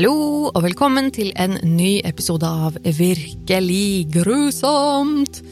Hallo, 0.00 0.48
og 0.48 0.62
velkommen 0.64 1.10
til 1.12 1.26
en 1.36 1.58
ny 1.60 1.98
episode 2.08 2.48
av 2.48 2.78
Virkelig 2.80 4.06
grusomt. 4.14 5.42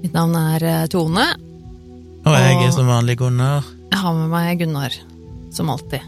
Mitt 0.00 0.16
navn 0.16 0.34
er 0.34 0.64
eh, 0.66 0.86
Tone. 0.90 1.26
Og 2.26 2.34
jeg 2.34 2.56
er 2.58 2.72
som 2.74 2.90
vanlig 2.90 3.14
Gunnar. 3.20 3.62
Jeg 3.92 4.00
har 4.00 4.16
med 4.18 4.32
meg 4.32 4.64
Gunnar, 4.64 4.96
som 5.54 5.70
alltid. 5.70 6.02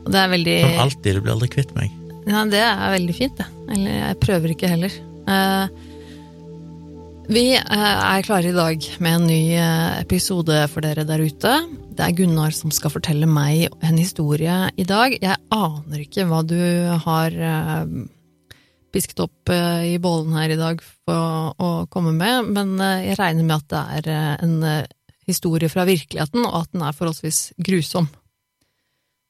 Og 0.00 0.10
det 0.10 0.18
er 0.18 0.32
veldig 0.34 0.56
Som 0.64 0.82
alltid, 0.88 1.14
du 1.14 1.22
blir 1.22 1.36
aldri 1.36 1.50
kvitt 1.54 1.76
meg. 1.78 1.94
Ja, 2.26 2.42
det 2.50 2.64
er 2.64 2.96
veldig 2.96 3.16
fint, 3.20 3.38
det. 3.38 3.46
Eller 3.76 4.00
jeg 4.00 4.20
prøver 4.26 4.56
ikke 4.56 4.74
heller. 4.74 4.98
Eh, 5.30 5.80
vi 7.30 7.44
eh, 7.54 7.88
er 8.00 8.26
klare 8.26 8.50
i 8.50 8.58
dag 8.58 8.90
med 8.98 9.20
en 9.20 9.30
ny 9.30 9.42
episode 10.00 10.64
for 10.74 10.82
dere 10.82 11.06
der 11.06 11.22
ute. 11.22 11.54
Det 11.98 12.06
er 12.06 12.14
Gunnar 12.14 12.52
som 12.54 12.70
skal 12.70 12.92
fortelle 12.94 13.26
meg 13.26 13.72
en 13.82 13.96
historie 13.98 14.54
i 14.78 14.84
dag. 14.86 15.16
Jeg 15.18 15.34
aner 15.50 16.02
ikke 16.04 16.28
hva 16.30 16.44
du 16.46 16.54
har 17.02 17.34
eh, 17.34 17.88
pisket 18.94 19.18
opp 19.24 19.50
eh, 19.50 19.96
i 19.96 19.98
bollen 19.98 20.36
her 20.38 20.54
i 20.54 20.58
dag 20.60 20.78
for 20.78 21.58
å 21.58 21.70
komme 21.90 22.12
med, 22.14 22.52
men 22.54 22.76
eh, 22.78 23.08
jeg 23.08 23.18
regner 23.18 23.48
med 23.48 23.56
at 23.56 23.74
det 23.74 24.12
er 24.12 24.38
en 24.46 24.54
historie 25.26 25.66
fra 25.72 25.88
virkeligheten, 25.90 26.46
og 26.46 26.60
at 26.60 26.70
den 26.76 26.86
er 26.86 26.94
forholdsvis 26.94 27.40
grusom. 27.66 28.06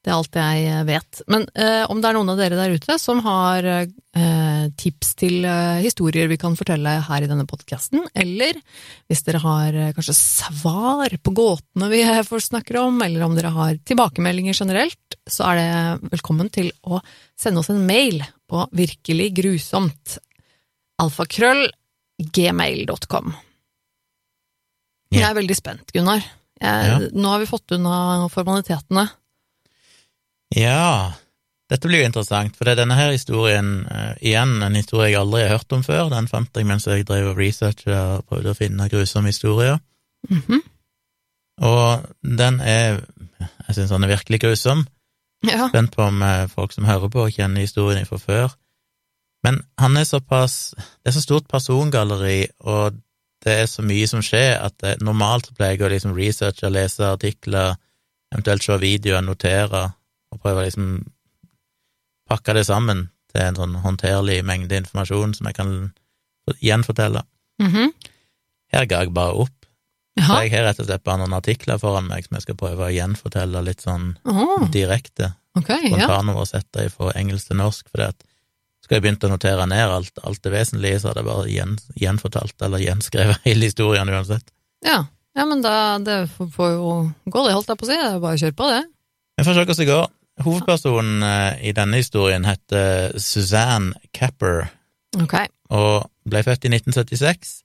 Det 0.08 0.14
er 0.14 0.20
alt 0.22 0.36
jeg 0.40 0.84
vet. 0.88 1.18
Men 1.28 1.42
eh, 1.52 1.82
om 1.92 1.98
det 2.00 2.08
er 2.08 2.16
noen 2.16 2.30
av 2.32 2.38
dere 2.40 2.56
der 2.56 2.72
ute 2.80 2.94
som 2.96 3.18
har 3.26 3.66
eh, 3.68 4.62
tips 4.80 5.10
til 5.20 5.44
eh, 5.44 5.82
historier 5.84 6.30
vi 6.30 6.38
kan 6.40 6.56
fortelle 6.56 6.94
her 7.04 7.26
i 7.26 7.28
denne 7.28 7.44
podkasten, 7.44 8.06
eller 8.16 8.56
hvis 9.04 9.20
dere 9.26 9.42
har 9.42 9.76
eh, 9.76 9.90
kanskje 9.92 10.14
svar 10.16 11.12
på 11.12 11.34
gåtene 11.36 11.90
vi 11.92 12.00
eh, 12.06 12.22
får 12.24 12.46
snakker 12.46 12.80
om, 12.86 12.96
eller 13.04 13.26
om 13.26 13.36
dere 13.36 13.52
har 13.52 13.76
tilbakemeldinger 13.84 14.56
generelt, 14.56 15.18
så 15.28 15.50
er 15.50 15.60
det 15.60 16.08
velkommen 16.16 16.48
til 16.56 16.72
å 16.88 17.02
sende 17.36 17.60
oss 17.60 17.68
en 17.74 17.84
mail 17.84 18.24
på 18.48 18.64
virkelig 18.80 19.28
grusomt 19.42 20.16
alfakrøll 21.04 21.66
gmail.com. 22.32 23.36
Jeg 25.12 25.28
er 25.28 25.36
veldig 25.36 25.60
spent, 25.60 25.92
Gunnar. 25.92 26.24
Jeg, 26.24 26.92
Ja. 26.96 26.98
Nå 27.12 27.28
har 27.28 27.44
vi 27.44 27.52
fått 27.52 27.76
unna 27.76 28.24
formalitetene. 28.32 29.10
Ja, 30.56 31.12
dette 31.68 31.88
blir 31.90 32.00
jo 32.00 32.08
interessant, 32.08 32.56
for 32.56 32.64
det 32.64 32.72
er 32.72 32.80
denne 32.82 32.96
her 32.96 33.10
historien, 33.12 33.82
uh, 33.90 34.14
igjen 34.24 34.62
en 34.64 34.78
historie 34.78 35.10
jeg 35.12 35.20
aldri 35.20 35.42
har 35.44 35.58
hørt 35.58 35.74
om 35.76 35.82
før, 35.84 36.08
den 36.12 36.28
fant 36.30 36.56
jeg 36.56 36.64
mens 36.68 36.86
jeg 36.88 37.04
drev 37.08 37.34
og 37.34 37.40
researcha 37.42 37.98
og 38.18 38.24
prøvde 38.30 38.54
å 38.54 38.58
finne 38.58 38.88
grusomme 38.92 39.32
historier, 39.32 39.78
Mhm. 40.28 40.62
og 41.62 42.06
den 42.22 42.60
er, 42.60 43.04
jeg 43.68 43.74
synes 43.74 43.90
den 43.90 44.04
er 44.04 44.16
virkelig 44.16 44.40
grusom, 44.40 44.86
Ja. 45.46 45.68
spent 45.68 45.92
på 45.94 46.02
om 46.02 46.22
eh, 46.22 46.46
folk 46.48 46.72
som 46.72 46.84
hører 46.84 47.08
på 47.08 47.28
kjenner 47.30 47.60
historien 47.60 48.06
fra 48.06 48.16
før, 48.18 48.54
men 49.44 49.60
han 49.78 49.96
er 49.96 50.04
såpass, 50.04 50.74
det 50.76 51.06
er 51.06 51.12
så 51.12 51.22
stort 51.22 51.48
persongalleri, 51.48 52.46
og 52.60 52.94
det 53.44 53.52
er 53.60 53.66
så 53.66 53.82
mye 53.82 54.06
som 54.08 54.20
skjer, 54.20 54.58
at 54.64 54.78
det, 54.78 54.96
normalt 55.02 55.52
pleier 55.54 55.76
jeg 55.78 55.82
å 55.86 55.92
liksom 55.92 56.16
researche, 56.16 56.70
lese 56.72 57.04
artikler, 57.06 57.76
eventuelt 58.34 58.62
se 58.62 58.78
videoer, 58.78 59.20
notere, 59.22 59.92
og 60.32 60.42
prøve 60.42 60.62
å 60.62 60.66
liksom 60.66 60.90
pakke 62.28 62.54
det 62.58 62.66
sammen 62.68 63.08
til 63.32 63.44
en 63.44 63.58
sånn 63.58 63.76
håndterlig 63.82 64.40
mengde 64.46 64.80
informasjon 64.82 65.34
som 65.36 65.48
jeg 65.48 65.58
kan 65.58 65.72
gjenfortelle. 66.64 67.24
Mhm. 67.62 67.92
Her 68.72 68.84
ga 68.88 69.02
jeg 69.02 69.14
bare 69.16 69.44
opp, 69.44 69.66
så 70.18 70.42
jeg 70.42 70.52
har 70.52 70.66
rett 70.66 70.80
og 70.82 70.88
slett 70.88 71.04
bare 71.06 71.22
noen 71.22 71.36
artikler 71.36 71.78
foran 71.80 72.08
meg 72.08 72.26
som 72.26 72.36
jeg 72.36 72.44
skal 72.48 72.58
prøve 72.60 72.88
å 72.88 72.92
gjenfortelle 72.92 73.62
litt 73.64 73.84
sånn 73.84 74.10
oh. 74.28 74.66
direkte, 74.74 75.30
ok, 75.56 75.70
ja. 75.70 75.92
spontanoversette 75.94 76.88
fra 76.92 77.12
engelsk 77.16 77.48
til 77.48 77.60
norsk, 77.62 77.86
for 77.88 78.08
at 78.10 78.18
skulle 78.82 78.98
jeg 78.98 79.06
begynt 79.06 79.24
å 79.24 79.30
notere 79.32 79.66
ned 79.70 79.92
alt, 79.94 80.20
alt 80.26 80.42
det 80.44 80.52
vesentlige, 80.52 81.00
så 81.00 81.10
hadde 81.10 81.22
jeg 81.22 81.28
bare 81.30 81.52
gjen, 81.52 81.78
gjenfortalt 82.02 82.66
eller 82.66 82.82
gjenskrevet 82.82 83.40
hele 83.48 83.70
historien 83.70 84.12
uansett. 84.12 84.52
ja. 84.84 85.04
Ja, 85.38 85.44
men 85.46 85.60
da, 85.62 85.72
det 86.02 86.16
får 86.34 86.48
får 86.50 86.70
jo 86.72 86.92
gå, 87.30 87.42
det 87.46 87.52
holdt 87.54 87.68
jeg 87.70 87.78
på 87.78 87.86
å 87.86 87.88
si. 87.88 87.94
Det 87.94 88.06
er 88.08 88.22
bare 88.22 88.34
å 88.34 88.40
kjøre 88.40 88.56
på, 88.58 88.70
det. 88.72 88.80
Vi 89.38 89.44
får 89.46 89.54
se 89.54 89.62
hvordan 89.62 89.78
det 89.78 89.86
går. 89.86 90.08
Hovedpersonen 90.44 91.22
eh, 91.22 91.68
i 91.70 91.72
denne 91.76 92.00
historien 92.00 92.44
heter 92.46 93.16
Suzanne 93.18 93.94
Capper, 94.14 94.68
okay. 95.22 95.48
og 95.70 96.10
ble 96.28 96.42
født 96.46 96.68
i 96.68 96.72
1976. 96.74 97.62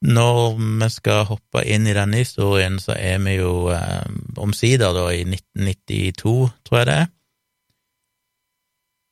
Når 0.00 0.56
vi 0.56 0.88
skal 0.88 1.26
hoppe 1.28 1.62
inn 1.68 1.88
i 1.88 1.96
denne 1.96 2.22
historien, 2.22 2.78
så 2.80 2.94
er 2.96 3.18
vi 3.24 3.36
jo 3.36 3.68
eh, 3.74 4.06
omsider 4.40 4.94
da 4.96 5.10
i 5.12 5.24
1992, 5.26 6.50
tror 6.64 6.80
jeg 6.80 6.88
det 6.88 6.96
er. 7.02 7.10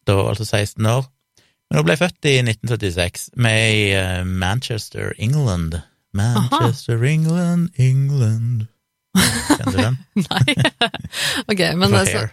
Da 0.08 0.16
var 0.16 0.32
altså 0.32 0.48
16 0.48 0.86
år. 0.86 1.04
Men 1.68 1.82
hun 1.82 1.84
ble 1.84 1.98
født 2.00 2.24
i 2.24 2.38
1976 2.40 3.28
med 3.36 3.60
i 3.76 3.84
eh, 3.92 4.24
Manchester, 4.24 5.12
England. 5.18 5.76
Manchester, 6.16 7.04
England, 7.04 7.68
England 7.76 8.68
Kjenner 9.16 9.72
du 9.72 9.78
den? 9.80 9.98
Nei. 10.28 10.56
ok, 11.48 11.62
men 11.80 11.94
det, 11.94 12.02
så, 12.08 12.18
Hair. 12.18 12.32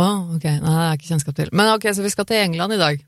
Ok, 0.00 0.44
Nei, 0.44 0.56
det 0.60 0.72
har 0.74 0.86
jeg 0.90 1.00
ikke 1.00 1.10
kjennskap 1.12 1.36
til. 1.40 1.50
Men 1.56 1.72
ok, 1.74 1.86
så 1.96 2.04
vi 2.04 2.12
skal 2.12 2.28
til 2.28 2.42
England 2.44 2.76
i 2.76 2.80
dag. 2.80 3.04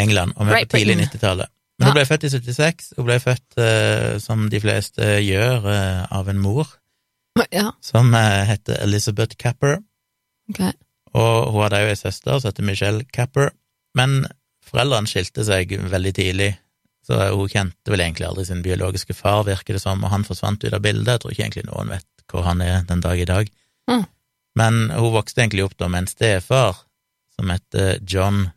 England, 0.00 0.34
og 0.36 0.48
vi 0.48 0.56
er 0.58 0.66
på 0.68 0.80
tidlig 0.80 0.98
90-tallet. 1.06 1.52
Men 1.76 1.90
hun 1.90 1.96
ble 1.98 2.06
født 2.08 2.24
i 2.24 2.30
76. 2.32 2.90
Hun 2.96 3.04
ble 3.08 3.18
født, 3.20 3.56
eh, 3.60 4.14
som 4.22 4.46
de 4.52 4.60
fleste 4.62 5.08
gjør, 5.24 5.66
eh, 5.72 6.02
av 6.16 6.28
en 6.32 6.40
mor 6.40 6.70
Ja, 7.52 7.70
som 7.84 8.14
eh, 8.16 8.44
heter 8.48 8.78
Elizabeth 8.84 9.36
Capper. 9.36 9.78
ok. 10.50 10.62
Og 11.16 11.52
hun 11.52 11.62
hadde 11.64 11.80
jo 11.80 11.92
ei 11.92 11.96
søster 11.96 12.38
som 12.40 12.48
heter 12.50 12.64
Michelle 12.64 13.04
Capper, 13.12 13.50
men 13.96 14.26
foreldrene 14.68 15.08
skilte 15.08 15.44
seg 15.48 15.70
veldig 15.88 16.12
tidlig, 16.16 16.50
så 17.06 17.30
hun 17.32 17.48
kjente 17.48 17.92
vel 17.92 18.02
egentlig 18.04 18.26
aldri 18.28 18.44
sin 18.48 18.60
biologiske 18.64 19.14
far, 19.16 19.44
virker 19.46 19.76
det 19.76 19.80
som, 19.84 20.02
og 20.04 20.12
han 20.12 20.24
forsvant 20.28 20.64
ut 20.64 20.74
av 20.76 20.82
bildet. 20.84 21.12
Jeg 21.14 21.22
tror 21.22 21.32
ikke 21.32 21.44
egentlig 21.46 21.68
noen 21.70 21.92
vet 21.94 22.15
hvor 22.30 22.46
han 22.46 22.60
er 22.64 22.82
den 22.88 23.02
dag 23.04 23.20
i 23.20 23.28
dag. 23.28 23.50
Mm. 23.90 24.04
Men 24.56 24.90
hun 24.90 25.12
vokste 25.14 25.42
egentlig 25.42 25.66
opp 25.66 25.76
da 25.78 25.88
med 25.88 26.04
en 26.04 26.10
stefar 26.10 26.82
som 27.36 27.50
heter 27.52 27.98
John, 28.08 28.48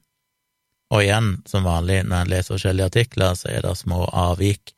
og 0.89 1.03
igjen, 1.03 1.35
som 1.45 1.67
vanlig 1.67 1.99
når 2.07 2.23
en 2.23 2.31
leser 2.31 2.55
forskjellige 2.55 2.89
artikler, 2.89 3.35
så 3.37 3.51
er 3.51 3.61
det 3.65 3.75
små 3.77 4.07
avvik. 4.07 4.71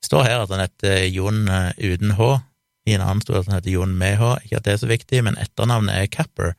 Det 0.00 0.06
står 0.06 0.26
her 0.28 0.42
at 0.44 0.52
han 0.54 0.62
heter 0.62 1.06
Jon 1.10 1.48
eh, 1.50 1.72
uten 1.80 2.14
H, 2.14 2.28
i 2.86 2.94
en 2.94 3.02
annen 3.04 3.22
sto 3.24 3.34
det 3.34 3.42
at 3.42 3.50
han 3.50 3.58
heter 3.58 3.74
Jon 3.74 3.96
med 3.98 4.20
H, 4.20 4.28
ikke 4.44 4.60
at 4.60 4.68
det 4.68 4.74
er 4.76 4.82
så 4.84 4.90
viktig, 4.90 5.22
men 5.26 5.38
etternavnet 5.42 5.96
er 5.96 6.12
Capper 6.12 6.54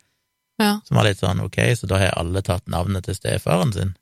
Ja. 0.61 0.79
som 0.85 0.99
var 0.99 1.07
litt 1.07 1.21
sånn 1.21 1.39
ok, 1.41 1.57
så 1.77 1.87
da 1.89 1.97
har 2.01 2.17
alle 2.19 2.43
tatt 2.45 2.67
navnet 2.69 3.07
til 3.07 3.15
stefaren 3.17 3.71
sin. 3.73 3.95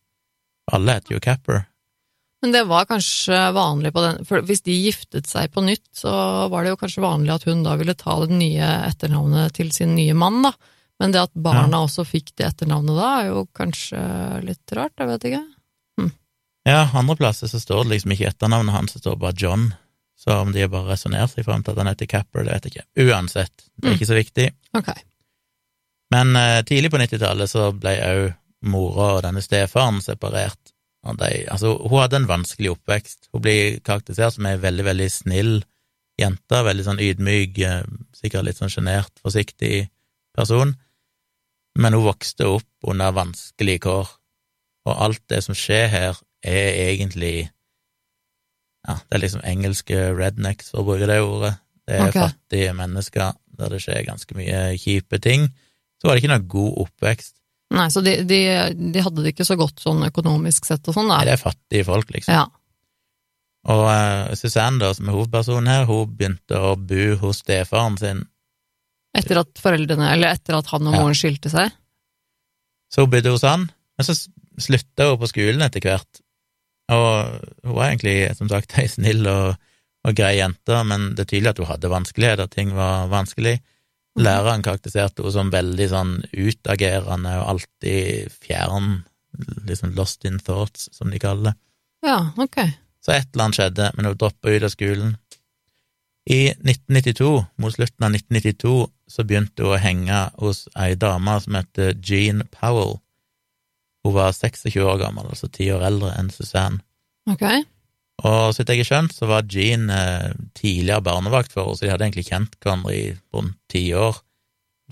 Alle 0.74 0.98
heter 0.98 1.16
jo 1.16 1.22
Capper. 1.24 1.64
Men 2.42 2.54
det 2.56 2.62
var 2.70 2.86
kanskje 2.88 3.38
vanlig 3.52 3.90
på 3.92 4.00
den 4.06 4.22
For 4.26 4.40
hvis 4.48 4.62
de 4.64 4.72
giftet 4.86 5.28
seg 5.28 5.52
på 5.52 5.60
nytt, 5.66 5.84
så 5.92 6.12
var 6.52 6.64
det 6.64 6.72
jo 6.72 6.78
kanskje 6.80 7.04
vanlig 7.04 7.34
at 7.36 7.44
hun 7.50 7.64
da 7.66 7.74
ville 7.76 7.96
ta 8.00 8.16
det 8.26 8.32
nye 8.32 8.70
etternavnet 8.88 9.54
til 9.58 9.72
sin 9.76 9.92
nye 9.98 10.14
mann, 10.16 10.42
da. 10.48 10.54
Men 11.00 11.12
det 11.16 11.22
at 11.26 11.34
barna 11.36 11.82
også 11.86 12.04
fikk 12.08 12.32
det 12.40 12.48
etternavnet 12.48 12.96
da, 12.96 13.10
er 13.22 13.28
jo 13.34 13.44
kanskje 13.56 14.00
litt 14.48 14.72
rart, 14.76 14.96
jeg 15.00 15.08
vet 15.12 15.28
ikke. 15.32 15.44
Ja, 16.68 16.82
andre 16.94 17.16
plasser 17.16 17.48
så 17.48 17.60
står 17.60 17.86
det 17.86 17.94
liksom 17.96 18.12
ikke 18.14 18.28
etternavnet 18.30 18.76
hans, 18.76 18.94
det 18.94 19.00
står 19.02 19.16
bare 19.20 19.34
John. 19.40 19.70
Så 20.20 20.34
om 20.42 20.52
de 20.52 20.62
har 20.66 20.72
bare 20.72 20.92
resonnert 20.92 21.32
seg 21.32 21.46
fram 21.48 21.64
til 21.64 21.72
at 21.72 21.80
han 21.80 21.88
heter 21.88 22.10
Capper, 22.12 22.44
det 22.44 22.52
vet 22.58 22.66
jeg 22.68 22.74
ikke. 22.76 22.88
Uansett, 23.08 23.54
det 23.80 23.88
er 23.88 23.94
Mm. 23.94 23.96
ikke 23.96 24.10
så 24.10 24.18
viktig. 24.20 24.48
Ok. 24.76 24.90
Men 26.12 26.36
eh, 26.36 26.62
tidlig 26.68 26.92
på 26.92 27.00
90-tallet 27.00 27.50
så 27.50 27.70
ble 27.72 27.94
òg 28.04 28.26
mora 28.68 29.08
og 29.16 29.24
denne 29.24 29.42
stefaren 29.42 30.02
separert. 30.04 30.69
De, 31.00 31.30
altså, 31.48 31.78
hun 31.80 32.02
hadde 32.02 32.20
en 32.20 32.28
vanskelig 32.30 32.74
oppvekst. 32.74 33.30
Hun 33.34 33.44
blir 33.44 33.80
karakterisert 33.86 34.36
som 34.36 34.48
ei 34.50 34.58
veldig, 34.60 34.86
veldig 34.90 35.10
snill 35.14 35.54
jente, 36.20 36.60
veldig 36.66 36.86
sånn 36.86 37.02
ydmyk, 37.04 37.60
eh, 37.64 37.84
sikkert 38.18 38.48
litt 38.48 38.60
sånn 38.60 38.72
sjenert, 38.74 39.14
forsiktig 39.24 39.88
person. 40.36 40.76
Men 41.80 41.96
hun 41.96 42.08
vokste 42.10 42.50
opp 42.50 42.90
under 42.92 43.16
vanskelige 43.16 43.86
kår, 43.88 44.12
og 44.90 45.06
alt 45.08 45.24
det 45.32 45.44
som 45.46 45.56
skjer 45.56 45.88
her, 45.94 46.20
er 46.44 46.92
egentlig 46.92 47.50
Ja, 48.88 48.94
det 48.96 49.18
er 49.18 49.20
liksom 49.20 49.42
engelske 49.44 49.96
rednecks, 50.16 50.70
for 50.72 50.82
å 50.82 50.86
bruke 50.88 51.08
det 51.10 51.18
ordet. 51.20 51.58
Det 51.86 51.98
er 51.98 52.08
okay. 52.08 52.30
fattige 52.30 52.74
mennesker 52.74 53.34
der 53.60 53.74
det 53.74 53.82
skjer 53.84 54.06
ganske 54.08 54.38
mye 54.38 54.78
kjipe 54.80 55.20
ting. 55.20 55.50
Så 56.00 56.08
var 56.08 56.16
det 56.16 56.24
ikke 56.24 56.32
noe 56.32 56.48
god 56.48 56.78
oppvekst. 56.86 57.36
Nei, 57.70 57.86
så 57.94 58.02
de, 58.02 58.16
de, 58.26 58.40
de 58.94 59.02
hadde 59.06 59.22
det 59.22 59.36
ikke 59.36 59.46
så 59.46 59.58
godt 59.60 59.82
sånn 59.84 60.02
økonomisk 60.08 60.66
sett 60.66 60.88
og 60.90 60.96
sånn, 60.96 61.12
Nei, 61.12 61.22
det 61.28 61.36
er 61.36 61.42
fattige 61.42 61.86
folk, 61.86 62.10
liksom. 62.16 62.34
Ja. 62.34 62.48
Og 63.70 63.84
uh, 63.86 64.32
Susanne, 64.40 64.80
da, 64.82 64.90
som 64.96 65.10
er 65.10 65.18
hovedpersonen 65.18 65.70
her, 65.70 65.86
hun 65.90 66.16
begynte 66.16 66.58
å 66.58 66.74
bo 66.80 67.10
hos 67.22 67.44
stefaren 67.44 68.00
sin. 68.02 68.24
Etter 69.18 69.42
at 69.44 69.62
foreldrene, 69.62 70.08
eller 70.16 70.34
etter 70.34 70.58
at 70.58 70.70
han 70.72 70.88
og 70.88 70.96
Ja. 70.96 71.04
moren 71.04 71.18
skilte 71.18 71.52
seg. 71.54 71.76
Så 72.90 73.06
hun 73.06 73.14
bodde 73.14 73.34
hos 73.36 73.46
han, 73.46 73.68
men 73.70 74.08
så 74.08 74.16
slutta 74.60 75.12
hun 75.12 75.20
på 75.22 75.30
skolen 75.30 75.62
etter 75.66 75.84
hvert. 75.86 76.24
Og 76.90 77.42
hun 77.68 77.76
var 77.76 77.92
egentlig, 77.92 78.18
som 78.40 78.50
sagt, 78.50 78.74
ei 78.82 78.88
snill 78.90 79.28
og, 79.30 79.60
og 80.08 80.18
grei 80.18 80.40
jente, 80.40 80.82
men 80.90 81.12
det 81.14 81.28
er 81.28 81.34
tydelig 81.36 81.54
at 81.54 81.62
hun 81.62 81.70
hadde 81.70 81.94
vanskeligheter, 81.94 82.50
ting 82.50 82.74
var 82.78 83.12
vanskelig. 83.14 83.60
Læreren 84.20 84.64
karakteriserte 84.66 85.24
henne 85.24 85.34
som 85.36 85.54
veldig 85.54 85.88
sånn 85.92 86.14
utagerende 86.34 87.38
og 87.40 87.48
alltid 87.56 88.36
fjern, 88.44 89.02
liksom 89.70 89.96
lost 89.96 90.28
in 90.28 90.40
thoughts, 90.44 90.90
som 90.96 91.12
de 91.14 91.22
kaller 91.22 91.52
det. 91.52 91.56
Ja, 92.08 92.20
ok. 92.40 92.62
Så 93.04 93.16
et 93.16 93.30
eller 93.32 93.48
annet 93.48 93.60
skjedde, 93.60 93.90
men 93.96 94.10
hun 94.10 94.18
droppa 94.20 94.52
ut 94.52 94.66
av 94.68 94.74
skolen. 94.74 95.16
I 96.30 96.52
1992, 96.52 97.30
mot 97.58 97.74
slutten 97.74 98.06
av 98.06 98.16
1992, 98.18 98.74
så 99.10 99.26
begynte 99.26 99.66
hun 99.66 99.74
å 99.74 99.82
henge 99.82 100.20
hos 100.38 100.66
ei 100.78 100.94
dame 101.00 101.38
som 101.42 101.58
heter 101.58 101.96
Jean 102.06 102.44
Powell. 102.54 103.00
Hun 104.06 104.16
var 104.16 104.36
26 104.36 104.78
år 104.84 105.00
gammel, 105.02 105.32
altså 105.32 105.50
ti 105.52 105.72
år 105.74 105.84
eldre 105.90 106.14
enn 106.20 106.30
Suzanne. 106.34 106.84
Ok. 107.30 107.46
Og 108.20 108.52
så 108.52 108.62
vidt 108.62 108.74
jeg 108.74 108.82
har 108.84 108.90
skjønt, 108.90 109.16
så 109.16 109.30
var 109.30 109.48
Jean 109.48 109.90
eh, 109.94 110.32
tidligere 110.58 111.04
barnevakt 111.06 111.54
for 111.54 111.64
henne, 111.64 111.78
så 111.78 111.86
de 111.86 111.92
hadde 111.94 112.08
egentlig 112.08 112.28
kjent 112.28 112.58
hverandre 112.60 112.96
i 112.96 113.04
rundt 113.36 113.58
ti 113.72 113.84
år. 113.96 114.20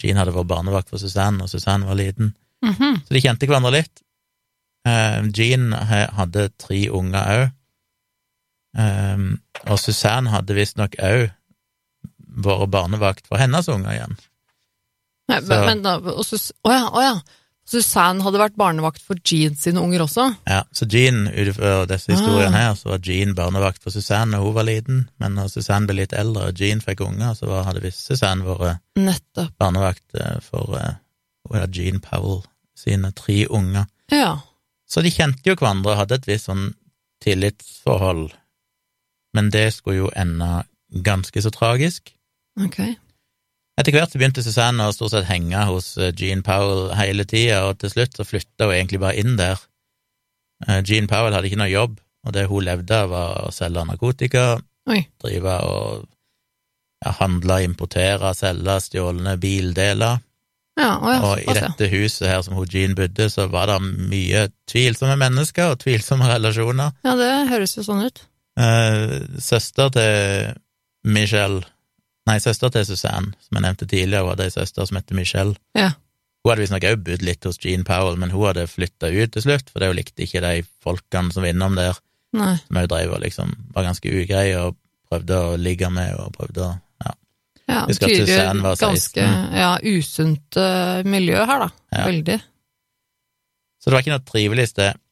Jean 0.01 0.19
hadde 0.21 0.35
vært 0.35 0.51
barnevakt 0.51 0.91
for 0.93 1.01
Suzanne, 1.01 1.43
og 1.43 1.51
Suzanne 1.51 1.89
var 1.89 1.99
liten. 1.99 2.35
Mhm. 2.65 3.01
Så 3.05 3.15
de 3.15 3.23
kjente 3.23 3.49
hverandre 3.49 3.73
litt. 3.79 4.03
Eh, 4.87 5.19
Jean 5.35 5.71
hadde 5.73 6.49
tre 6.61 6.85
unger 6.89 7.33
òg, 7.37 7.47
og 8.77 9.79
Suzanne 9.81 10.29
hadde 10.29 10.53
visstnok 10.53 10.99
òg 11.01 11.31
vært 12.45 12.71
barnevakt 12.71 13.27
for 13.27 13.41
hennes 13.41 13.67
unger 13.71 13.95
igjen. 13.95 14.17
Nei, 15.27 15.41
men, 15.43 15.63
men 15.65 15.83
da, 15.83 15.97
og 15.99 16.23
Sus 16.25 16.51
Å 16.63 16.71
ja, 16.71 16.83
å 16.87 17.03
ja. 17.03 17.15
Susanne 17.67 18.23
hadde 18.23 18.39
vært 18.39 18.55
barnevakt 18.55 19.01
for 19.03 19.19
Jean 19.27 19.55
sine 19.59 19.81
unger 19.83 20.05
også? 20.05 20.29
Ja, 20.47 20.61
så 20.71 20.85
Jean, 20.87 21.25
ut 21.27 21.49
ifra 21.51 21.85
disse 21.89 22.13
historiene 22.13 22.55
Ah. 22.55 22.69
her, 22.69 22.75
så 22.79 22.93
var 22.93 23.01
Jean 23.03 23.33
barnevakt 23.35 23.83
for 23.83 23.91
Suzanne 23.91 24.31
da 24.37 24.39
hun 24.39 24.53
var 24.55 24.63
liten, 24.69 25.01
men 25.19 25.35
når 25.35 25.49
Suzanne 25.51 25.85
ble 25.89 25.97
litt 25.99 26.13
eldre 26.15 26.47
og 26.47 26.55
Jean 26.61 26.79
fikk 26.79 27.01
unger, 27.03 27.33
så 27.35 27.49
var, 27.51 27.65
hadde 27.67 27.83
visst 27.83 28.05
Suzanne 28.07 28.45
vært 28.47 28.79
Nettopp. 28.95 29.51
barnevakt 29.59 30.15
eh, 30.15 30.39
for 30.39 30.77
uh, 30.79 31.65
Jean 31.67 31.99
Powell 31.99 32.45
sine 32.77 33.11
tre 33.11 33.45
unger. 33.49 33.85
Ja. 34.11 34.37
Så 34.87 35.03
de 35.03 35.11
kjente 35.11 35.43
jo 35.51 35.55
hverandre 35.59 35.91
og 35.91 35.97
hadde 36.05 36.15
et 36.21 36.27
visst 36.29 36.47
sånn 36.47 36.69
tillitsforhold, 37.25 38.31
men 39.35 39.49
det 39.51 39.73
skulle 39.75 40.05
jo 40.05 40.11
ende 40.15 40.63
ganske 41.03 41.41
så 41.43 41.51
tragisk. 41.51 42.13
Ok. 42.63 42.79
Etter 43.77 43.93
hvert 43.93 44.09
så 44.13 44.17
begynte 44.17 44.41
Susanne 44.41 44.87
å 44.89 44.93
stort 44.95 45.13
sett 45.13 45.27
henge 45.29 45.61
hos 45.69 45.91
eh, 46.01 46.13
Jean 46.17 46.41
Powell 46.45 46.89
hele 46.97 47.27
tida, 47.29 47.67
og 47.69 47.77
til 47.81 47.93
slutt 47.93 48.17
så 48.17 48.25
flytta 48.25 48.65
hun 48.65 48.73
egentlig 48.79 49.01
bare 49.03 49.21
inn 49.21 49.35
der. 49.37 49.61
Eh, 50.65 50.81
Jean 50.81 51.09
Powell 51.09 51.35
hadde 51.37 51.51
ikke 51.51 51.61
noe 51.61 51.69
jobb, 51.69 51.99
og 52.25 52.33
det 52.33 52.47
hun 52.49 52.65
levde 52.65 53.01
av, 53.03 53.11
var 53.13 53.43
å 53.45 53.51
selge 53.53 53.85
narkotika, 53.85 54.45
Oi. 54.89 55.03
drive 55.21 55.57
og 55.67 56.07
ja, 57.05 57.13
handle, 57.19 57.59
importere, 57.67 58.33
selge 58.33 58.79
stjålne 58.87 59.37
bildeler. 59.41 60.23
Ja, 60.77 60.91
Og 61.01 61.39
i 61.41 61.53
dette 61.57 61.87
huset 61.89 62.27
her 62.29 62.41
som 62.45 62.57
hun 62.57 62.67
Jean 62.69 62.93
bodde, 62.97 63.29
så 63.33 63.47
var 63.49 63.69
det 63.69 63.79
mye 63.85 64.43
tvilsomme 64.69 65.15
mennesker 65.21 65.73
og 65.73 65.79
tvilsomme 65.81 66.27
relasjoner. 66.29 66.93
Ja, 67.05 67.15
det 67.17 67.31
høres 67.49 67.73
jo 67.77 67.85
sånn 67.85 68.03
ut. 68.05 68.21
Eh, 68.57 69.17
søster 69.41 69.89
til 69.93 70.53
Michelle 71.05 71.65
Nei, 72.27 72.39
søster 72.43 72.71
til 72.73 72.83
Suzanne, 72.87 73.31
som 73.39 73.57
jeg 73.57 73.63
nevnte 73.63 73.87
tidligere, 73.87 74.25
hun 74.25 74.33
hadde 74.33 74.49
ei 74.49 74.53
søster 74.53 74.87
som 74.87 74.99
heter 74.99 75.15
Michelle. 75.15 75.55
Ja. 75.77 75.93
Hun 76.43 76.51
hadde 76.51 76.63
visstnok 76.65 76.87
òg 76.89 77.05
bodd 77.05 77.23
litt 77.23 77.47
hos 77.47 77.59
Jean 77.63 77.85
Powell, 77.87 78.19
men 78.19 78.33
hun 78.33 78.49
hadde 78.49 78.67
flytta 78.71 79.11
ut 79.13 79.33
til 79.35 79.45
slutt, 79.45 79.71
for 79.71 79.85
hun 79.85 79.95
likte 79.97 80.25
ikke 80.25 80.43
de 80.43 80.65
folkene 80.83 81.31
som 81.35 81.45
var 81.45 81.53
innom 81.53 81.77
der, 81.79 82.01
Nei. 82.35 82.57
som 82.65 82.81
hun 82.81 82.91
drev 82.91 83.15
og 83.15 83.23
liksom 83.23 83.55
var 83.75 83.87
ganske 83.87 84.11
ugreie 84.11 84.59
og 84.59 84.75
prøvde 85.07 85.39
å 85.39 85.55
ligge 85.59 85.89
med 85.93 86.17
og 86.19 86.35
prøvde 86.35 86.65
å 86.65 86.69
ja. 87.05 87.15
Ja, 87.67 87.81
Husker 87.87 88.11
at 88.11 88.21
Suzanne 88.21 88.63
var 88.63 88.75
16. 88.75 88.85
ganske 88.85 89.25
ja, 89.63 89.71
usunt 89.83 90.59
eh, 90.59 91.01
miljø 91.07 91.39
her, 91.39 91.65
da. 91.65 91.69
Ja. 91.95 92.05
Veldig. 92.11 92.39
Så 93.79 93.89
det 93.89 93.95
var 93.95 94.03
ikke 94.03 94.17
noe 94.17 94.27
trivelig 94.27 94.69
sted. 94.73 95.03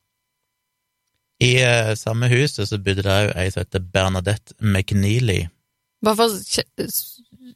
I 1.43 1.51
uh, 1.63 1.91
samme 1.99 2.27
huset 2.31 2.67
så 2.67 2.79
bodde 2.79 3.03
det 3.03 3.11
òg 3.11 3.33
ei 3.35 3.49
som 3.51 3.63
heter 3.65 3.83
Bernadette 3.91 4.55
McNeely. 4.59 5.45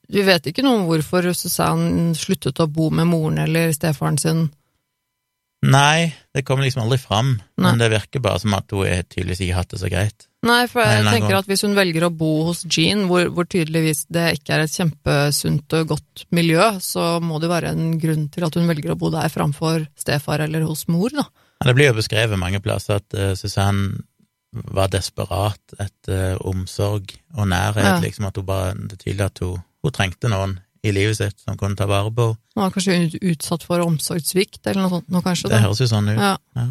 Vi 0.09 0.23
vet 0.25 0.49
ikke 0.49 0.65
noe 0.65 0.81
om 0.81 0.87
hvorfor 0.89 1.29
Susanne 1.37 2.15
sluttet 2.17 2.61
å 2.61 2.69
bo 2.69 2.89
med 2.93 3.09
moren 3.09 3.41
eller 3.45 3.73
stefaren 3.75 4.17
sin. 4.21 4.47
Nei, 5.59 6.13
det 6.31 6.45
kommer 6.47 6.63
liksom 6.63 6.85
aldri 6.85 6.97
fram, 7.01 7.33
Nei. 7.59 7.65
men 7.65 7.81
det 7.81 7.89
virker 7.91 8.21
bare 8.23 8.39
som 8.39 8.53
at 8.55 8.71
hun 8.71 8.85
tydeligvis 9.11 9.41
ikke 9.43 9.57
hatt 9.57 9.73
det 9.73 9.79
så 9.81 9.89
greit. 9.91 10.29
Nei, 10.47 10.61
for 10.71 10.79
jeg 10.87 11.03
tenker 11.03 11.35
at 11.35 11.49
hvis 11.49 11.65
hun 11.65 11.75
velger 11.75 12.05
å 12.07 12.11
bo 12.15 12.45
hos 12.47 12.61
Jean, 12.63 13.03
hvor, 13.09 13.25
hvor 13.35 13.47
tydeligvis 13.49 14.05
det 14.07 14.37
ikke 14.37 14.55
er 14.55 14.63
et 14.63 14.75
kjempesunt 14.77 15.75
og 15.81 15.89
godt 15.91 16.23
miljø, 16.35 16.69
så 16.79 17.17
må 17.19 17.41
det 17.43 17.51
være 17.51 17.73
en 17.75 17.97
grunn 17.99 18.29
til 18.31 18.47
at 18.47 18.55
hun 18.55 18.71
velger 18.71 18.95
å 18.95 18.99
bo 19.01 19.11
der 19.11 19.27
framfor 19.33 19.83
stefar 19.99 20.45
eller 20.45 20.63
hos 20.69 20.85
mor, 20.87 21.11
da. 21.11 21.27
Ja, 21.59 21.67
Det 21.67 21.75
blir 21.75 21.91
jo 21.91 21.97
beskrevet 21.97 22.39
mange 22.39 22.63
plasser 22.63 23.01
at 23.01 23.19
uh, 23.19 23.33
Susanne 23.35 24.05
var 24.53 24.87
desperat 24.89 25.59
etter 25.79 26.37
omsorg 26.45 27.11
og 27.37 27.47
nærhet, 27.47 27.83
Ja. 27.85 27.99
liksom 28.01 28.25
at 28.25 28.35
hun 28.35 28.45
bare 28.45 28.73
Det 28.73 28.93
er 28.93 29.03
tydelig 29.03 29.25
at 29.25 29.39
hun, 29.39 29.63
hun 29.83 29.91
trengte 29.91 30.29
noen 30.29 30.59
i 30.83 30.91
livet 30.91 31.17
sitt 31.17 31.39
som 31.39 31.57
kunne 31.57 31.75
ta 31.75 31.85
vare 31.85 32.09
på 32.11 32.25
henne. 32.31 32.37
Hun 32.55 32.63
var 32.63 32.71
kanskje 32.71 33.19
utsatt 33.21 33.63
for 33.63 33.79
omsorgssvikt 33.83 34.65
eller 34.67 34.81
noe 34.81 34.89
sånt 34.89 35.09
nå, 35.09 35.21
kanskje? 35.21 35.49
Det 35.49 35.57
da. 35.59 35.61
høres 35.67 35.79
jo 35.79 35.85
sånn 35.91 36.09
ut. 36.09 36.17
Ja. 36.17 36.37
Ja. 36.55 36.67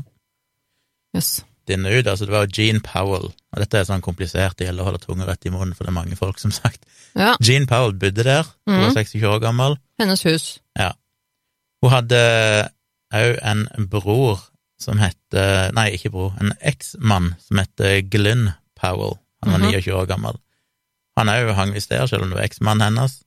Yes. 1.15 1.45
Denne 1.69 1.91
ut, 1.93 2.07
altså 2.07 2.25
Det 2.27 2.33
var 2.33 2.47
jo 2.47 2.53
Jean 2.57 2.81
Powell, 2.81 3.29
og 3.53 3.57
dette 3.61 3.75
er 3.79 3.85
sånn 3.85 4.01
komplisert, 4.01 4.57
det 4.57 4.67
gjelder 4.69 4.83
å 4.83 4.89
holde 4.89 5.03
tunga 5.05 5.27
rett 5.29 5.45
i 5.47 5.51
munnen, 5.51 5.75
for 5.77 5.85
det 5.85 5.91
er 5.93 5.99
mange 6.01 6.17
folk, 6.17 6.39
som 6.41 6.51
sagt. 6.51 6.81
Ja, 7.15 7.37
Jean 7.41 7.67
Powell 7.67 7.93
bodde 7.93 8.25
der, 8.25 8.45
hun 8.67 8.81
var 8.81 8.89
Mhm. 8.91 8.95
26 8.97 9.23
år 9.25 9.41
gammel. 9.41 9.77
hennes 10.01 10.23
hus. 10.25 10.59
Hun 11.83 11.91
hadde 11.91 12.71
òg 13.15 13.39
en 13.43 13.69
bror 13.89 14.41
som 14.79 14.99
heter 14.99 15.73
Nei, 15.75 15.91
ikke 15.97 16.11
bror, 16.15 16.35
en 16.41 16.53
eksmann 16.63 17.33
som 17.47 17.59
heter 17.59 18.01
Glynn 18.11 18.53
Powell. 18.79 19.19
Han 19.43 19.53
var 19.53 19.59
Mhm. 19.61 19.73
29 19.73 19.93
år 19.95 20.07
gammel. 20.07 20.37
Han 21.17 21.27
òg 21.29 21.55
hang 21.55 21.73
visst 21.75 21.91
der, 21.91 22.07
selv 22.07 22.23
om 22.23 22.31
det 22.31 22.39
var 22.39 22.45
eksmannen 22.47 22.83
hennes. 22.97 23.23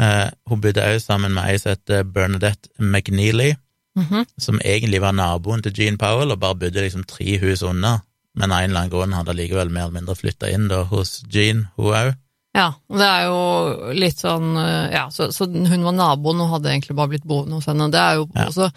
Eh, 0.00 0.30
hun 0.48 0.60
bodde 0.60 0.82
òg 0.84 1.00
sammen 1.02 1.32
med 1.34 1.44
ei 1.50 1.56
som 1.58 1.70
heter 1.74 2.04
Bernadette 2.04 2.68
McNeely, 2.78 3.56
Mhm. 3.96 4.26
som 4.38 4.60
egentlig 4.60 5.00
var 5.00 5.12
naboen 5.12 5.62
til 5.62 5.72
Jean 5.72 5.96
Powell, 5.98 6.30
og 6.32 6.38
bare 6.40 6.54
bodde 6.54 6.80
liksom 6.84 7.04
tre 7.06 7.38
hus 7.38 7.62
unna. 7.62 8.02
Men 8.36 8.52
av 8.52 8.58
en 8.62 8.70
eller 8.70 8.80
annen 8.80 8.90
grunn 8.90 9.12
hadde 9.12 9.34
likevel 9.34 9.70
mer 9.70 9.88
eller 9.88 10.00
mindre 10.00 10.14
flytta 10.14 10.52
inn 10.52 10.68
da 10.68 10.84
hos 10.84 11.24
Jean, 11.28 11.68
hun 11.76 11.86
òg. 11.94 12.14
Ja, 12.54 12.72
det 12.90 13.00
er 13.06 13.24
jo 13.26 13.92
litt 13.94 14.16
sånn 14.16 14.56
eh, 14.56 14.92
Ja, 14.92 15.08
så, 15.10 15.28
så 15.32 15.46
hun 15.46 15.82
var 15.84 15.92
naboen 15.92 16.40
og 16.40 16.50
hadde 16.50 16.70
egentlig 16.70 16.96
bare 16.96 17.08
blitt 17.08 17.24
boende 17.26 17.54
hos 17.58 17.66
henne. 17.66 17.90
Det 17.90 17.98
er 18.00 18.14
jo 18.14 18.30
Ja. 18.34 18.46
også 18.46 18.72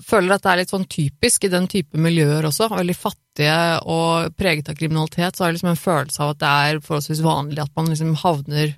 Føler 0.00 0.34
at 0.34 0.42
det 0.42 0.50
er 0.52 0.60
litt 0.62 0.72
sånn 0.72 0.88
typisk 0.88 1.44
i 1.44 1.50
den 1.52 1.66
type 1.68 1.98
miljøer 2.00 2.46
også. 2.48 2.70
Veldig 2.72 2.96
fattige 2.96 3.56
og 3.84 4.34
preget 4.38 4.70
av 4.72 4.78
kriminalitet, 4.78 5.36
så 5.36 5.44
har 5.44 5.50
jeg 5.50 5.58
liksom 5.58 5.72
en 5.74 5.82
følelse 5.84 6.22
av 6.24 6.30
at 6.34 6.38
det 6.40 6.52
er 6.70 6.80
forholdsvis 6.86 7.20
vanlig 7.24 7.60
at 7.64 7.74
man 7.76 7.90
liksom 7.92 8.14
havner 8.22 8.72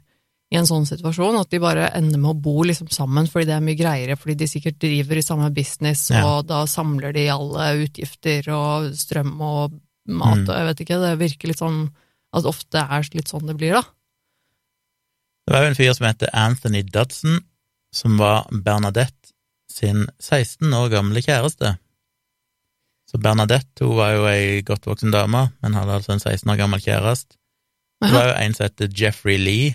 i 0.53 0.59
en 0.61 0.67
sånn 0.69 0.85
situasjon, 0.85 1.39
at 1.41 1.49
de 1.49 1.61
bare 1.63 1.87
ender 1.97 2.21
med 2.21 2.35
å 2.35 2.41
bo 2.45 2.63
liksom 2.69 2.91
sammen 2.93 3.25
fordi 3.31 3.47
det 3.49 3.55
er 3.57 3.65
mye 3.65 3.79
greiere, 3.79 4.19
fordi 4.21 4.35
de 4.43 4.49
sikkert 4.51 4.81
driver 4.83 5.17
i 5.17 5.25
samme 5.25 5.49
business, 5.55 6.11
Ja. 6.11 6.27
og 6.27 6.47
da 6.51 6.65
samler 6.69 7.15
de 7.17 7.29
alle 7.33 7.87
utgifter 7.87 8.51
og 8.53 8.93
strøm 8.93 9.41
og 9.41 9.79
mat 10.09 10.43
Mm. 10.43 10.49
og 10.49 10.55
jeg 10.57 10.67
vet 10.67 10.81
ikke, 10.85 11.01
det 11.01 11.19
virker 11.19 11.49
litt 11.49 11.59
sånn 11.63 11.91
at 12.35 12.45
ofte 12.45 12.75
er 12.75 13.09
litt 13.15 13.29
sånn 13.29 13.47
det 13.47 13.57
blir, 13.57 13.73
da. 13.73 13.83
Det 15.47 15.55
var 15.55 15.63
jo 15.63 15.69
en 15.69 15.75
fyr 15.75 15.95
som 15.95 16.07
heter 16.07 16.29
Anthony 16.35 16.83
Dudson, 16.83 17.41
som 17.93 18.19
var 18.19 18.47
Bernadette 18.51 19.22
sin 19.73 20.07
16 20.21 20.73
år 20.77 20.91
gamle 20.93 21.23
kjæreste. 21.25 21.77
Så 23.11 23.21
Bernadette 23.21 23.85
hun 23.85 23.99
var 23.99 24.15
jo 24.15 24.27
ei 24.31 24.63
godt 24.65 24.87
voksen 24.89 25.13
dame, 25.13 25.49
men 25.63 25.77
hadde 25.77 25.99
altså 25.99 26.15
en 26.15 26.23
16 26.23 26.51
år 26.53 26.61
gammel 26.61 26.81
kjæreste. 26.81 27.37
Det 28.03 28.11
var 28.11 28.29
jo 28.31 28.35
en 28.41 28.55
som 28.57 28.67
het 28.67 28.99
Jeffrey 28.99 29.37
Lee, 29.39 29.75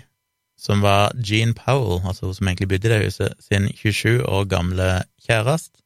som 0.60 0.82
var 0.82 1.14
Jean 1.16 1.54
Powell, 1.56 2.02
altså 2.08 2.26
hun 2.26 2.36
som 2.36 2.48
egentlig 2.50 2.68
bodde 2.68 2.90
i 2.90 2.92
det 2.92 3.04
huset, 3.06 3.36
sin 3.40 3.70
27 3.76 4.26
år 4.26 4.48
gamle 4.52 4.88
kjæreste. 5.28 5.78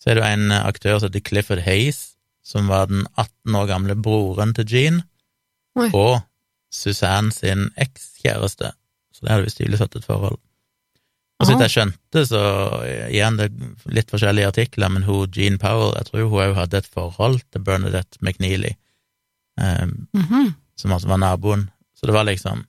Så 0.00 0.10
er 0.10 0.14
det 0.14 0.22
jo 0.24 0.30
en 0.32 0.52
aktør 0.56 0.98
som 0.98 1.10
heter 1.10 1.28
Clifford 1.28 1.62
Hayes, 1.66 2.16
som 2.44 2.68
var 2.68 2.88
den 2.90 3.06
18 3.16 3.54
år 3.54 3.66
gamle 3.66 3.96
broren 4.02 4.54
til 4.54 4.66
Jean, 4.72 5.02
Oi. 5.76 5.90
og 5.92 6.20
Suzanne 6.72 7.32
sin 7.32 7.70
ekskjæreste. 7.76 8.72
Så 9.12 9.22
det 9.22 9.32
hadde 9.32 9.46
visst 9.46 9.60
tydelig 9.60 9.80
satt 9.80 9.96
et 9.96 10.04
forhold. 10.04 10.38
Og 11.36 11.44
så 11.44 11.52
vidt 11.52 11.66
jeg 11.66 11.74
skjønte, 11.74 12.22
så 12.24 12.42
igjen, 13.10 13.36
det 13.36 13.50
er 13.50 13.92
litt 13.98 14.12
forskjellige 14.12 14.52
artikler, 14.54 14.88
men 14.92 15.04
hun 15.04 15.32
Jean 15.36 15.58
Powell, 15.60 15.92
jeg 15.98 16.08
tror 16.08 16.22
hun 16.30 16.44
òg 16.46 16.54
hadde 16.56 16.80
et 16.80 16.88
forhold 16.88 17.42
til 17.52 17.64
Bernadette 17.66 18.16
McNeely, 18.22 18.72
um, 19.60 20.08
mm 20.16 20.22
-hmm. 20.22 20.52
som 20.76 20.92
altså 20.92 21.08
var 21.08 21.20
naboen. 21.20 21.70
Så 21.94 22.06
det 22.06 22.14
var 22.14 22.24
liksom 22.24 22.66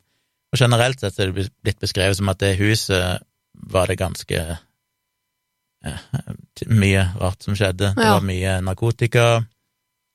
Og 0.52 0.60
generelt 0.60 1.00
sett 1.00 1.16
så 1.16 1.22
er 1.22 1.32
det 1.32 1.52
blitt 1.64 1.80
beskrevet 1.80 2.18
som 2.18 2.30
at 2.30 2.40
det 2.40 2.58
huset 2.58 3.20
var 3.54 3.88
det 3.88 3.98
ganske 3.98 4.58
ja, 5.86 5.98
mye 6.68 7.12
rart 7.20 7.44
som 7.44 7.56
skjedde. 7.56 7.94
Det 7.96 8.10
var 8.10 8.22
mye 8.22 8.62
narkotika, 8.62 9.44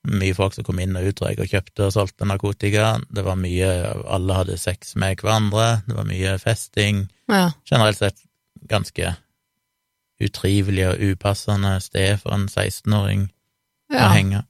Mye 0.03 0.35
folk 0.35 0.57
som 0.57 0.65
kom 0.67 0.81
inn 0.83 0.97
og 0.99 1.05
utdrag 1.13 1.39
og 1.39 1.47
kjøpte 1.47 1.85
og 1.87 1.93
solgte 1.95 2.27
narkotika. 2.27 2.97
Det 3.07 3.23
var 3.23 3.37
mye 3.39 3.69
Alle 4.11 4.35
hadde 4.35 4.59
sex 4.59 4.97
med 4.99 5.21
hverandre. 5.23 5.83
Det 5.87 5.95
var 5.95 6.09
mye 6.09 6.33
festing. 6.43 7.05
Ja. 7.31 7.53
Generelt 7.71 8.01
sett 8.01 8.19
ganske 8.69 9.15
utrivelig 10.23 10.87
og 10.89 11.03
upassende 11.13 11.75
sted 11.83 12.21
for 12.23 12.35
en 12.37 12.49
16-åring 12.51 13.27
å 13.93 14.09
henge. 14.13 14.45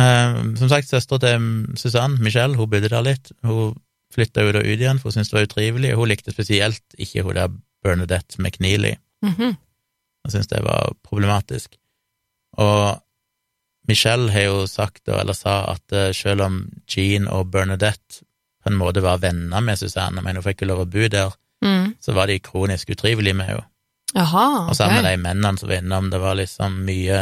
Eh, 0.00 0.38
som 0.56 0.70
sagt, 0.70 0.88
søstera 0.88 1.20
til 1.22 1.48
Susanne, 1.80 2.20
Michelle, 2.22 2.56
hun 2.56 2.70
bodde 2.70 2.88
der 2.92 3.04
litt. 3.04 3.32
Hun 3.46 3.76
flytta 4.14 4.46
jo 4.46 4.54
da 4.56 4.62
ut 4.64 4.78
igjen, 4.78 5.00
for 5.00 5.10
hun 5.10 5.18
syntes 5.18 5.32
det 5.32 5.38
var 5.38 5.48
utrivelig, 5.48 5.92
og 5.94 6.02
hun 6.02 6.12
likte 6.12 6.34
spesielt 6.34 6.96
ikke 6.98 7.26
hun 7.26 7.36
der 7.36 7.52
Bernadette 7.84 8.40
McNeely. 8.40 8.96
Mm 9.22 9.34
-hmm. 9.34 9.54
Hun 10.24 10.30
syntes 10.30 10.46
det 10.46 10.64
var 10.64 10.92
problematisk. 11.02 11.76
Og 12.52 13.02
Michelle 13.88 14.30
har 14.30 14.40
jo 14.40 14.66
sagt, 14.66 15.08
eller 15.08 15.32
sa, 15.32 15.72
at 15.72 15.92
eh, 15.92 16.14
selv 16.14 16.42
om 16.42 16.72
Jean 16.96 17.28
og 17.28 17.50
Bernadette 17.50 18.24
på 18.70 18.78
en 18.78 18.86
måte 18.94 19.02
var 19.04 19.18
venner 19.22 19.60
med 19.64 19.78
Susanne, 19.78 20.22
men 20.22 20.36
hun 20.38 20.44
fikk 20.44 20.62
jo 20.62 20.70
lov 20.72 20.84
å 20.86 20.90
bo 20.90 21.08
der, 21.08 21.32
Mm. 21.62 21.94
så 22.00 22.14
var 22.16 22.26
de 22.26 22.38
kronisk 22.40 22.88
utrivelige 22.88 23.34
med 23.36 23.46
henne. 23.46 23.66
Jaha, 24.14 24.68
Og 24.70 24.74
sammen 24.74 25.02
med 25.02 25.10
de 25.12 25.22
mennene 25.22 25.58
som 25.58 25.68
var 25.68 25.76
innom, 25.82 26.08
det 26.10 26.20
var 26.20 26.34
liksom 26.34 26.78
mye 26.86 27.18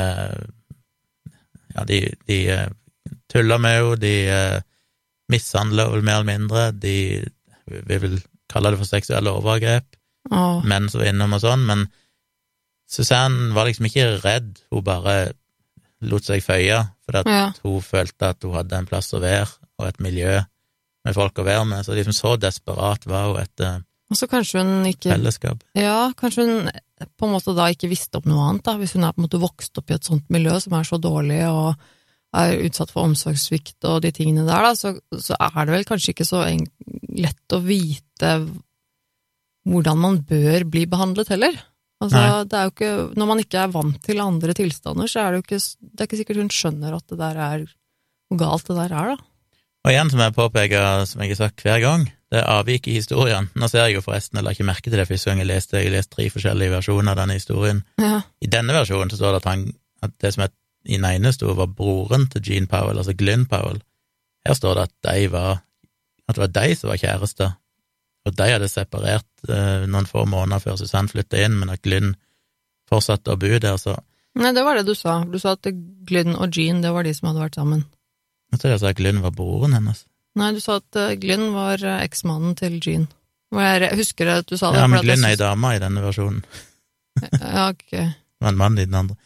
Ja, 1.75 1.85
de, 1.85 1.99
de 2.27 2.37
eh, 2.51 2.69
tulla 3.31 3.59
med 3.59 3.75
henne, 3.77 3.97
de 4.01 4.13
uh, 4.31 4.61
mishandla 5.31 5.89
henne 5.91 6.03
mer 6.07 6.21
eller 6.21 6.39
mindre, 6.39 6.71
de 6.73 7.27
Vi 7.69 7.99
vil 7.99 8.21
kalle 8.49 8.71
det 8.73 8.79
for 8.81 8.89
seksuelle 8.89 9.29
overgrep, 9.37 9.85
oh. 10.31 10.63
menn 10.65 10.89
som 10.89 11.03
var 11.03 11.11
innom 11.11 11.35
og 11.37 11.43
sånn, 11.43 11.67
men 11.69 11.83
Susanne 12.89 13.51
var 13.53 13.67
liksom 13.69 13.85
ikke 13.91 14.07
redd, 14.25 14.55
hun 14.73 14.85
bare 14.87 15.33
lot 16.01 16.25
seg 16.25 16.41
føye, 16.47 16.79
for 17.05 17.19
at 17.21 17.27
Ja. 17.29 17.53
hun 17.63 17.83
følte 17.85 18.31
at 18.31 18.43
hun 18.43 18.55
hadde 18.55 18.79
en 18.79 18.87
plass 18.89 19.13
å 19.13 19.21
være, 19.21 19.51
og 19.79 19.89
et 19.89 20.01
miljø 20.01 20.39
med 21.09 21.17
folk 21.17 21.41
å 21.41 21.47
være 21.47 21.67
med, 21.69 21.87
så 21.87 21.97
liksom 21.97 22.17
så 22.17 22.35
desperat 22.41 23.07
var 23.09 23.31
hun 23.31 23.41
etter 23.43 23.83
Og 24.13 24.17
så 24.17 24.29
kanskje 24.31 24.65
hun 24.65 24.89
ikke 24.89 25.13
fellesskap. 25.13 25.65
Ja, 25.77 26.11
kanskje 26.17 26.47
hun 26.47 26.73
på 26.99 27.29
en 27.29 27.35
måte 27.35 27.55
da 27.57 27.69
ikke 27.73 27.91
visste 27.91 28.21
om 28.21 28.29
noe 28.31 28.49
annet, 28.49 28.65
da, 28.67 28.77
hvis 28.81 28.97
hun 28.97 29.07
er 29.07 29.15
på 29.15 29.23
en 29.23 29.29
måte 29.29 29.43
vokst 29.43 29.79
opp 29.81 29.93
i 29.93 29.97
et 29.99 30.09
sånt 30.09 30.27
miljø 30.35 30.57
som 30.63 30.75
er 30.79 30.89
så 30.89 30.99
dårlig 31.03 31.43
og 31.49 31.89
er 32.39 32.59
utsatt 32.67 32.93
for 32.93 33.09
omsorgssvikt 33.09 33.87
og 33.89 34.03
de 34.05 34.13
tingene 34.13 34.45
der, 34.45 34.67
da, 34.67 34.75
så, 34.77 34.93
så 35.17 35.37
er 35.39 35.61
det 35.63 35.75
vel 35.77 35.87
kanskje 35.89 36.13
ikke 36.13 36.29
så 36.29 36.43
lett 36.49 37.57
å 37.57 37.63
vite 37.65 38.33
hvordan 39.69 40.01
man 40.01 40.21
bør 40.29 40.67
bli 40.69 40.85
behandlet 40.89 41.33
heller. 41.33 41.57
Altså, 41.99 42.21
Nei. 42.21 42.45
det 42.47 42.59
er 42.59 42.69
jo 42.69 42.73
ikke, 42.75 42.93
når 43.19 43.29
man 43.33 43.41
ikke 43.43 43.63
er 43.65 43.73
vant 43.75 43.99
til 44.05 44.21
andre 44.23 44.55
tilstander, 44.55 45.11
så 45.11 45.23
er 45.23 45.33
det 45.33 45.41
jo 45.41 45.47
ikke, 45.47 45.63
det 45.81 46.05
er 46.05 46.09
ikke 46.09 46.21
sikkert 46.21 46.43
hun 46.45 46.53
skjønner 46.55 46.95
at 46.95 47.11
det 47.11 47.19
der 47.19 47.41
er 47.49 47.65
hvor 48.29 48.41
galt 48.43 48.69
det 48.69 48.77
der 48.77 48.95
er, 48.95 49.15
da. 49.15 49.27
Og 49.89 49.95
igjen, 49.95 50.11
som 50.13 50.21
jeg 50.21 50.35
påpeker, 50.37 51.05
som 51.09 51.23
jeg 51.25 51.31
har 51.33 51.37
sagt 51.39 51.63
hver 51.65 51.79
gang, 51.81 52.03
det 52.29 52.43
er 52.43 52.51
avvik 52.59 52.91
i 52.93 52.99
historien. 52.99 53.47
Nå 53.57 53.71
ser 53.73 53.87
jeg 53.87 53.95
jo 53.97 54.03
forresten, 54.05 54.37
jeg 54.37 54.45
la 54.45 54.53
ikke 54.53 54.67
merke 54.69 54.91
til 54.91 55.01
det 55.01 55.07
første 55.09 55.31
gang 55.31 55.41
jeg 55.41 55.49
leste, 55.49 55.79
jeg 55.79 55.89
har 55.89 55.95
lest 55.95 56.11
tre 56.13 56.27
forskjellige 56.29 56.75
versjoner 56.75 57.15
av 57.15 57.23
denne 57.23 57.39
historien. 57.39 57.81
Ja. 57.97 58.19
I 58.45 58.51
denne 58.53 58.77
versjonen 58.77 59.09
så 59.09 59.17
står 59.17 59.33
det 59.33 59.41
at, 59.41 59.49
han, 59.49 59.65
at 60.05 60.13
det 60.21 60.35
som 60.37 60.45
er, 60.45 60.53
i 60.85 60.99
den 60.99 61.09
ene 61.09 61.33
sto, 61.33 61.57
var 61.57 61.73
broren 61.73 62.29
til 62.29 62.45
Gene 62.45 62.69
Powell, 62.69 63.01
altså 63.01 63.17
Glynn 63.17 63.49
Powell. 63.49 63.81
Her 64.45 64.61
står 64.61 64.77
det 64.77 64.87
at 64.91 64.95
de 65.09 65.33
var, 65.33 65.65
at 66.29 66.37
det 66.37 66.45
var 66.45 66.55
de 66.61 66.77
som 66.77 66.93
var 66.93 67.03
kjærester, 67.07 67.59
og 68.29 68.39
de 68.45 68.53
hadde 68.53 68.69
separert 68.69 69.49
eh, 69.49 69.89
noen 69.89 70.13
få 70.13 70.29
måneder 70.29 70.69
før 70.69 70.77
Susanne 70.77 71.09
flytta 71.09 71.47
inn, 71.49 71.57
men 71.63 71.73
at 71.73 71.81
Glynn 71.81 72.13
fortsatte 72.93 73.33
å 73.33 73.41
bo 73.41 73.57
der, 73.57 73.81
så 73.81 73.97
Nei, 74.39 74.53
det 74.53 74.63
var 74.63 74.77
det 74.77 74.85
du 74.87 74.93
sa. 74.95 75.23
Du 75.25 75.41
sa 75.41 75.57
at 75.57 75.67
Glynn 76.07 76.37
og 76.37 76.53
Jean, 76.53 76.85
det 76.85 76.93
var 76.93 77.09
de 77.09 77.17
som 77.17 77.33
hadde 77.33 77.49
vært 77.49 77.57
sammen. 77.57 77.89
Jeg 78.53 78.61
tror 78.61 78.71
jeg 78.73 78.81
sa 78.81 78.89
at 78.93 78.97
Glynn 78.99 79.23
var 79.25 79.33
broren 79.37 79.75
hennes. 79.77 80.05
Nei, 80.39 80.53
du 80.55 80.61
sa 80.63 80.79
at 80.81 80.97
eh, 80.97 81.15
Glynn 81.21 81.51
var 81.55 81.83
eh, 81.85 82.03
eksmannen 82.07 82.55
til 82.59 82.79
Jean. 82.85 83.09
Jeg 83.53 83.97
husker 83.97 84.29
at 84.29 84.49
du 84.49 84.57
sa 84.61 84.71
det. 84.75 84.81
Ja, 84.83 84.87
men 84.91 85.01
Glynn 85.05 85.25
er 85.25 85.35
ei 85.35 85.41
dame 85.41 85.75
i 85.77 85.81
denne 85.83 86.05
versjonen. 86.05 86.43
Ja, 87.19 87.71
ok. 87.73 87.91
Det 87.91 88.45
var 88.45 88.53
en 88.53 88.59
mann 88.61 88.77
i 88.79 88.85
den 88.87 88.95
andre. 88.95 89.17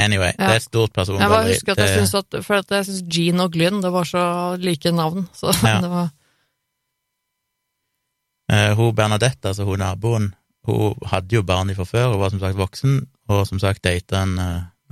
Anyway, 0.00 0.30
Ja. 0.38 0.46
det 0.48 0.54
er 0.54 0.60
et 0.62 0.64
stort 0.64 0.96
Jeg 0.96 1.28
bare 1.28 1.50
husker 1.50 1.74
at 1.74 1.82
jeg 1.82 1.98
syns 1.98 2.14
at 2.16 2.36
For 2.46 2.54
at 2.62 2.70
jeg 2.72 2.86
syns 2.86 3.02
Jean 3.12 3.40
og 3.44 3.50
Glynn, 3.52 3.82
det 3.84 3.90
var 3.92 4.08
så 4.08 4.22
like 4.56 4.88
navn, 4.90 5.26
så 5.36 5.52
Ja. 5.68 5.80
det 5.84 5.90
var 5.92 6.08
Eh, 8.52 8.74
hun 8.76 8.94
Bernadette, 8.94 9.48
altså 9.48 9.64
hun 9.64 9.78
naboen, 9.80 10.34
hun 10.68 10.94
hadde 11.08 11.34
jo 11.38 11.42
barn 11.42 11.70
fra 11.74 11.84
før, 11.88 12.10
hun 12.12 12.20
var 12.20 12.32
som 12.32 12.40
sagt 12.42 12.58
voksen, 12.58 12.98
og 13.28 13.46
som 13.48 13.58
sagt 13.62 13.84
data 13.84 14.22
en, 14.26 14.34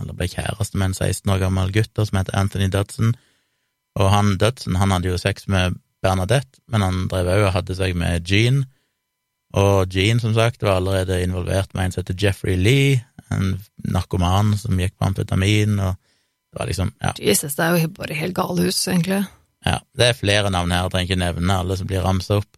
eller 0.01 0.17
ble 0.17 0.29
kjæreste 0.33 0.79
med 0.81 0.91
en 0.91 0.95
16 0.97 1.33
år 1.35 1.43
gammel 1.43 1.73
gutt 1.75 2.01
som 2.01 2.17
heter 2.19 2.37
Anthony 2.39 2.71
Dudson, 2.73 3.13
og 3.99 4.11
han 4.13 4.37
Dudson, 4.39 4.77
han 4.77 4.91
hadde 4.95 5.09
jo 5.11 5.19
sex 5.19 5.49
med 5.49 5.79
Bernadette, 6.03 6.61
men 6.71 6.83
han 6.83 7.09
drev 7.11 7.29
òg 7.29 7.47
og 7.49 7.55
hadde 7.59 7.77
seg 7.77 7.97
med 7.99 8.29
Jean, 8.29 8.65
og 9.53 9.91
Jean, 9.95 10.21
som 10.23 10.35
sagt, 10.37 10.63
var 10.63 10.79
allerede 10.79 11.23
involvert 11.25 11.75
med 11.75 11.85
en 11.89 11.93
som 11.93 12.05
heter 12.05 12.19
Jeffrey 12.23 12.55
Lee, 12.57 13.01
en 13.35 13.57
narkoman 13.91 14.55
som 14.59 14.79
gikk 14.79 14.95
på 14.99 15.09
amfetamin, 15.09 15.79
og 15.83 15.97
det 16.51 16.59
var 16.61 16.71
liksom, 16.71 16.93
ja, 17.03 17.13
Jesus, 17.19 17.55
det 17.59 17.65
er 17.67 17.79
jo 17.79 17.91
bare 17.99 18.15
helt 18.19 18.35
galehus, 18.35 18.79
egentlig. 18.89 19.25
ja, 19.67 19.79
det 19.99 20.07
er 20.09 20.19
flere 20.19 20.51
navn 20.51 20.71
her, 20.71 20.87
jeg 20.87 20.95
trenger 20.95 21.11
ikke 21.11 21.25
nevne 21.25 21.59
alle 21.63 21.77
som 21.79 21.87
blir 21.91 22.03
ramsa 22.07 22.39
opp. 22.41 22.57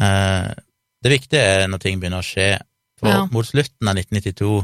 Eh, 0.00 0.52
det 1.02 1.10
viktige 1.10 1.42
er 1.42 1.66
når 1.68 1.82
ting 1.82 1.98
begynner 2.00 2.22
å 2.22 2.26
skje, 2.26 2.52
for 3.02 3.10
Ja. 3.10 3.26
mot 3.34 3.46
slutten 3.46 3.88
av 3.90 3.96
1992 3.98 4.62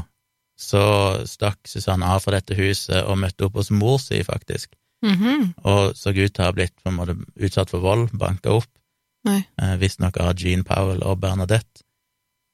så 0.59 0.83
stakk 1.27 1.67
Susanne 1.67 2.07
av 2.07 2.23
fra 2.23 2.31
dette 2.39 2.55
huset 2.55 3.03
og 3.03 3.17
møtte 3.19 3.45
opp 3.47 3.55
hos 3.59 3.69
mor 3.71 3.97
si, 3.99 4.23
faktisk, 4.23 4.71
Mhm. 5.03 5.53
og 5.63 5.95
så 5.95 6.09
ut 6.11 6.33
til 6.33 6.43
å 6.43 6.45
ha 6.45 6.51
blitt 6.51 6.75
på 6.83 6.89
en 6.89 6.95
måte 6.97 7.15
utsatt 7.39 7.69
for 7.69 7.79
vold, 7.79 8.09
banka 8.11 8.49
opp, 8.51 8.67
eh, 9.27 9.75
visstnok 9.77 10.17
av 10.19 10.35
Jean 10.35 10.63
Powell 10.63 11.03
og 11.03 11.19
Bernadette. 11.21 11.83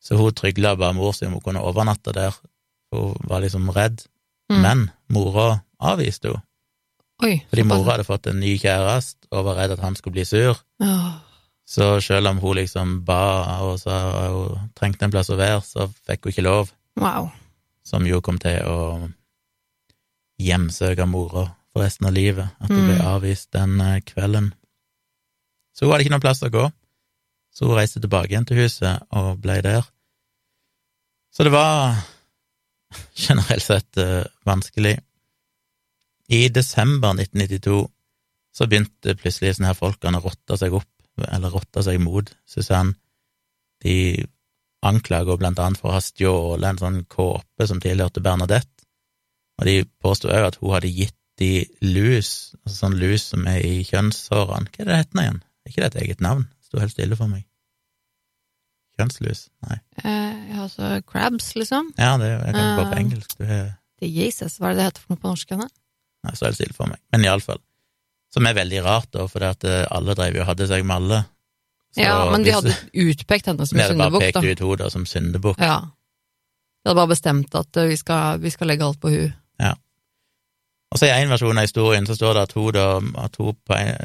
Så 0.02 0.18
hun 0.18 0.32
trygla 0.34 0.75
bare 0.78 0.94
mor 0.94 1.12
si 1.14 1.25
om 1.25 1.32
hun 1.34 1.42
kunne 1.42 1.62
overnatte 1.64 2.14
der, 2.14 2.34
hun 2.94 3.16
var 3.24 3.42
liksom 3.42 3.70
redd, 3.74 4.06
Mm. 4.52 4.62
men 4.62 4.92
mora 5.10 5.64
avviste 5.82 6.30
henne. 6.30 6.44
Oi. 7.24 7.44
Fordi 7.50 7.64
mora 7.64 7.92
hadde 7.96 8.04
fått 8.06 8.28
en 8.28 8.40
ny 8.40 8.58
kjæreste 8.60 9.25
og 9.32 9.46
var 9.46 9.56
redd 9.56 9.72
at 9.72 9.80
han 9.80 9.96
skulle 9.96 10.14
bli 10.14 10.25
sur. 10.25 10.56
Oh. 10.82 11.14
Så 11.66 12.00
selv 12.04 12.28
om 12.28 12.38
hun 12.38 12.56
liksom 12.58 13.04
ba 13.06 13.62
og 13.62 13.80
sa 13.80 14.30
hun 14.30 14.70
trengte 14.75 15.02
en 15.04 15.12
plass 15.12 15.30
å 15.30 15.38
være, 15.38 15.62
så 15.64 15.88
fikk 16.08 16.24
hun 16.25 16.32
ikke 16.34 16.44
lov, 16.44 16.72
Wow. 16.98 17.32
som 17.84 18.06
jo 18.06 18.22
kom 18.22 18.38
til 18.38 18.60
å 18.62 19.10
hjemsøke 20.40 21.08
mora 21.08 21.56
for 21.75 21.84
resten 21.84 22.08
av 22.08 22.15
livet, 22.15 22.48
at 22.63 22.72
hun 22.72 22.86
ble 22.88 22.96
Mm. 22.96 23.08
avvist 23.12 23.50
den 23.51 23.82
eh, 23.84 24.00
kvelden. 24.08 24.53
Så 25.75 25.84
hun 25.86 25.91
hadde 25.91 26.05
ikke 26.05 26.13
noen 26.15 26.24
plass 26.24 26.44
å 26.48 26.50
gå, 26.53 26.70
så 27.51 27.67
hun 27.67 27.75
reiste 27.75 28.00
tilbake 28.00 28.32
igjen 28.32 28.46
til 28.48 28.62
huset 28.63 29.03
og 29.12 29.41
ble 29.44 29.58
der. 29.62 29.84
Så 31.36 31.44
det 31.44 31.51
var 31.51 31.98
generelt 33.25 33.63
sett 33.65 33.98
eh, 34.00 34.24
vanskelig. 34.48 34.96
I 36.32 36.48
desember 36.48 37.12
1992 37.12 37.82
så 38.55 38.67
begynte 38.72 39.17
plutselig 39.20 39.58
sånne 39.58 39.74
her 39.74 39.77
folkene 39.77 40.22
å 40.22 40.24
rotte 40.24 40.55
seg 40.58 40.74
opp, 40.79 40.88
eller 41.27 41.51
rotte 41.51 41.84
seg 41.84 42.00
mot 42.00 42.32
Susanne. 42.48 42.96
De 43.84 44.24
anklager 44.86 45.27
henne 45.36 45.41
blant 45.44 45.60
annet 45.60 45.82
for 45.82 45.91
å 45.91 45.98
ha 45.98 46.01
stjålet 46.03 46.70
en 46.70 46.79
sånn 46.79 47.03
kåpe 47.12 47.67
som 47.67 47.84
tilhørte 47.84 48.24
Bernadette, 48.24 48.72
og 49.60 49.67
de 49.67 49.84
påsto 50.00 50.32
òg 50.32 50.48
at 50.48 50.58
hun 50.62 50.72
hadde 50.72 50.91
gitt 50.96 51.20
de 51.39 51.65
lus, 51.82 52.30
altså 52.65 52.77
sånn 52.86 52.96
lus 53.00 53.25
som 53.34 53.46
er 53.51 53.60
i 53.65 53.84
kjønnshårene. 53.84 54.70
Hva 54.72 54.80
er 54.82 54.86
det 54.86 54.92
det 54.94 55.00
heter 55.01 55.22
igjen? 55.25 55.42
Er 55.65 55.72
ikke 55.74 55.82
det 55.84 55.89
et 55.96 56.01
eget 56.06 56.22
navn? 56.24 56.46
Det 56.48 56.70
sto 56.70 56.80
helt 56.80 56.94
stille 56.96 57.18
for 57.20 57.27
meg. 57.32 57.44
Kjønnslus? 58.96 59.42
Nei. 59.68 59.77
Eh, 60.08 60.60
altså 60.63 61.01
crabs, 61.10 61.50
liksom. 61.60 61.89
Ja, 62.00 62.13
det 62.22 62.30
er, 62.32 62.46
jeg 62.48 62.56
kan 62.56 62.77
gå 62.80 62.86
på 62.86 62.96
Eh. 62.96 63.01
engelsk. 63.04 63.38
Du 63.38 63.44
er 63.44 63.74
Det 64.00 64.10
Jesus, 64.12 64.58
hva 64.60 64.70
er 64.70 64.74
det 64.74 64.77
det 64.77 64.86
heter 64.89 65.01
for 65.01 65.13
noe 65.15 65.22
på 65.24 65.30
norsk? 65.32 65.50
henne? 65.51 65.68
Nei, 66.24 66.32
det 66.32 66.38
står 66.38 66.48
helt 66.48 66.56
stille 66.60 66.74
for 66.75 66.88
meg. 66.88 67.00
Men 67.12 67.24
iallfall. 67.27 67.60
Som 68.34 68.46
er 68.48 68.54
veldig 68.54 68.84
rart, 68.84 69.12
da, 69.12 69.27
for 69.27 69.44
at 69.44 69.63
eh, 69.63 69.86
alle 69.92 70.15
drev 70.15 70.36
jo 70.36 70.44
hadde 70.44 70.68
seg 70.68 70.84
med 70.86 70.96
alle. 70.96 71.20
Så 71.96 72.01
Ja, 72.04 72.30
men 72.32 72.44
de 72.44 72.51
hadde 72.51 72.74
utpekt 72.94 73.46
henne 73.48 73.65
som 73.68 73.77
Vi 73.77 73.84
hadde 73.84 73.98
bare 73.98 74.12
da. 74.12 74.20
pekt 74.20 74.44
ut 74.44 74.60
henne 74.60 74.89
som 74.92 75.06
syndebukk. 75.06 75.60
Ja. 75.60 75.80
De 76.84 76.89
hadde 76.89 76.96
bare 77.00 77.08
bestemt 77.15 77.56
at 77.56 77.77
eh, 77.77 77.88
vi 77.88 77.96
skal, 77.96 78.39
vi 78.39 78.50
skal 78.51 78.68
legge 78.68 78.84
alt 78.84 79.00
på 79.00 79.10
hun. 79.12 79.34
Og 80.94 81.00
så 81.00 81.10
i 81.10 81.12
en 81.12 81.32
versjon 81.32 81.58
av 81.58 81.65
historien 81.65 82.06
så 82.08 82.15
står 82.15 82.38
det 82.38 82.44
at 82.46 82.54
hun 82.56 82.75
da, 82.75 82.86
at 83.25 83.36
hun 83.42 83.56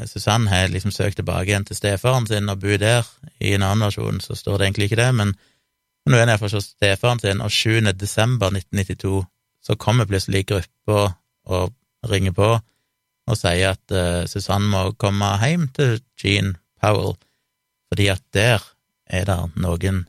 Susanne 0.09 0.49
har 0.51 0.71
liksom 0.73 0.91
søkt 0.91 1.21
tilbake 1.21 1.51
igjen 1.51 1.65
til 1.67 1.77
stefaren 1.77 2.27
sin 2.27 2.49
og 2.51 2.59
bor 2.63 2.77
der. 2.81 3.07
I 3.39 3.53
en 3.55 3.63
annen 3.63 3.85
versjon 3.85 4.19
så 4.23 4.35
står 4.35 4.57
det 4.57 4.67
egentlig 4.67 4.89
ikke 4.89 4.99
det, 4.99 5.11
men 5.15 5.35
nå 6.09 6.17
er 6.17 6.25
iallfall 6.25 6.55
hos 6.57 6.73
stefaren 6.73 7.21
sin, 7.21 7.43
og 7.45 7.51
7. 7.53 7.93
desember 7.93 8.51
1992 8.51 9.21
så 9.61 9.77
kommer 9.77 10.09
plutselig 10.09 10.47
gruppa 10.49 11.13
og 11.45 11.73
ringer 12.09 12.33
på 12.33 12.49
og 13.29 13.37
sier 13.37 13.75
at 13.75 13.93
uh, 13.93 14.27
Susanne 14.27 14.67
må 14.67 14.95
komme 14.99 15.27
hjem 15.43 15.67
til 15.75 15.99
Jean 16.19 16.55
Powell, 16.81 17.13
fordi 17.91 18.07
at 18.11 18.23
der 18.33 18.63
er 19.05 19.27
det 19.29 19.37
noen, 19.61 20.05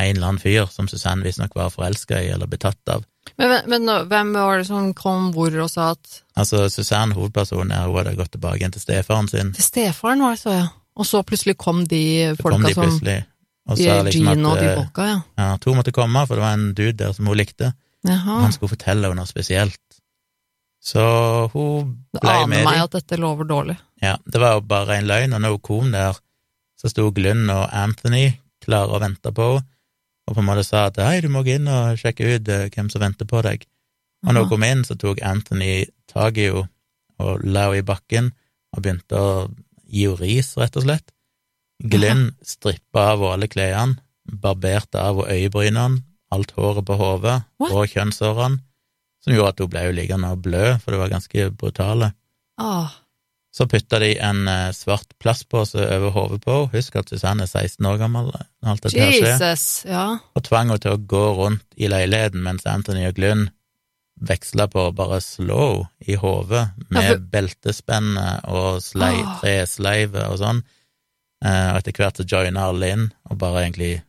en 0.00 0.16
eller 0.16 0.26
annen 0.26 0.42
fyr 0.42 0.66
som 0.72 0.88
Susanne 0.90 1.24
visstnok 1.24 1.54
var 1.56 1.72
forelska 1.72 2.18
i 2.24 2.32
eller 2.34 2.50
betatt 2.50 2.92
av, 2.92 3.04
Men, 3.36 3.56
men, 3.68 3.90
hvem 4.08 4.32
var 4.34 4.60
det 4.60 4.66
som 4.68 4.90
kom 4.96 5.30
hvor 5.34 5.54
og 5.60 5.70
sa 5.70 5.90
at 5.94 6.20
Altså, 6.40 6.66
Susanne, 6.72 7.14
hovedpersonen, 7.16 7.72
her, 7.74 7.88
hun 7.88 8.00
hadde 8.00 8.16
gått 8.18 8.32
tilbake 8.36 8.62
igjen 8.62 8.72
til 8.74 8.82
stefaren 8.82 9.28
sin. 9.28 9.52
Til 9.56 9.66
stefaren 9.66 10.24
var 10.24 10.36
det 10.36 10.42
så, 10.42 10.54
ja. 10.56 10.68
Og 11.00 11.06
så 11.08 11.20
plutselig 11.24 11.56
kom 11.60 11.84
de 11.88 12.02
Så 12.36 12.48
kom 12.48 12.64
de 12.64 12.74
som 12.76 12.96
og 13.70 13.76
de, 13.78 13.86
sa 13.86 14.00
liksom 14.02 14.26
Gino 14.26 14.50
og 14.50 14.58
de 14.58 14.66
eh, 14.66 14.76
folka, 14.78 15.06
ja. 15.06 15.18
ja, 15.38 15.50
to 15.62 15.74
måtte 15.76 15.92
komme, 15.94 16.24
for 16.26 16.38
det 16.38 16.42
var 16.42 16.56
en 16.56 16.70
dude 16.74 16.96
der 16.98 17.12
som 17.14 17.28
hun 17.30 17.38
likte. 17.38 17.70
Jaha. 18.08 18.40
Han 18.42 18.54
skulle 18.56 18.72
fortelle 18.72 19.06
henne 19.06 19.20
noe 19.20 19.30
spesielt. 19.30 19.78
Så 20.80 21.02
hun 21.52 21.92
Det 22.16 22.24
aner 22.24 22.64
meg 22.64 22.80
at 22.86 22.96
dette 22.96 23.18
lover 23.20 23.46
dårlig. 23.46 23.76
Ja, 24.02 24.16
det 24.24 24.40
var 24.40 24.56
jo 24.56 24.64
bare 24.66 24.96
en 24.96 25.10
løgn, 25.10 25.36
og 25.36 25.44
når 25.44 25.54
hun 25.54 25.66
kom 25.68 25.92
der, 25.92 26.18
så 26.80 26.90
sto 26.90 27.10
Glynn 27.14 27.52
og 27.52 27.68
Anthony 27.68 28.30
klare 28.64 28.96
og 28.96 29.04
venta 29.04 29.32
på 29.36 29.52
henne, 29.52 29.66
og 30.28 30.36
på 30.36 30.42
en 30.42 30.48
måte 30.48 30.64
sa 30.66 30.86
at 30.88 31.00
hei, 31.02 31.20
du 31.24 31.30
må 31.32 31.42
gå 31.46 31.56
inn 31.58 31.70
og 31.70 31.98
sjekke 32.00 32.36
ut 32.36 32.50
eh, 32.52 32.68
hvem 32.74 32.90
som 32.92 33.02
venter 33.02 33.28
på 33.28 33.42
deg. 33.46 33.64
Og 34.26 34.34
når 34.34 34.44
hun 34.44 34.50
kom 34.52 34.66
inn, 34.66 34.84
så 34.84 34.96
tok 35.00 35.22
Anthony 35.24 35.86
tak 36.10 36.38
i 36.38 36.50
henne 36.50 36.68
og 37.20 37.42
la 37.44 37.66
henne 37.68 37.80
i 37.82 37.86
bakken 37.86 38.30
og 38.72 38.84
begynte 38.84 39.18
å 39.18 39.32
gi 39.90 40.06
henne 40.06 40.20
ris, 40.20 40.54
rett 40.60 40.78
og 40.78 40.86
slett. 40.86 41.12
Glynn 41.80 42.30
strippa 42.44 43.10
av 43.14 43.24
henne 43.24 43.34
alle 43.36 43.50
klærne, 43.52 44.00
barberte 44.30 45.00
av 45.02 45.22
henne 45.22 45.36
øyebrynene, 45.38 46.02
alt 46.30 46.52
håret 46.54 46.86
på 46.86 46.96
hodet 47.00 47.40
og 47.66 47.82
kjønnshårene, 47.90 48.60
som 49.24 49.34
gjorde 49.34 49.54
at 49.54 49.62
hun 49.64 49.72
ble 49.72 49.86
liggende 49.96 50.30
og 50.32 50.44
blø, 50.44 50.64
for 50.80 50.94
det 50.94 51.00
var 51.00 51.12
ganske 51.12 51.48
brutale. 51.58 52.12
Ah, 52.60 52.92
Så 53.50 53.66
putta 53.66 53.98
de 53.98 54.12
en 54.22 54.44
eh, 54.48 54.68
svart 54.76 55.16
plastpose 55.18 55.74
over 55.96 56.12
hodet 56.14 56.40
på 56.44 56.54
henne, 56.54 56.70
husk 56.74 56.96
at 57.00 57.08
Susanne 57.10 57.42
er 57.42 57.50
16 57.50 57.86
år 57.90 57.96
gammel 57.98 58.28
alt 58.62 58.84
dette 58.84 59.00
her 59.00 59.16
skjer, 59.16 59.90
ja. 59.90 60.04
og 60.34 60.44
tvang 60.46 60.70
henne 60.70 60.82
til 60.84 60.94
å 60.94 61.00
gå 61.10 61.24
rundt 61.40 61.64
i 61.76 61.88
leiligheten 61.90 62.44
mens 62.46 62.66
Anthony 62.70 63.08
og 63.08 63.16
Glynn 63.18 63.48
veksla 64.20 64.68
på 64.70 64.84
å 64.86 64.92
bare 64.94 65.18
slå 65.24 65.64
henne 65.64 66.12
i 66.12 66.18
hodet 66.20 66.66
med 66.90 67.02
Ja, 67.02 67.14
for- 67.14 67.24
beltespenne 67.32 68.26
og 68.52 68.82
slei, 68.84 69.16
tresleive 69.40 70.28
og 70.30 70.38
sånn, 70.42 70.62
Eh, 71.40 71.68
og 71.72 71.78
etter 71.78 71.96
hvert 71.96 72.18
så 72.20 72.24
joina 72.28 72.66
alle 72.68 72.88
inn 72.92 73.04
og 73.30 73.38
bare 73.40 73.62
egentlig 73.64 74.02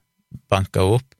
banka 0.51 0.81
henne 0.83 0.97
opp. 0.97 1.13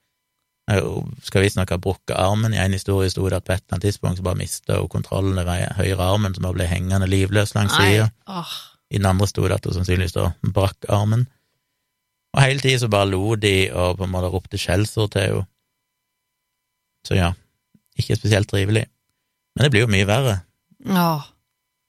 Eh, 0.70 1.04
skal 1.26 1.46
visstnok 1.46 1.72
ha 1.74 1.78
brukket 1.82 2.16
armen. 2.18 2.54
I 2.54 2.62
en 2.62 2.76
historie 2.76 3.10
sto 3.10 3.28
det 3.30 3.40
at 3.40 3.48
på 3.48 3.56
et 3.56 3.64
eller 3.64 3.78
annet 3.78 3.88
tidspunkt 3.90 4.20
så 4.20 4.26
bare 4.26 4.40
mista 4.40 4.80
hun 4.80 4.92
kontrollen 4.92 5.40
over 5.42 5.66
høyre 5.80 6.10
armen, 6.14 6.36
som 6.36 6.46
bare 6.46 6.60
ble 6.60 6.70
hengende 6.70 7.10
livløs 7.10 7.56
langs 7.58 7.76
sida. 7.76 8.12
Oh. 8.28 8.54
I 8.92 9.00
den 9.00 9.10
andre 9.10 9.28
sto 9.28 9.48
det 9.48 9.58
at 9.58 9.66
hun 9.66 9.80
sannsynligvis 9.80 10.18
da 10.18 10.32
brakk 10.54 10.90
armen. 10.90 11.28
Og 12.36 12.44
hele 12.46 12.64
tida 12.64 12.80
så 12.84 12.92
bare 12.92 13.10
lo 13.12 13.36
de 13.36 13.72
og 13.74 13.98
på 14.00 14.08
en 14.08 14.14
måte 14.14 14.32
ropte 14.32 14.60
skjellsord 14.62 15.12
til 15.16 15.28
henne. 15.28 15.48
Så 17.02 17.16
ja, 17.18 17.32
ikke 17.98 18.16
spesielt 18.16 18.50
trivelig. 18.52 18.86
Men 19.56 19.66
det 19.66 19.72
blir 19.74 19.88
jo 19.88 19.92
mye 19.92 20.06
verre. 20.06 20.36
Oh. 20.86 21.24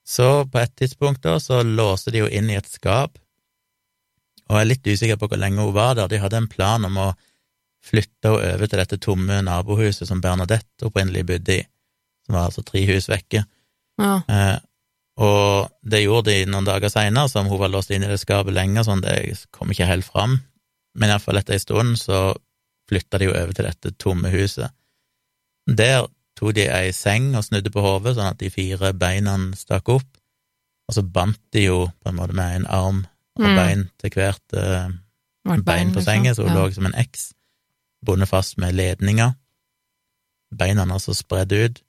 Så 0.08 0.46
på 0.48 0.58
et 0.58 0.72
tidspunkt 0.76 1.22
da, 1.22 1.36
så 1.40 1.60
låste 1.62 2.10
de 2.10 2.24
jo 2.24 2.30
inn 2.32 2.48
i 2.50 2.56
et 2.56 2.68
skap, 2.68 3.18
og 4.48 4.58
jeg 4.58 4.64
er 4.64 4.68
litt 4.68 4.88
usikker 4.88 5.18
på 5.20 5.28
hvor 5.30 5.40
lenge 5.40 5.62
hun 5.62 5.76
var 5.76 5.94
der. 5.96 6.10
De 6.10 6.18
hadde 6.20 6.40
en 6.42 6.48
plan 6.50 6.84
om 6.84 6.96
å 6.98 7.12
flytte 7.82 8.30
hun 8.30 8.42
over 8.42 8.68
til 8.68 8.80
dette 8.82 8.98
tomme 9.02 9.40
nabohuset 9.42 10.08
som 10.08 10.20
Bernadette 10.22 10.86
opprinnelig 10.86 11.24
bodde 11.26 11.56
i, 11.58 11.64
som 12.26 12.36
var 12.38 12.50
altså 12.50 12.62
tre 12.66 12.84
hus 12.90 13.08
vekke. 13.10 13.44
ja. 14.02 14.20
Eh, 14.28 14.58
og 15.20 15.68
det 15.84 15.98
gjorde 16.06 16.30
de 16.32 16.46
noen 16.48 16.64
dager 16.64 16.88
seinere, 16.88 17.28
som 17.28 17.46
hun 17.50 17.60
var 17.60 17.68
låst 17.68 17.90
inne 17.92 18.08
i 18.08 18.14
det 18.14 18.22
skapet 18.22 18.54
lenger, 18.56 18.86
sånn 18.86 19.02
det 19.04 19.44
kom 19.52 19.70
ikke 19.70 19.84
helt 19.90 20.06
fram. 20.08 20.38
Men 20.96 21.12
iallfall 21.12 21.36
etter 21.36 21.58
ei 21.58 21.60
stund 21.60 21.98
så 22.00 22.30
flytta 22.88 23.20
de 23.20 23.28
jo 23.28 23.34
over 23.36 23.52
til 23.52 23.68
dette 23.68 23.92
tomme 24.00 24.32
huset. 24.32 24.72
Der 25.68 26.06
tok 26.38 26.54
de 26.56 26.64
ei 26.72 26.94
seng 26.96 27.34
og 27.36 27.44
snudde 27.44 27.70
på 27.74 27.84
hodet, 27.84 28.16
sånn 28.16 28.32
at 28.32 28.40
de 28.40 28.50
fire 28.52 28.94
beina 28.96 29.36
stakk 29.58 29.92
opp, 29.92 30.08
og 30.88 30.96
så 30.96 31.04
bandt 31.04 31.40
de 31.54 31.66
jo 31.68 31.84
på 32.00 32.10
en 32.10 32.18
måte 32.18 32.36
med 32.36 32.62
en 32.62 32.66
arm 32.66 33.04
og 33.36 33.46
Mm. 33.46 33.56
bein 33.56 33.90
til 34.00 34.10
hvert 34.12 34.56
eh, 34.56 34.90
bein, 35.44 35.62
bein 35.64 35.92
på 35.92 36.00
liksom. 36.00 36.02
sengen, 36.04 36.34
så 36.34 36.42
hun 36.42 36.52
ja. 36.52 36.58
lå 36.58 36.72
som 36.72 36.86
en 36.86 36.98
X, 37.00 37.32
bundet 38.04 38.30
fast 38.30 38.58
med 38.58 38.74
ledninger. 38.74 39.34
Beina 40.58 40.84
altså 40.84 41.14
spredd 41.16 41.52
ut. 41.52 41.80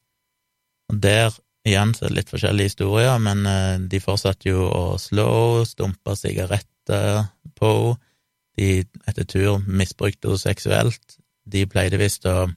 Og 0.91 1.01
der 1.03 1.33
igjen 1.67 1.93
så 1.95 2.05
er 2.05 2.13
det 2.13 2.19
litt 2.21 2.33
forskjellige 2.33 2.71
historier, 2.71 3.17
men 3.23 3.45
eh, 3.47 3.75
de 3.89 4.01
fortsatte 4.03 4.49
jo 4.49 4.67
å 4.67 4.83
slå 5.01 5.27
henne, 5.27 5.69
stumpe 5.69 6.17
sigaretter 6.19 7.29
på 7.59 7.75
henne. 7.75 8.09
De 8.53 8.83
etter 9.09 9.25
tur 9.25 9.63
misbrukte 9.65 10.29
henne 10.29 10.37
seksuelt. 10.37 11.15
De 11.49 11.65
pleide 11.65 11.97
visst 12.01 12.27
å 12.29 12.51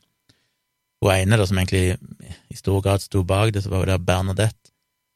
Hun 1.04 1.12
ene 1.12 1.36
da, 1.36 1.44
som 1.44 1.58
egentlig 1.60 1.96
i 2.48 2.56
stor 2.56 2.80
grad 2.80 3.02
sto 3.04 3.20
bak 3.22 3.50
det, 3.52 3.60
så 3.62 3.68
var 3.68 3.84
hun 3.84 3.90
der 3.90 4.00
Bernadette. 4.00 4.72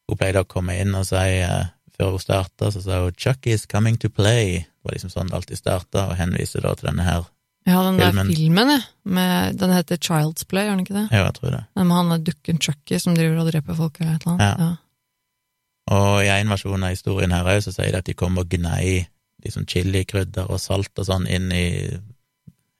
Hun 0.09 0.19
pleide 0.21 0.43
å 0.45 0.49
komme 0.49 0.75
inn 0.77 0.93
og 0.95 1.07
si 1.09 1.17
eh, 1.17 1.71
før 1.97 2.15
hun 2.15 2.23
starta, 2.23 2.69
så 2.71 2.83
sa 2.85 2.99
hun 3.05 3.17
'Chuck 3.17 3.47
is 3.47 3.67
coming 3.67 3.97
to 3.97 4.09
play'. 4.09 4.61
Det 4.61 4.85
var 4.85 4.93
liksom 4.93 5.11
sånn 5.11 5.29
det 5.29 5.37
alltid 5.37 5.59
starta, 5.59 6.07
og 6.11 6.17
henviste 6.21 6.61
da 6.61 6.75
til 6.75 6.91
denne 6.91 7.05
her. 7.05 7.25
Ja, 7.71 7.81
den 7.87 7.99
der 8.01 8.13
filmen. 8.13 8.35
filmen, 8.35 8.73
ja. 8.75 8.81
Med, 9.17 9.59
den 9.61 9.73
heter 9.75 9.99
Child's 10.03 10.47
Play, 10.51 10.67
gjør 10.67 10.77
den 10.77 10.85
ikke 10.85 10.99
det? 10.99 11.07
Ja, 11.15 11.25
jeg 11.25 11.35
tror 11.39 11.55
det. 11.55 11.65
Den 11.79 11.89
med 11.89 11.97
han 11.97 12.25
dukken 12.27 12.61
Chucky 12.63 13.01
som 13.01 13.17
driver 13.17 13.43
og 13.45 13.51
dreper 13.53 13.79
folk 13.79 14.01
eller 14.01 14.17
et 14.19 14.27
eller 14.27 14.37
annet. 14.37 14.65
Ja. 14.67 14.71
Og 15.91 16.23
i 16.23 16.31
en 16.31 16.53
versjon 16.53 16.87
av 16.87 16.95
historien 16.95 17.35
her 17.35 17.49
òg, 17.51 17.63
så 17.65 17.75
sier 17.75 17.95
de 17.95 18.03
at 18.03 18.07
de 18.07 18.15
kom 18.19 18.39
og 18.39 18.51
gnei 18.53 19.07
liksom 19.45 19.67
chilikrydder 19.71 20.51
og 20.53 20.61
salt 20.61 20.93
og 21.01 21.09
sånn 21.09 21.27
inn 21.31 21.49
i 21.55 21.67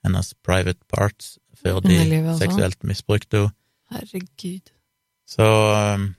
hennes 0.05 0.35
private 0.47 0.81
parts 0.93 1.39
før 1.61 1.81
de 1.85 1.97
sånn. 1.97 2.37
seksuelt 2.41 2.85
misbrukte 2.87 3.45
henne. 3.47 3.57
Herregud. 3.91 4.71
Så 5.27 5.43
um, 5.43 6.13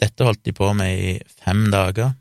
dette 0.00 0.24
holdt 0.24 0.40
de 0.46 0.54
på 0.56 0.70
med 0.76 0.92
i 0.96 1.10
fem 1.28 1.66
dager. 1.72 2.14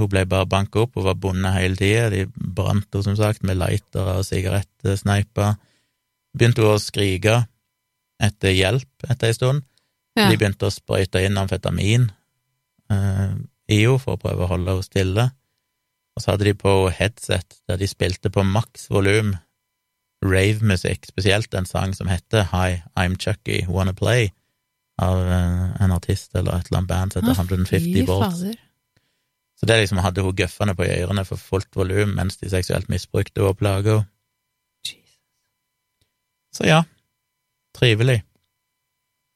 Hun 0.00 0.08
ble 0.08 0.24
bare 0.28 0.48
banka 0.48 0.86
opp, 0.86 0.96
hun 0.96 1.06
var 1.06 1.18
bundet 1.20 1.56
hele 1.58 1.76
tida. 1.78 2.08
De 2.12 2.24
brant 2.32 2.86
henne, 2.86 3.04
som 3.04 3.16
sagt, 3.18 3.44
med 3.44 3.60
lightere 3.60 4.18
og 4.20 4.26
sigarettsneiper. 4.28 5.58
Begynte 6.32 6.64
hun 6.64 6.76
å 6.76 6.80
skrike 6.80 7.42
etter 8.22 8.54
hjelp 8.56 9.06
etter 9.10 9.28
ei 9.28 9.36
stund. 9.36 9.66
Ja. 10.16 10.28
De 10.28 10.38
begynte 10.38 10.68
å 10.68 10.72
sprøyte 10.72 11.22
inn 11.24 11.38
amfetamin 11.40 12.08
eh, 12.92 13.30
i 13.72 13.80
henne 13.84 14.00
for 14.00 14.16
å 14.16 14.20
prøve 14.20 14.46
å 14.46 14.50
holde 14.54 14.76
henne 14.76 14.86
stille. 14.86 15.28
Og 16.12 16.24
så 16.24 16.34
hadde 16.34 16.50
de 16.50 16.56
på 16.56 16.74
headset 16.92 17.62
der 17.68 17.80
de 17.80 17.88
spilte 17.88 18.32
på 18.32 18.44
maks 18.44 18.90
volum 18.92 19.32
ravemusikk, 20.22 21.08
spesielt 21.08 21.54
en 21.54 21.66
sang 21.66 21.94
som 21.96 22.10
heter 22.10 22.46
Hi, 22.52 22.82
I'm 22.98 23.16
Chucky, 23.18 23.64
Wanna 23.66 23.94
Play, 23.96 24.30
av 25.02 25.18
eh, 25.18 25.64
en 25.82 25.94
artist 25.94 26.36
eller 26.36 26.60
et 26.60 26.68
eller 26.68 26.82
annet 26.82 26.92
band 26.92 27.14
som 27.14 27.24
heter 27.24 27.40
150 27.40 28.06
Volts. 28.06 28.44
Så 29.62 29.68
det 29.70 29.76
liksom 29.78 30.00
hadde 30.02 30.24
hun 30.26 30.34
gøffende 30.34 30.74
på 30.74 30.82
i 30.82 30.94
ørene 31.04 31.22
for 31.22 31.38
fullt 31.38 31.76
volum 31.78 32.16
mens 32.18 32.40
de 32.40 32.50
seksuelt 32.50 32.88
misbrukte 32.90 33.44
og 33.46 33.60
plaga 33.60 34.00
henne. 34.00 34.08
Så 36.52 36.66
ja, 36.68 36.82
trivelig. 37.72 38.18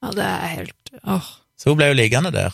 Ja, 0.05 0.11
det 0.13 0.25
er 0.27 0.51
helt 0.53 0.91
Åh. 1.07 1.29
Så 1.57 1.71
hun 1.71 1.79
ble 1.79 1.87
jo 1.89 1.97
liggende 1.97 2.29
der, 2.35 2.53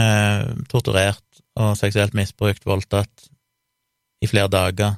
eh, 0.00 0.48
torturert 0.72 1.42
og 1.54 1.76
seksuelt 1.78 2.16
misbrukt, 2.18 2.64
voldtatt, 2.66 3.28
i 4.22 4.26
flere 4.30 4.50
dager. 4.50 4.96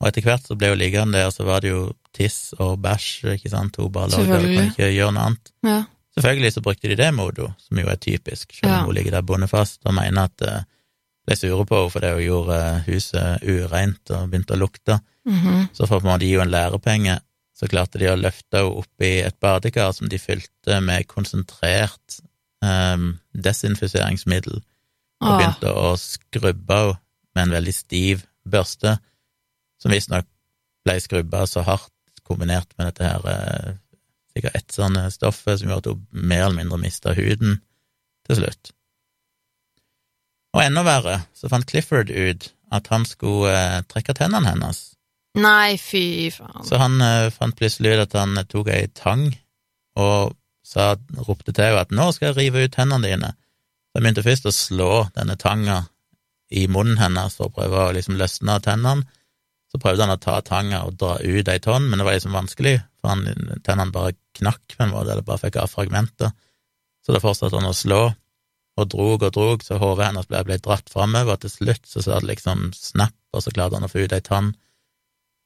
Og 0.00 0.08
etter 0.08 0.24
hvert 0.24 0.46
så 0.48 0.56
ble 0.56 0.72
hun 0.72 0.80
liggende 0.80 1.18
der, 1.20 1.28
så 1.34 1.44
var 1.44 1.60
det 1.64 1.74
jo 1.74 1.82
tiss 2.16 2.54
og 2.60 2.78
bæsj, 2.84 3.34
ikke 3.34 3.52
sant, 3.52 3.76
hun 3.76 3.92
bare 3.92 4.12
lå 4.12 4.24
der 4.28 4.46
og 4.46 4.64
ikke 4.70 4.88
gjøre 4.88 5.12
noe 5.16 5.26
annet. 5.28 5.52
Ja. 5.66 5.78
Selvfølgelig 6.12 6.52
så 6.52 6.60
brukte 6.60 6.88
de 6.90 6.96
det 6.96 7.08
modo, 7.14 7.48
som 7.58 7.78
jo 7.80 7.88
er 7.88 7.96
typisk, 7.96 8.52
selv 8.52 8.68
om 8.68 8.78
Ja. 8.78 8.84
hun 8.84 8.94
ligger 8.94 9.10
der 9.16 9.22
bundet 9.22 9.50
fast, 9.50 9.80
og 9.84 9.94
mener 9.94 10.28
at 10.28 10.42
uh, 10.44 10.62
ble 11.26 11.36
sure 11.36 11.64
på 11.66 11.78
henne 11.78 11.90
fordi 11.94 12.10
hun 12.12 12.22
gjorde 12.26 12.56
eh, 12.58 12.80
huset 12.88 13.44
ureint 13.46 14.10
og 14.10 14.28
begynte 14.30 14.56
å 14.56 14.60
lukte. 14.60 14.98
Mhm. 15.24 15.68
Så 15.72 15.86
for 15.86 16.00
å 16.02 16.18
gi 16.18 16.32
henne 16.34 16.42
en 16.42 16.50
lærepenge, 16.50 17.20
så 17.54 17.68
klarte 17.70 17.98
de 17.98 18.10
å 18.10 18.16
løfte 18.18 18.58
henne 18.58 18.76
opp 18.82 19.00
i 19.06 19.12
et 19.22 19.38
badekar 19.40 19.92
som 19.94 20.08
de 20.08 20.18
fylte 20.18 20.80
med 20.82 21.06
konsentrert 21.06 22.20
um, 22.62 23.18
desinfiseringsmiddel, 23.34 24.58
og 25.22 25.28
Ah, 25.30 25.38
begynte 25.38 25.70
å 25.70 25.94
skrubbe 25.96 26.74
henne 26.74 26.98
med 27.34 27.42
en 27.46 27.54
veldig 27.54 27.74
stiv 27.74 28.26
børste, 28.44 28.98
som 29.80 29.90
visstnok 29.94 30.26
ble 30.84 30.98
skrubba 31.00 31.46
så 31.46 31.62
hardt 31.62 31.92
kombinert 32.26 32.68
med 32.76 32.90
dette 32.90 33.06
her 33.06 33.78
eh, 34.38 34.50
ett 34.54 34.72
sånn 34.72 34.98
stoff 35.12 35.42
som 35.44 35.68
gjorde 35.68 35.82
at 35.82 35.90
hun 35.92 36.06
mer 36.12 36.46
eller 36.46 36.60
mindre 36.62 36.80
mista 36.82 37.14
huden 37.16 37.60
til 38.28 38.40
slutt. 38.42 38.72
Og 40.52 40.60
enda 40.64 40.82
verre, 40.84 41.22
så 41.32 41.48
fant 41.48 41.66
Clifford 41.68 42.10
ut 42.12 42.50
at 42.72 42.88
han 42.92 43.06
skulle 43.08 43.52
eh, 43.52 43.84
trekke 43.88 44.14
tennene 44.16 44.52
hennes. 44.52 44.82
Nei, 45.40 45.78
fy 45.80 46.28
faen. 46.32 46.64
Så 46.68 46.80
han 46.80 47.00
eh, 47.04 47.30
fant 47.32 47.56
plutselig 47.56 47.96
ut 47.96 48.04
at 48.06 48.18
han 48.20 48.36
eh, 48.36 48.48
tok 48.48 48.68
ei 48.72 48.88
tang 48.96 49.30
og 50.00 50.36
sa, 50.64 50.92
ropte 51.26 51.52
til 51.52 51.68
henne 51.68 51.84
at 51.84 51.92
'nå 51.92 52.10
skal 52.12 52.30
jeg 52.30 52.38
rive 52.38 52.66
ut 52.66 52.76
tennene 52.76 53.08
dine'. 53.08 53.32
Så 53.32 53.98
han 53.98 54.04
begynte 54.04 54.24
først 54.24 54.48
å 54.48 54.54
slå 54.56 54.92
denne 55.16 55.36
tanga 55.36 55.82
i 56.52 56.66
munnen 56.68 57.00
hennes 57.00 57.36
for 57.36 57.48
å 57.48 57.54
prøve 57.56 57.88
å 57.88 57.92
liksom 57.96 58.16
løsne 58.20 58.58
tennene. 58.64 59.08
Så 59.72 59.80
prøvde 59.80 60.04
han 60.04 60.12
å 60.12 60.20
ta 60.20 60.36
tanga 60.44 60.82
og 60.84 60.98
dra 61.00 61.16
ut 61.16 61.48
ei 61.48 61.60
tonn, 61.64 61.86
men 61.88 61.96
det 61.96 62.04
var 62.04 62.16
liksom 62.18 62.36
vanskelig, 62.36 62.74
for 63.00 63.14
han, 63.14 63.24
tennene 63.64 63.94
bare 63.94 64.12
knakk 64.36 64.76
på 64.76 64.84
en 64.84 64.92
måte, 64.92 65.14
eller 65.14 65.24
bare 65.24 65.40
fikk 65.40 65.56
av 65.62 65.72
fragmenter. 65.72 66.34
Så 67.02 67.14
da 67.16 67.22
fortsatte 67.22 67.56
han 67.56 67.70
å 67.70 67.76
slå, 67.76 68.02
og 68.80 68.88
drog 68.88 69.24
og 69.26 69.32
drog, 69.32 69.64
så 69.64 69.78
hodet 69.80 70.10
hennes 70.10 70.28
ble, 70.28 70.42
ble 70.48 70.58
dratt 70.60 70.92
framover, 70.92 71.34
og 71.34 71.44
til 71.44 71.52
slutt 71.52 71.88
så 71.88 72.04
sa 72.04 72.20
det 72.20 72.30
liksom 72.30 72.70
snapp, 72.76 73.16
og 73.32 73.44
så 73.44 73.52
klarte 73.52 73.78
han 73.78 73.88
å 73.88 73.90
få 73.92 74.04
ut 74.04 74.14
ei 74.16 74.20
tann. 74.24 74.52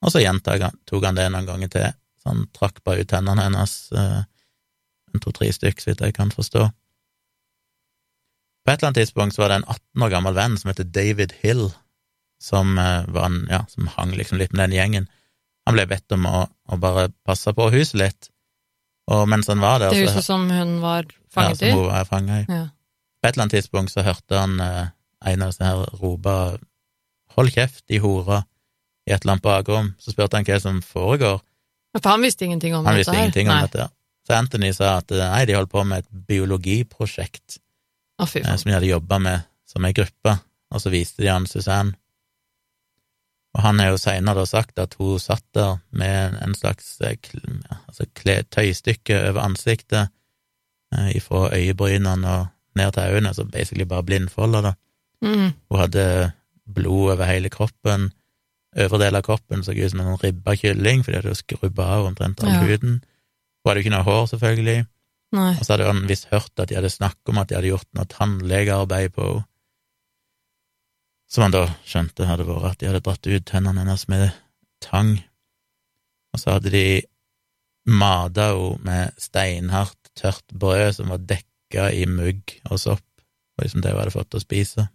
Og 0.05 0.13
så 0.13 0.23
gjentok 0.23 0.67
han 0.67 1.19
det 1.19 1.29
noen 1.33 1.49
ganger 1.49 1.73
til, 1.73 1.95
så 2.23 2.33
han 2.33 2.45
trakk 2.55 2.83
bare 2.87 3.03
ut 3.03 3.11
tennene 3.11 3.47
hennes, 3.47 3.77
eh, 3.95 4.21
en 5.15 5.23
to-tre 5.23 5.53
stykk, 5.55 5.81
så 5.81 5.93
vidt 5.93 6.05
jeg 6.05 6.19
kan 6.19 6.35
forstå. 6.35 6.67
På 8.67 8.73
et 8.73 8.81
eller 8.81 8.91
annet 8.91 9.03
tidspunkt 9.05 9.35
så 9.35 9.45
var 9.45 9.53
det 9.53 9.61
en 9.61 9.69
18 9.71 10.03
år 10.03 10.11
gammel 10.11 10.35
venn 10.35 10.57
som 10.59 10.71
heter 10.71 10.91
David 10.91 11.35
Hill, 11.43 11.69
som, 12.43 12.79
eh, 12.79 13.05
var 13.09 13.33
ja, 13.51 13.65
som 13.69 13.87
hang 13.97 14.13
liksom 14.17 14.39
litt 14.39 14.53
med 14.53 14.69
den 14.69 14.77
gjengen. 14.79 15.09
Han 15.67 15.75
ble 15.75 15.87
bedt 15.91 16.13
om 16.13 16.27
å, 16.27 16.47
å 16.71 16.79
bare 16.79 17.09
passe 17.27 17.53
på 17.57 17.71
huset 17.75 17.99
litt, 18.01 18.29
og 19.11 19.29
mens 19.31 19.49
han 19.51 19.63
var 19.63 19.81
der 19.81 19.91
Det 19.95 20.05
huset 20.07 20.25
som 20.27 20.49
hun 20.51 20.81
var 20.83 21.05
ja, 21.07 21.19
fanget 21.31 21.59
som 21.59 21.69
i? 21.69 21.73
hun 21.73 21.87
var 21.91 22.05
fanget 22.05 22.49
i. 22.49 22.53
Ja. 22.53 22.65
På 23.21 23.29
et 23.29 23.35
eller 23.35 23.47
annet 23.47 23.57
tidspunkt 23.59 23.93
så 23.95 24.05
hørte 24.07 24.39
han 24.39 24.61
eh, 24.61 24.87
en 25.33 25.43
av 25.43 25.51
disse 25.51 25.65
her 25.65 25.83
rope 26.01 26.59
'hold 27.37 27.51
kjeft, 27.53 27.85
de 27.89 27.99
hora', 28.01 28.45
i 29.07 29.13
et 29.13 29.23
eller 29.23 29.37
annet 29.37 29.43
bakrom. 29.43 29.95
Så 29.99 30.11
spurte 30.15 30.37
han 30.37 30.45
hva 30.45 30.61
som 30.61 30.81
foregår. 30.83 31.41
For 31.97 32.11
han 32.11 32.23
visste 32.23 32.45
ingenting 32.45 32.75
om 32.75 32.85
Han 32.85 32.95
dette 32.95 32.99
visste 32.99 33.15
her? 33.15 33.23
ingenting 33.25 33.49
om 33.49 33.55
Nei. 33.55 33.67
dette. 33.67 33.89
Så 34.27 34.35
Anthony 34.35 34.73
sa 34.73 34.97
at 34.99 35.11
eh, 35.13 35.19
nei, 35.23 35.45
de 35.47 35.55
holdt 35.55 35.71
på 35.71 35.85
med 35.85 35.99
et 35.99 36.27
biologiprosjekt 36.29 37.59
oh, 38.19 38.27
som 38.27 38.71
de 38.71 38.75
hadde 38.75 38.91
jobba 38.91 39.19
med 39.23 39.45
som 39.67 39.85
ei 39.85 39.93
gruppe, 39.93 40.39
og 40.71 40.83
så 40.83 40.91
viste 40.91 41.23
de 41.23 41.31
han 41.31 41.47
Suzanne. 41.47 41.95
Og 43.57 43.63
han 43.65 43.81
har 43.81 43.95
jo 43.95 44.01
seinere 44.01 44.45
sagt 44.49 44.79
at 44.79 44.99
hun 45.01 45.17
satt 45.23 45.45
der 45.57 45.79
med 45.97 46.37
en 46.45 46.55
slags 46.55 46.99
eh, 47.01 47.17
altså 47.89 48.05
tøystykke 48.53 49.17
over 49.31 49.41
ansiktet, 49.47 50.11
eh, 50.93 51.17
ifra 51.17 51.49
øyebrynene 51.57 52.35
og 52.35 52.47
ned 52.77 52.93
til 52.93 53.15
øynene, 53.17 53.33
så 53.35 53.47
basically 53.49 53.89
bare 53.89 54.05
blindfolder, 54.05 54.61
da. 54.61 54.73
Mm. 55.25 55.55
Hun 55.71 55.81
hadde 55.81 56.33
blod 56.75 57.13
over 57.15 57.25
hele 57.25 57.49
kroppen. 57.49 58.11
Øvre 58.77 59.01
del 59.07 59.17
av 59.17 59.23
kroppen 59.25 59.65
så 59.65 59.73
ut 59.73 59.91
som 59.91 60.03
en 60.05 60.21
ribba 60.21 60.53
kylling, 60.61 61.05
fordi 61.05 61.23
hun 61.25 61.39
skrubba 61.39 61.89
av 61.97 62.11
omtrent 62.11 62.45
all 62.45 62.53
Ja. 62.53 62.61
huden. 62.61 63.01
Hun 63.01 63.71
hadde 63.71 63.81
jo 63.81 63.85
ikke 63.87 63.97
noe 63.97 64.05
hår, 64.05 64.27
selvfølgelig. 64.27 64.87
Nei. 65.33 65.57
Og 65.59 65.65
så 65.65 65.73
hadde 65.73 65.87
han 65.87 66.09
visst 66.09 66.29
hørt 66.31 66.53
at 66.59 66.69
de 66.69 66.75
hadde 66.77 66.91
snakket 66.91 67.29
om 67.33 67.39
at 67.39 67.49
de 67.49 67.55
hadde 67.55 67.73
gjort 67.73 67.89
noe 67.95 68.05
tannlegearbeid 68.05 69.15
på 69.17 69.23
henne. 69.33 69.45
Som 71.29 71.47
han 71.47 71.55
da 71.55 71.65
skjønte 71.87 72.27
hadde 72.29 72.47
vært 72.47 72.69
at 72.71 72.81
de 72.81 72.89
hadde 72.91 73.03
dratt 73.07 73.27
ut 73.27 73.47
tennene 73.49 73.83
hennes 73.83 74.07
med 74.09 74.29
tang. 74.85 75.17
Og 76.35 76.41
så 76.43 76.57
hadde 76.57 76.71
de 76.75 76.85
mata 77.87 78.51
henne 78.53 78.83
med 78.87 79.17
steinhardt, 79.21 79.99
tørt 80.17 80.47
brød 80.55 80.95
som 80.97 81.11
var 81.13 81.19
dekka 81.29 81.91
i 81.93 82.07
mugg 82.09 82.55
og 82.71 82.79
sopp, 82.81 83.05
og 83.59 83.65
liksom 83.65 83.83
det 83.85 83.93
hun 83.93 84.01
hadde 84.01 84.15
fått 84.15 84.37
å 84.39 84.41
spise. 84.43 84.87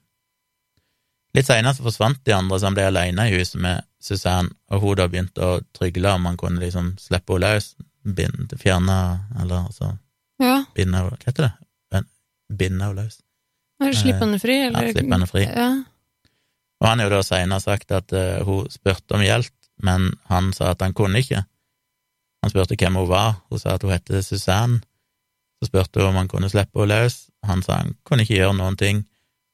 Litt 1.36 1.48
seinere 1.48 1.78
så 1.78 1.86
forsvant 1.86 2.20
de 2.28 2.34
andre, 2.36 2.58
så 2.60 2.68
han 2.68 2.76
ble 2.76 2.88
aleine 2.90 3.28
i 3.30 3.36
huset 3.38 3.62
med 3.64 3.86
Suzanne, 4.04 4.52
og 4.74 4.82
hun 4.84 4.98
da 5.00 5.06
begynte 5.08 5.46
å 5.46 5.60
trygle 5.78 6.16
om 6.18 6.26
han 6.28 6.40
kunne 6.40 6.60
liksom 6.60 6.96
slippe 7.00 7.38
henne 7.38 7.54
løs, 7.54 7.70
binde, 8.02 8.58
fjerne, 8.60 8.98
eller 9.40 9.68
altså 9.70 9.94
Ja. 10.42 10.64
binde 10.76 10.98
henne 10.98 11.12
Hva 11.12 11.28
heter 11.30 11.48
det? 11.48 12.04
Binde 12.52 12.84
henne 12.84 13.04
løs. 13.04 13.22
Slippe 13.96 14.20
henne 14.26 14.40
fri, 14.42 14.58
eller 14.66 14.88
Ja, 14.88 14.92
slippe 14.92 15.14
henne 15.14 15.28
fri. 15.30 15.44
Ja. 15.46 15.70
Og 16.82 16.88
han 16.90 17.00
har 17.00 17.10
jo 17.10 17.16
da 17.18 17.24
senere 17.26 17.62
sagt 17.62 17.94
at 17.94 18.14
uh, 18.16 18.42
hun 18.48 18.70
spurte 18.74 19.18
om 19.18 19.24
hjelp, 19.24 19.54
men 19.86 20.12
han 20.30 20.50
sa 20.54 20.74
at 20.74 20.82
han 20.82 20.96
kunne 20.98 21.22
ikke. 21.22 21.44
Han 22.42 22.54
spurte 22.54 22.78
hvem 22.78 22.98
hun 22.98 23.10
var, 23.10 23.38
hun 23.54 23.62
sa 23.62 23.76
at 23.78 23.86
hun 23.86 23.94
het 23.94 24.10
Suzanne. 24.26 24.82
Så 25.62 25.70
spurte 25.70 26.02
hun 26.02 26.10
om 26.10 26.18
han 26.18 26.30
kunne 26.30 26.50
slippe 26.50 26.82
henne 26.82 26.90
løs, 27.04 27.28
han 27.46 27.62
sa 27.66 27.84
han 27.84 27.96
kunne 28.08 28.26
ikke 28.26 28.40
gjøre 28.40 28.58
noen 28.58 28.78
ting. 28.82 29.04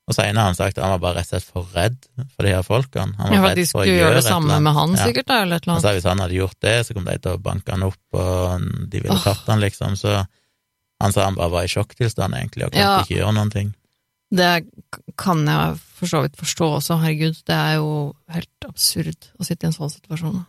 Og 0.07 0.15
senere 0.15 0.39
har 0.39 0.53
han 0.53 0.55
sagt 0.55 0.77
at 0.77 0.85
han 0.85 0.93
var 0.95 1.01
bare 1.03 1.19
rett 1.19 1.27
og 1.27 1.33
slett 1.33 1.49
for 1.51 1.73
redd 1.75 1.97
for 2.31 2.47
de 2.47 2.53
her 2.55 2.63
folkene. 2.63 3.17
Han 3.19 3.27
var 3.27 3.35
Ja, 3.35 3.41
for 3.41 3.49
redd 3.49 3.59
de 3.59 3.65
skulle 3.67 3.97
gjøre 3.97 4.15
det 4.15 4.23
samme 4.23 4.59
med 4.63 4.77
han, 4.77 4.95
sikkert, 4.95 5.27
da, 5.27 5.41
eller 5.43 5.59
et 5.59 5.65
eller 5.67 5.73
Han 5.73 5.81
annet. 5.81 5.87
sa 5.89 5.95
hvis 5.97 6.07
han 6.07 6.23
hadde 6.23 6.37
gjort 6.37 6.59
det, 6.63 6.75
så 6.87 6.95
kom 6.95 7.09
de 7.09 7.17
til 7.25 7.35
å 7.35 7.41
banke 7.43 7.75
han 7.75 7.83
opp, 7.83 7.99
og 8.15 8.69
de 8.87 9.01
ville 9.03 9.17
oh. 9.17 9.25
tatt 9.25 9.51
han, 9.51 9.59
liksom. 9.59 9.97
Så 9.99 10.13
han 11.03 11.13
sa 11.13 11.27
han 11.27 11.35
bare 11.35 11.51
var 11.57 11.67
i 11.67 11.73
sjokktilstand, 11.73 12.39
egentlig, 12.39 12.69
og 12.69 12.71
klarte 12.71 12.87
Ja. 12.87 13.03
ikke 13.03 13.19
gjøre 13.19 13.35
noen 13.35 13.51
ting. 13.51 13.73
Det 14.27 14.67
kan 15.19 15.45
jeg 15.47 15.79
for 15.97 16.11
så 16.11 16.21
vidt 16.25 16.37
forstå 16.39 16.67
også, 16.79 16.99
herregud. 17.01 17.39
Det 17.47 17.55
er 17.55 17.77
jo 17.79 17.91
helt 18.33 18.67
absurd 18.67 19.29
å 19.39 19.47
sitte 19.47 19.65
i 19.65 19.69
en 19.69 19.75
sånn 19.75 19.93
situasjon. 19.93 20.41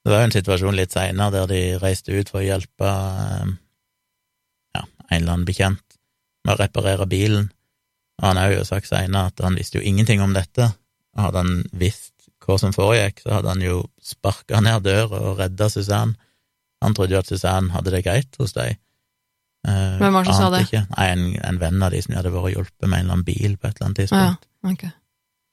Det 0.00 0.12
var 0.12 0.22
jo 0.22 0.28
en 0.30 0.36
situasjon 0.38 0.78
litt 0.78 0.94
seinere 0.96 1.34
der 1.34 1.50
de 1.50 1.60
reiste 1.82 2.14
ut 2.16 2.30
for 2.32 2.40
å 2.40 2.46
hjelpe 2.46 2.88
eh, 2.88 3.50
ja, 4.78 4.84
en 5.10 5.18
eller 5.18 5.34
annen 5.34 5.48
bekjent 5.48 5.98
med 6.46 6.54
å 6.54 6.60
reparere 6.62 7.08
bilen, 7.10 7.50
og 8.20 8.30
han 8.30 8.40
har 8.40 8.54
jo 8.54 8.64
sagt 8.68 8.88
seinere 8.88 9.28
at 9.28 9.44
han 9.44 9.58
visste 9.60 9.80
jo 9.80 9.84
ingenting 9.84 10.24
om 10.24 10.32
dette. 10.36 10.70
Hadde 11.20 11.44
han 11.44 11.62
visst 11.76 12.14
hva 12.40 12.56
som 12.60 12.72
foregikk, 12.72 13.20
så 13.22 13.36
hadde 13.36 13.52
han 13.52 13.64
jo 13.64 13.82
sparka 14.00 14.62
ned 14.64 14.86
døra 14.88 15.20
og 15.20 15.40
redda 15.40 15.68
Suzanne. 15.72 16.16
Han 16.80 16.96
trodde 16.96 17.12
jo 17.12 17.20
at 17.20 17.28
Suzanne 17.28 17.74
hadde 17.74 17.92
det 17.92 18.04
greit 18.06 18.40
hos 18.40 18.56
dem. 18.56 18.80
Eh, 19.68 19.98
Hvem 20.00 20.12
var 20.16 20.24
det 20.24 20.32
som 20.34 20.44
sa 20.46 20.50
det? 20.56 20.62
Ikke. 20.68 20.86
Nei, 20.96 21.06
en, 21.12 21.24
en 21.44 21.58
venn 21.60 21.82
av 21.84 21.90
de 21.92 22.00
som 22.02 22.12
de 22.14 22.16
hadde 22.20 22.32
vært 22.32 22.54
hjulpet 22.54 22.88
med 22.88 22.96
en 22.98 23.04
eller 23.04 23.12
annen 23.18 23.24
bil 23.26 23.56
på 23.60 23.68
et 23.68 23.76
eller 23.76 23.86
annet 23.90 23.98
Ja, 24.00 24.06
tidspunkt. 24.06 24.84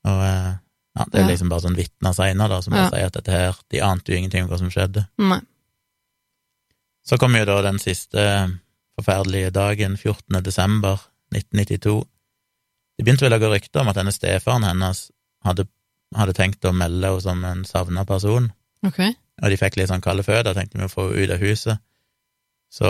Og 0.07 0.21
eh, 0.23 0.53
ja, 0.97 1.05
det 1.11 1.19
er 1.21 1.27
liksom 1.27 1.49
bare 1.51 1.65
sånn 1.65 1.75
vitner 1.77 2.13
seinere, 2.15 2.49
da, 2.55 2.61
som 2.63 2.73
Ja. 2.77 2.87
sier 2.89 3.05
at 3.11 3.17
dette 3.19 3.31
her 3.35 3.57
De 3.69 3.81
ante 3.83 4.11
jo 4.13 4.17
ingenting 4.17 4.43
om 4.45 4.49
hva 4.49 4.57
som 4.61 4.69
skjedde. 4.71 5.03
Nei. 5.19 5.41
Så 7.07 7.17
kom 7.19 7.35
jo 7.35 7.45
da 7.47 7.61
den 7.63 7.79
siste 7.79 8.23
forferdelige 8.97 9.51
dagen, 9.55 9.95
14. 9.97 10.41
desember 10.43 10.99
1992. 11.35 12.01
Det 12.97 13.05
begynte 13.05 13.27
vel 13.27 13.35
å 13.37 13.41
gå 13.43 13.51
rykter 13.53 13.83
om 13.83 13.91
at 13.91 13.99
denne 13.99 14.11
stefaren 14.15 14.65
hennes 14.65 15.03
hadde, 15.45 15.67
hadde 16.17 16.33
tenkt 16.33 16.65
å 16.65 16.73
melde 16.73 17.07
henne 17.11 17.21
som 17.21 17.43
en 17.45 17.63
savna 17.67 18.05
person, 18.09 18.51
Okay. 18.85 19.13
og 19.41 19.49
de 19.49 19.57
fikk 19.57 19.75
litt 19.77 19.89
sånn 19.89 20.01
kalde 20.01 20.23
føtter, 20.23 20.53
tenkte 20.53 20.77
vi 20.77 20.85
å 20.85 20.91
få 20.91 21.07
henne 21.09 21.23
ut 21.25 21.31
av 21.35 21.39
huset. 21.41 21.79
Så 22.73 22.89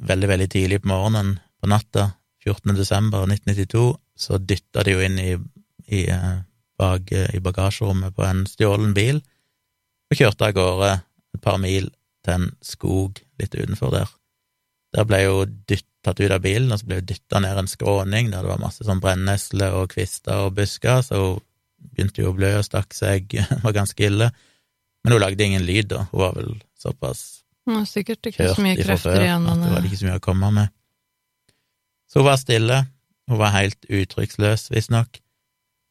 veldig, 0.00 0.28
veldig 0.28 0.48
tidlig 0.50 0.80
på 0.82 0.90
morgenen 0.92 1.38
på 1.60 1.68
natta, 1.70 2.10
14. 2.44 2.72
desember 2.76 3.26
1992, 3.28 3.84
så 4.16 4.38
dytta 4.38 4.84
de 4.84 4.94
jo 4.94 5.02
inn 5.04 5.18
i, 5.20 5.34
i, 5.92 6.06
bag, 6.80 7.12
eh, 7.12 7.34
i 7.36 7.40
bagasjerommet 7.44 8.16
på 8.16 8.24
en 8.24 8.46
stjålen 8.48 8.94
bil, 8.96 9.20
og 10.10 10.16
kjørte 10.18 10.48
av 10.48 10.56
gårde 10.56 10.94
et 11.36 11.42
par 11.44 11.60
mil 11.62 11.90
til 12.24 12.36
en 12.36 12.48
skog 12.64 13.20
litt 13.40 13.54
utenfor 13.54 13.92
der. 13.94 14.10
Der 14.96 15.06
ble 15.06 15.22
jo 15.22 15.44
dytt, 15.46 15.86
ut 16.08 16.32
av 16.32 16.40
bilen, 16.40 16.72
og 16.72 16.80
så 16.80 16.88
ble 16.88 17.02
hun 17.02 17.08
dytta 17.10 17.42
ned 17.44 17.60
en 17.60 17.68
skråning 17.70 18.30
der 18.32 18.42
det 18.42 18.50
var 18.54 18.62
masse 18.62 18.86
sånn 18.86 19.02
brennesler 19.04 19.76
og 19.76 19.92
kvister 19.92 20.46
og 20.46 20.56
busker, 20.56 21.04
så 21.04 21.20
hun 21.20 21.42
begynte 21.92 22.24
jo 22.24 22.32
å 22.32 22.36
blø 22.36 22.54
og 22.58 22.64
stakk 22.66 22.96
seg, 22.96 23.36
var 23.64 23.76
ganske 23.76 24.08
ille. 24.08 24.30
Men 25.04 25.14
hun 25.14 25.22
lagde 25.22 25.44
ingen 25.44 25.64
lyd, 25.64 25.92
da. 25.92 26.06
Hun 26.10 26.24
var 26.24 26.34
vel 26.36 26.56
såpass 26.80 27.39
Nå, 27.70 27.84
sikkert 27.86 28.26
ikke 28.30 28.50
så 28.50 28.64
mye 28.64 28.76
krefter 28.78 29.14
før 29.14 29.24
igjen, 29.24 29.46
at 29.46 29.62
det 29.62 29.70
var 29.70 29.80
eh, 29.80 29.88
ikke 29.88 30.00
så 30.00 30.08
mye 30.08 30.18
å 30.18 30.24
komme 30.24 30.50
med. 30.56 30.76
Så 32.10 32.20
hun 32.20 32.26
var 32.26 32.38
stille, 32.40 32.78
hun 33.30 33.38
var 33.38 33.54
helt 33.54 33.86
uttrykksløs, 33.86 34.68
visstnok. 34.74 35.20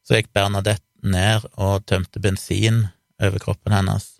Så 0.03 0.19
gikk 0.19 0.31
Bernadette 0.35 0.83
ned 1.07 1.45
og 1.55 1.85
tømte 1.87 2.19
bensin 2.19 2.87
over 3.23 3.39
kroppen 3.43 3.75
hennes, 3.75 4.17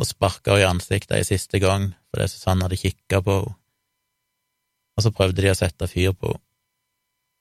og 0.00 0.08
sparka 0.10 0.52
henne 0.52 0.66
i 0.66 0.68
ansiktet 0.68 1.16
en 1.16 1.28
siste 1.28 1.60
gang 1.62 1.92
fordi 2.12 2.28
Susanne 2.30 2.66
hadde 2.66 2.80
kikka 2.80 3.22
på 3.24 3.40
henne. 3.42 3.58
Og 4.94 5.02
så 5.02 5.10
prøvde 5.10 5.42
de 5.42 5.50
å 5.50 5.56
sette 5.58 5.88
fyr 5.90 6.12
på 6.14 6.30
henne. 6.30 6.44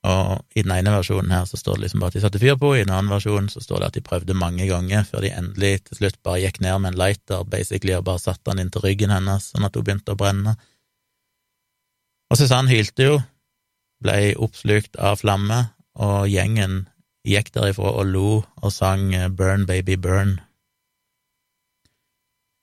Og 0.03 0.41
i 0.51 0.65
den 0.65 0.73
ene 0.75 0.91
versjonen 0.97 1.31
her 1.31 1.45
så 1.47 1.55
står 1.55 1.77
det 1.77 1.85
liksom 1.85 2.01
bare 2.03 2.11
at 2.11 2.17
de 2.17 2.21
satte 2.25 2.39
fyr 2.41 2.57
på 2.59 2.73
i 2.75 2.81
den 2.83 2.91
andre 2.91 3.15
versjonen 3.15 3.47
så 3.51 3.61
står 3.63 3.79
det 3.79 3.87
at 3.87 3.97
de 3.97 4.03
prøvde 4.03 4.35
mange 4.35 4.65
ganger 4.67 5.05
før 5.07 5.23
de 5.23 5.31
endelig 5.31 5.85
til 5.85 6.01
slutt 6.01 6.17
bare 6.27 6.41
gikk 6.43 6.59
ned 6.65 6.81
med 6.83 6.91
en 6.91 6.99
lighter, 6.99 7.45
basically, 7.47 7.93
og 7.95 8.03
bare 8.09 8.19
satte 8.19 8.49
den 8.49 8.65
inntil 8.65 8.83
ryggen 8.83 9.13
hennes, 9.15 9.47
sånn 9.53 9.63
at 9.63 9.79
hun 9.79 9.85
begynte 9.87 10.15
å 10.15 10.19
brenne. 10.19 10.57
Og 12.27 12.39
Susanne 12.39 12.71
hylte 12.73 13.07
jo, 13.07 13.21
ble 14.03 14.33
oppslukt 14.43 14.99
av 14.99 15.21
flamme, 15.21 15.61
og 15.93 16.27
gjengen 16.27 16.81
gikk 17.23 17.53
derifra 17.55 17.93
og 17.93 18.09
lo 18.09 18.29
og 18.41 18.73
sang 18.75 19.13
Burn 19.37 19.63
Baby 19.69 19.95
Burn. 19.95 20.35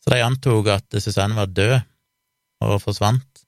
Så 0.04 0.12
de 0.12 0.20
antok 0.24 0.68
at 0.74 1.00
Susanne 1.00 1.38
var 1.38 1.48
død 1.48 1.78
og 2.66 2.76
forsvant. 2.84 3.44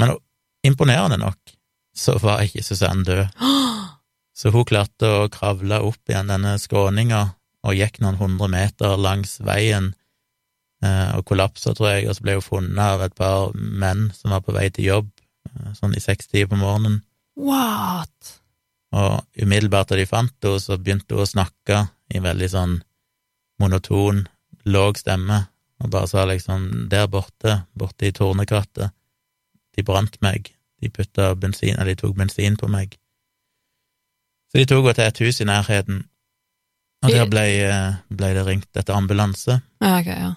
Men 0.00 0.16
imponerende 0.64 1.20
nok 1.20 1.57
så 1.98 2.14
var 2.22 2.44
ikke 2.44 2.62
Susanne 2.62 3.04
død. 3.06 3.38
Så 4.38 4.52
hun 4.54 4.66
klarte 4.68 5.08
å 5.10 5.30
kravle 5.34 5.80
opp 5.82 6.10
igjen 6.10 6.30
denne 6.30 6.54
skråninga 6.62 7.24
og 7.66 7.74
gikk 7.74 7.98
noen 8.04 8.18
hundre 8.20 8.46
meter 8.52 8.94
langs 9.00 9.40
veien 9.42 9.90
eh, 10.84 11.10
og 11.18 11.24
kollapsa, 11.26 11.74
tror 11.74 11.96
jeg, 11.96 12.06
og 12.06 12.14
så 12.14 12.26
ble 12.26 12.36
hun 12.38 12.46
funnet 12.46 12.82
av 12.84 13.02
et 13.02 13.16
par 13.18 13.50
menn 13.56 14.08
som 14.14 14.34
var 14.34 14.44
på 14.46 14.54
vei 14.54 14.68
til 14.74 14.86
jobb, 14.92 15.08
eh, 15.50 15.72
sånn 15.74 15.96
i 15.98 16.02
sekstida 16.02 16.52
på 16.52 16.60
morgenen. 16.60 17.00
What? 17.34 18.34
Og 18.94 19.42
umiddelbart 19.42 19.90
da 19.90 19.98
de 19.98 20.06
fant 20.08 20.34
henne, 20.46 20.62
så 20.62 20.78
begynte 20.78 21.18
hun 21.18 21.26
å 21.26 21.32
snakke 21.32 21.82
i 22.14 22.22
veldig 22.22 22.50
sånn 22.54 22.78
monoton, 23.58 24.22
låg 24.70 25.02
stemme, 25.02 25.42
og 25.82 25.90
bare 25.90 26.10
sa 26.10 26.24
liksom 26.30 26.86
der 26.90 27.10
borte, 27.10 27.64
borte 27.74 28.06
i 28.06 28.14
Tornekrattet, 28.14 28.94
de 29.74 29.84
brant 29.86 30.14
meg, 30.22 30.52
de 30.82 30.90
putta 30.94 31.32
bensin, 31.34 31.74
eller 31.76 31.94
de 31.94 32.00
tok 32.02 32.16
bensin 32.16 32.56
på 32.60 32.68
meg. 32.70 32.94
Så 34.52 34.60
de 34.60 34.66
tok 34.70 34.84
henne 34.86 34.94
til 34.98 35.08
et 35.10 35.22
hus 35.26 35.40
i 35.42 35.46
nærheten, 35.48 36.04
og 37.04 37.10
der 37.14 37.28
ble, 37.30 37.42
ble 38.10 38.28
det 38.34 38.44
ringt 38.46 38.78
etter 38.80 38.96
ambulanse. 38.96 39.58
Ja, 39.82 39.98
ok, 40.00 40.06
ja. 40.12 40.30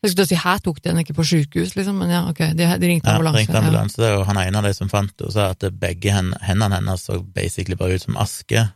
Jeg 0.00 0.12
skulle 0.14 0.26
si 0.30 0.36
her 0.40 0.60
tok 0.64 0.78
de 0.80 0.88
henne 0.92 1.02
ikke 1.04 1.16
på 1.18 1.24
sykehus, 1.28 1.74
liksom, 1.76 1.98
men 2.00 2.12
ja, 2.12 2.22
ok, 2.30 2.38
de, 2.56 2.66
de 2.80 2.88
ringte 2.88 3.10
Ja, 3.10 3.16
ambulanse. 3.18 3.40
ringte 3.42 3.58
ambulanse, 3.60 4.10
og 4.16 4.26
han 4.28 4.38
ene 4.40 4.60
av 4.62 4.68
de 4.68 4.74
som 4.76 4.88
fant 4.92 5.12
henne, 5.12 5.32
sa 5.34 5.50
at 5.52 5.66
begge 5.80 6.14
hendene 6.14 6.70
hennes 6.78 7.04
så 7.08 7.18
basically 7.22 7.76
bare 7.76 7.98
ut 7.98 8.06
som 8.06 8.16
aske. 8.20 8.66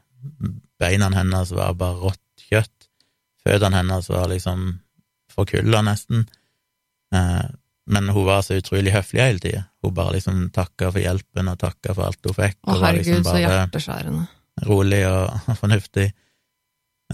Beina 0.80 1.08
hennes 1.14 1.52
var 1.56 1.74
bare 1.80 1.96
rått 2.02 2.44
kjøtt. 2.50 2.88
Føttene 3.44 3.80
hennes 3.82 4.08
var 4.12 4.28
liksom 4.32 4.66
forkulla, 5.32 5.80
nesten. 5.84 6.26
Men 7.86 8.08
hun 8.08 8.24
var 8.24 8.40
så 8.42 8.56
utrolig 8.56 8.92
høflig 8.94 9.20
hele 9.20 9.40
tida. 9.42 9.64
Hun 9.84 9.92
bare 9.94 10.14
liksom 10.16 10.46
takka 10.56 10.88
for 10.94 11.02
hjelpen 11.02 11.50
og 11.52 11.58
takka 11.60 11.92
for 11.94 12.06
alt 12.06 12.24
hun 12.24 12.36
fikk. 12.38 12.56
Å, 12.64 12.78
var 12.78 12.86
herregud, 12.86 13.10
liksom 13.10 13.26
så 13.28 13.40
hjerteskjærende. 13.42 14.22
rolig 14.68 15.02
og 15.08 15.34
fornuftig. 15.62 16.06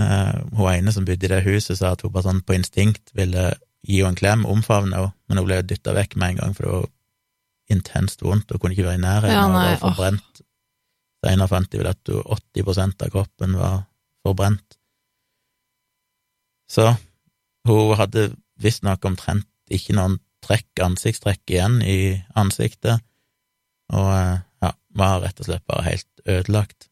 Eh, 0.01 0.37
hun 0.55 0.71
ene 0.71 0.93
som 0.95 1.05
bodde 1.09 1.27
i 1.27 1.33
det 1.33 1.43
huset, 1.49 1.79
sa 1.81 1.91
at 1.97 2.05
hun 2.07 2.13
bare 2.15 2.29
sånn 2.29 2.43
på 2.47 2.55
instinkt 2.55 3.11
ville 3.19 3.49
gi 3.83 3.99
henne 4.03 4.13
en 4.15 4.21
klem, 4.21 4.47
omfavne 4.47 4.95
henne, 4.95 5.13
men 5.27 5.41
hun 5.41 5.49
ble 5.49 5.59
dytta 5.67 5.95
vekk 5.97 6.15
med 6.21 6.35
en 6.37 6.41
gang, 6.45 6.55
for 6.55 6.67
det 6.69 6.73
var 6.77 6.89
intenst 7.75 8.23
vondt, 8.23 8.51
og 8.53 8.61
kunne 8.63 8.75
ikke 8.77 8.87
være 8.87 8.99
i 9.01 9.03
nærheten 9.03 9.35
Ja, 9.37 9.47
nei, 9.51 9.75
å 9.75 9.81
få 9.81 9.93
brent. 9.99 10.43
Senere 11.25 11.49
fant 11.51 11.71
de 11.71 11.79
vel 11.83 11.91
at 11.91 12.11
hun- 12.13 12.23
80% 12.37 13.03
av 13.07 13.11
kroppen 13.15 13.57
var 13.59 13.83
forbrent. 14.27 14.77
Så 16.71 16.93
hun 17.67 17.97
hadde 17.99 18.29
visstnok 18.63 19.05
omtrent 19.09 19.47
ikke 19.71 19.95
noen 19.99 20.19
trekk, 20.45 20.69
ansiktstrekk 20.83 21.43
igjen 21.53 21.81
i 21.85 21.99
ansiktet, 22.39 23.03
og 23.93 24.11
eh, 24.15 24.37
ja, 24.65 24.73
var 24.97 25.25
rett 25.25 25.43
og 25.43 25.49
slett 25.51 25.67
bare 25.69 25.87
helt 25.89 26.27
ødelagt. 26.27 26.89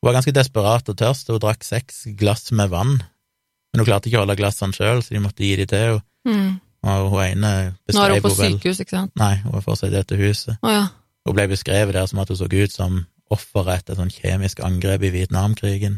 Hun 0.00 0.10
var 0.10 0.18
ganske 0.18 0.36
desperat 0.36 0.90
og 0.92 0.98
tørst, 1.00 1.30
og 1.30 1.38
hun 1.38 1.44
drakk 1.46 1.64
seks 1.64 2.04
glass 2.18 2.50
med 2.52 2.72
vann, 2.72 2.98
men 2.98 3.82
hun 3.82 3.88
klarte 3.88 4.10
ikke 4.10 4.20
å 4.20 4.26
holde 4.26 4.38
glassene 4.38 4.76
sjøl, 4.76 5.02
så 5.02 5.16
de 5.16 5.22
måtte 5.24 5.46
gi 5.46 5.56
de 5.58 5.66
til 5.70 5.86
henne. 5.88 6.04
Mm. 6.24 6.52
Og 6.84 7.10
hun 7.14 7.22
ene 7.24 7.50
beskrev 7.88 7.96
Nå 7.96 8.04
er 8.04 8.12
hun 8.14 8.24
på 8.24 8.30
sykehus, 8.36 8.80
ikke 8.84 8.96
sant? 8.98 9.12
Nei, 9.16 9.38
hun 9.44 9.56
er 9.56 9.64
fortsatt 9.64 9.90
i 9.90 9.96
dette 9.96 10.18
huset. 10.20 10.58
Å 10.60 10.72
ja. 10.72 10.84
Hun 11.24 11.36
ble 11.36 11.46
beskrevet 11.48 11.96
der 11.96 12.08
som 12.10 12.20
at 12.20 12.28
hun 12.28 12.38
så 12.38 12.48
ut 12.48 12.74
som 12.74 12.98
offeret 13.32 13.80
etter 13.80 13.94
et 13.94 14.00
sånn 14.02 14.12
kjemisk 14.12 14.60
angrep 14.64 15.06
i 15.08 15.12
Vietnamkrigen. 15.14 15.96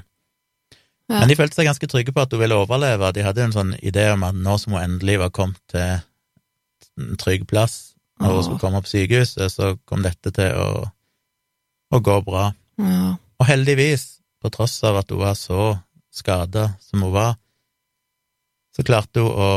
Ja. 1.11 1.21
Men 1.21 1.31
de 1.31 1.37
følte 1.39 1.59
seg 1.59 1.69
ganske 1.69 1.89
trygge 1.91 2.15
på 2.15 2.23
at 2.23 2.33
hun 2.35 2.43
ville 2.43 2.59
overleve. 2.59 3.11
De 3.15 3.25
hadde 3.27 3.45
en 3.45 3.55
sånn 3.55 3.75
idé 3.79 4.09
om 4.15 4.25
at 4.27 4.39
nå 4.39 4.57
som 4.62 4.75
hun 4.77 4.83
endelig 4.83 5.19
var 5.23 5.35
kommet 5.35 5.61
til 5.71 5.99
en 7.01 7.17
trygg 7.21 7.47
plass, 7.49 7.95
når 8.21 8.33
hun 8.35 8.45
skulle 8.47 8.63
komme 8.63 8.81
på 8.85 8.89
sykehuset, 8.93 9.53
så 9.53 9.75
kom 9.85 10.03
dette 10.05 10.31
til 10.33 10.55
å, 10.57 10.69
å 11.93 12.01
gå 12.01 12.21
bra. 12.25 12.51
ja. 12.81 13.15
Og 13.37 13.45
heldigvis, 13.45 14.15
på 14.41 14.49
tross 14.49 14.79
av 14.89 14.97
at 15.03 15.11
hun 15.13 15.19
var 15.21 15.35
så 15.37 15.75
skada 16.15 16.71
som 16.81 17.03
hun 17.05 17.13
var, 17.13 17.35
så 18.77 18.85
klarte 18.85 19.21
hun 19.21 19.29
å 19.37 19.49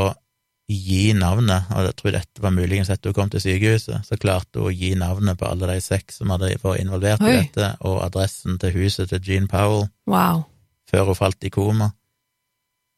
gi 0.70 1.14
navnet, 1.16 1.64
og 1.74 1.86
jeg 1.88 1.94
tror 1.98 2.12
dette 2.14 2.42
var 2.44 2.52
muligens 2.54 2.90
etter 2.92 3.10
hun 3.10 3.16
kom 3.16 3.30
til 3.32 3.40
sykehuset, 3.42 4.04
så 4.06 4.18
klarte 4.20 4.60
hun 4.60 4.68
å 4.68 4.74
gi 4.74 4.92
navnet 5.00 5.38
på 5.40 5.48
alle 5.48 5.66
de 5.72 5.80
seks 5.82 6.20
som 6.20 6.30
hadde 6.30 6.52
vært 6.62 6.82
involvert 6.84 7.24
i 7.24 7.32
dette, 7.40 7.70
og 7.80 8.02
adressen 8.04 8.58
til 8.60 8.76
huset 8.76 9.08
til 9.10 9.24
Jean 9.24 9.48
Powell, 9.48 9.88
Wow. 10.06 10.44
før 10.92 11.08
hun 11.10 11.18
falt 11.18 11.44
i 11.44 11.50
koma. 11.50 11.90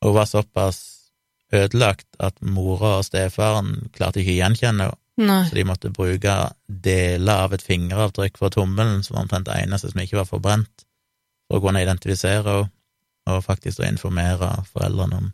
Og 0.02 0.10
hun 0.10 0.18
var 0.18 0.26
såpass 0.26 0.82
ødelagt 1.52 2.08
at 2.18 2.38
mora 2.42 2.98
og 2.98 3.06
stefaren 3.06 3.90
klarte 3.94 4.22
ikke 4.22 4.34
å 4.34 4.40
gjenkjenne 4.40 4.88
henne, 4.88 4.98
Nei. 5.20 5.42
så 5.48 5.58
de 5.58 5.64
måtte 5.68 5.92
bruke 5.92 6.34
deler 6.66 7.44
av 7.44 7.52
et 7.52 7.64
fingeravtrykk 7.64 8.38
fra 8.40 8.48
tommelen, 8.54 9.02
som 9.04 9.16
var 9.16 9.26
omtrent 9.26 9.50
det 9.50 9.58
eneste 9.60 9.90
som 9.92 10.00
ikke 10.00 10.22
var 10.22 10.30
forbrent, 10.30 10.86
for 11.46 11.58
å 11.58 11.64
kunne 11.66 11.82
identifisere 11.84 12.46
henne, 12.46 12.72
og 13.30 13.44
faktisk 13.44 13.78
å 13.78 13.86
informere 13.86 14.48
foreldrene 14.66 15.20
om 15.20 15.28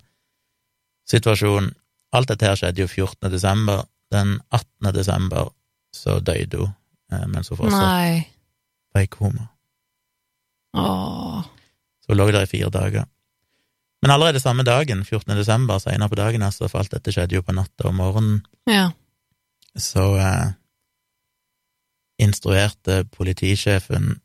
situasjonen. 1.08 1.70
Alt 2.12 2.28
dette 2.28 2.44
her 2.44 2.58
skjedde 2.60 2.82
jo 2.82 2.88
14. 2.88 3.30
desember. 3.32 3.86
Den 4.12 4.34
18. 4.52 4.90
desember 4.92 5.48
så 5.96 6.18
døde 6.20 6.60
hun, 6.60 6.74
eh, 7.12 7.24
mens 7.32 7.48
hun 7.48 7.56
fortsatt 7.56 8.26
var 8.92 9.04
i 9.04 9.08
koma. 9.12 9.48
Åh. 10.76 11.48
Så 12.04 12.12
hun 12.12 12.20
lå 12.20 12.30
der 12.30 12.44
i 12.44 12.50
fire 12.50 12.70
dager. 12.70 13.08
Men 14.02 14.10
allerede 14.14 14.40
samme 14.40 14.62
dagen, 14.62 15.00
14. 15.04 15.34
desember, 15.36 15.78
senere 15.82 16.08
på 16.08 16.14
dagen, 16.20 16.42
altså, 16.46 16.68
for 16.70 16.78
alt 16.78 16.92
dette 16.94 17.10
skjedde 17.12 17.34
jo 17.34 17.42
på 17.42 17.52
natta 17.56 17.88
og 17.88 17.94
morgenen, 17.98 18.44
Ja. 18.70 18.90
så 19.76 20.04
eh, 20.18 20.52
instruerte 22.22 23.04
politisjefen 23.14 24.20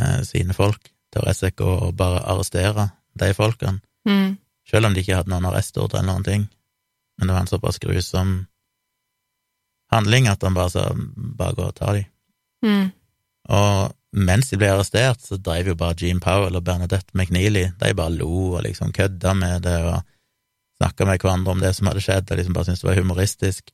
eh, 0.00 0.20
sine 0.24 0.54
folk 0.56 0.90
til 1.12 1.22
å 1.22 1.26
rett 1.28 1.60
og 1.64 1.94
bare 1.96 2.22
arrestere 2.28 2.90
de 3.16 3.32
folkene, 3.34 3.80
Mm. 4.06 4.36
selv 4.68 4.86
om 4.86 4.94
de 4.94 5.00
ikke 5.02 5.16
hadde 5.16 5.30
noen 5.32 5.44
arrestordre 5.48 5.98
eller 5.98 6.12
noen 6.12 6.24
ting. 6.24 6.48
Men 7.18 7.26
det 7.28 7.34
var 7.34 7.40
en 7.40 7.46
såpass 7.50 7.78
grusom 7.82 8.46
handling 9.90 10.28
at 10.28 10.42
han 10.42 10.54
bare 10.54 10.70
sa 10.70 10.92
bare 10.94 11.54
gå 11.54 11.64
og 11.66 11.74
ta 11.74 11.92
dem. 11.92 12.04
Mm. 12.64 12.92
Og 13.48 13.94
mens 14.16 14.50
de 14.50 14.58
ble 14.60 14.70
arrestert, 14.72 15.20
så 15.20 15.36
drev 15.36 15.72
jo 15.72 15.78
bare 15.78 15.96
Jean 16.00 16.20
Powell 16.24 16.56
og 16.56 16.64
Bernadette 16.64 17.12
McNeely, 17.12 17.66
de 17.76 17.96
bare 17.96 18.14
lo 18.16 18.56
og 18.56 18.62
liksom 18.64 18.94
kødda 18.96 19.34
med 19.36 19.66
det 19.66 19.76
og 19.84 20.00
snakka 20.80 21.08
med 21.08 21.20
hverandre 21.20 21.52
om 21.52 21.60
det 21.60 21.72
som 21.76 21.90
hadde 21.90 22.04
skjedd, 22.04 22.30
og 22.30 22.40
liksom 22.40 22.56
bare 22.56 22.68
syntes 22.68 22.84
det 22.84 22.90
var 22.90 23.00
humoristisk. 23.00 23.72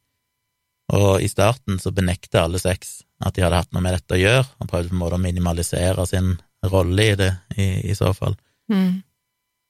Og 0.92 1.22
i 1.22 1.30
starten 1.30 1.78
så 1.82 1.94
benekta 1.94 2.42
alle 2.44 2.60
seks 2.62 3.00
at 3.22 3.36
de 3.36 3.44
hadde 3.44 3.62
hatt 3.62 3.70
noe 3.74 3.84
med 3.84 3.94
dette 3.96 4.18
å 4.18 4.20
gjøre, 4.20 4.44
og 4.58 4.70
prøvde 4.70 4.90
på 4.90 4.96
en 4.96 5.02
måte 5.04 5.18
å 5.18 5.22
minimalisere 5.22 6.06
sin 6.10 6.34
rolle 6.72 7.08
i 7.12 7.16
det, 7.18 7.32
i, 7.56 7.68
i 7.90 7.96
så 7.98 8.10
fall. 8.16 8.34
Mm. 8.70 9.02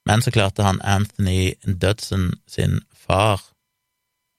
Men 0.09 0.25
så 0.25 0.33
klarte 0.35 0.65
han 0.65 0.81
Anthony 0.81 1.53
Dudson 1.63 2.31
sin 2.49 2.81
far 2.97 3.41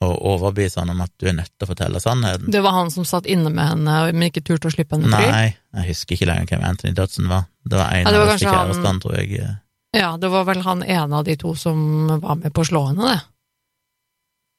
å 0.04 0.14
overbevise 0.34 0.78
han 0.80 0.90
om 0.92 1.00
at 1.04 1.10
du 1.18 1.26
er 1.28 1.32
nødt 1.38 1.50
til 1.58 1.66
å 1.66 1.70
fortelle 1.72 2.00
sannheten. 2.02 2.50
Det 2.52 2.62
var 2.62 2.72
han 2.76 2.90
som 2.94 3.04
satt 3.08 3.26
inne 3.26 3.50
med 3.50 3.66
henne, 3.72 4.12
men 4.12 4.28
ikke 4.30 4.44
turte 4.44 4.68
å 4.70 4.74
slippe 4.74 4.96
henne 4.98 5.10
fri? 5.10 5.30
Nei, 5.30 5.56
jeg 5.80 5.88
husker 5.92 6.16
ikke 6.18 6.28
lenger 6.30 6.46
hvem 6.54 6.64
Anthony 6.70 6.92
Dudson 6.94 7.28
var. 7.28 7.46
Det 7.64 7.78
var 7.80 7.92
en 7.92 8.04
Ja, 8.04 8.10
det 8.12 8.18
var 8.18 8.28
av 8.28 8.34
oss 8.34 8.42
kanskje 8.42 8.86
han- 8.86 9.00
tror 9.00 9.16
jeg. 9.18 9.58
Ja, 9.94 10.16
det 10.16 10.30
var 10.30 10.44
vel 10.44 10.62
han 10.62 10.82
ene 10.82 11.14
av 11.16 11.24
de 11.24 11.36
to 11.36 11.54
som 11.54 12.08
var 12.20 12.34
med 12.36 12.52
på 12.52 12.60
å 12.64 12.68
slå 12.68 12.86
henne, 12.88 13.14
det. 13.14 13.20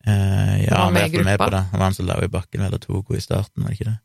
Eh, 0.07 0.65
ja, 0.65 0.75
han 0.77 0.93
var 0.93 1.01
med 1.09 1.25
med 1.25 1.39
på 1.39 1.49
det. 1.49 1.63
Han 1.71 1.79
var 1.79 1.85
han 1.89 1.93
som 1.93 2.05
la 2.05 2.13
henne 2.13 2.25
i 2.29 2.33
bakken 2.33 2.61
eller 2.61 2.77
tok 2.77 3.07
henne 3.09 3.17
i 3.17 3.21
starten, 3.25 3.63
var 3.63 3.69
det 3.73 3.79
ikke 3.79 3.89
det? 3.91 3.99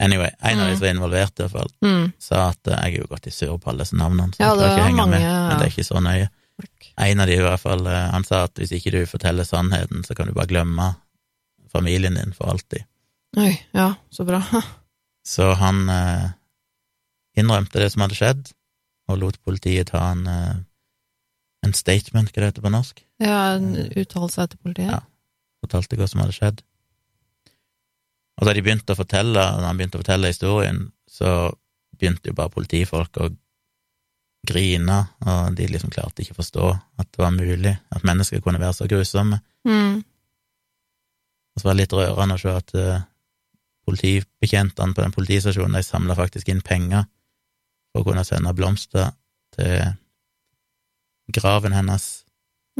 Anyway, 0.00 0.30
en 0.40 0.58
av 0.60 0.66
de 0.66 0.72
Mm. 0.72 0.78
som 0.78 0.86
var 0.86 0.94
involvert, 0.94 1.40
i 1.40 1.42
hvert 1.42 1.50
fall, 1.50 1.68
Mm. 1.82 2.12
sa 2.18 2.48
at 2.48 2.66
eh, 2.68 2.74
jeg 2.84 2.94
er 2.94 2.98
jo 3.00 3.06
gått 3.06 3.26
i 3.26 3.30
surr 3.30 3.58
på 3.58 3.68
alle 3.68 3.78
disse 3.84 3.96
navnene, 3.96 4.32
så 4.32 4.40
Ja, 4.40 4.54
jeg 4.54 4.58
klarer 4.58 4.70
ikke 4.70 4.80
å 4.80 4.86
henge 4.86 4.96
mange, 4.96 5.10
med, 5.10 5.48
men 5.48 5.58
det 5.58 5.66
er 5.66 5.70
ikke 5.70 5.94
så 5.94 6.00
nøye. 6.00 6.28
Folk. 6.60 6.90
En 7.00 7.20
av 7.22 7.28
de 7.30 7.36
i 7.38 7.42
hvert 7.44 7.62
fall, 7.62 7.86
eh, 7.88 8.06
han 8.12 8.26
sa 8.26 8.44
at 8.46 8.60
hvis 8.60 8.74
ikke 8.76 8.92
du 8.94 9.00
forteller 9.08 9.48
sannheten, 9.48 10.04
så 10.04 10.16
kan 10.16 10.28
du 10.28 10.34
bare 10.36 10.50
glemme 10.50 10.90
familien 11.72 12.18
din 12.18 12.34
for 12.36 12.52
alltid. 12.52 12.84
Oi, 13.38 13.52
ja, 13.76 13.94
så 14.10 14.26
bra. 14.28 14.42
Så 15.30 15.50
han 15.60 15.84
eh, 15.92 16.30
innrømte 17.38 17.78
det 17.78 17.90
som 17.92 18.02
hadde 18.02 18.16
skjedd, 18.16 18.48
og 19.10 19.18
lot 19.20 19.36
politiet 19.44 19.90
ta 19.92 20.00
en, 20.14 20.24
eh, 20.26 20.56
en 21.66 21.74
statement, 21.76 22.32
hva 22.32 22.40
det 22.40 22.48
heter 22.48 22.64
på 22.64 22.72
norsk, 22.72 23.02
Ja, 23.20 23.52
en 23.58 23.74
uttalelse 23.76 24.46
til 24.48 24.58
politiet. 24.64 24.94
Ja. 24.96 25.02
fortalte 25.60 25.98
hva 26.00 26.08
som 26.08 26.22
hadde 26.24 26.34
skjedd. 26.34 26.62
Og 28.40 28.48
da 28.48 28.54
de 28.56 28.62
begynte 28.64 28.96
å 28.96 28.98
fortelle, 28.98 29.36
når 29.36 29.68
han 29.68 29.76
begynte 29.76 30.00
å 30.00 30.02
fortelle 30.02 30.32
historien, 30.32 30.80
så 31.04 31.52
begynte 32.00 32.32
jo 32.32 32.38
bare 32.38 32.54
politifolk 32.54 33.20
å 33.20 33.28
grine, 34.46 34.96
og 35.26 35.56
de 35.56 35.66
liksom 35.68 35.92
klarte 35.92 36.22
ikke 36.22 36.34
å 36.34 36.40
forstå 36.40 36.68
at 37.00 37.08
det 37.12 37.20
var 37.22 37.34
mulig 37.34 37.74
at 37.92 38.06
mennesker 38.08 38.40
kunne 38.44 38.60
være 38.62 38.76
så 38.78 38.88
grusomme. 38.88 39.40
Mm. 39.68 40.00
Og 41.54 41.60
så 41.60 41.68
var 41.68 41.76
det 41.76 41.82
litt 41.82 41.96
rørende 41.96 42.38
å 42.38 42.40
se 42.40 42.52
at 42.56 42.74
eh, 42.78 43.02
politibetjentene 43.88 44.96
på 44.96 45.04
den 45.04 45.14
politistasjonen 45.16 45.76
de 45.76 45.84
samla 45.84 46.16
faktisk 46.18 46.48
inn 46.48 46.62
penger 46.64 47.04
for 47.90 48.02
å 48.02 48.06
kunne 48.08 48.24
sende 48.24 48.54
blomster 48.56 49.12
til 49.56 49.92
graven 51.34 51.74
hennes 51.76 52.24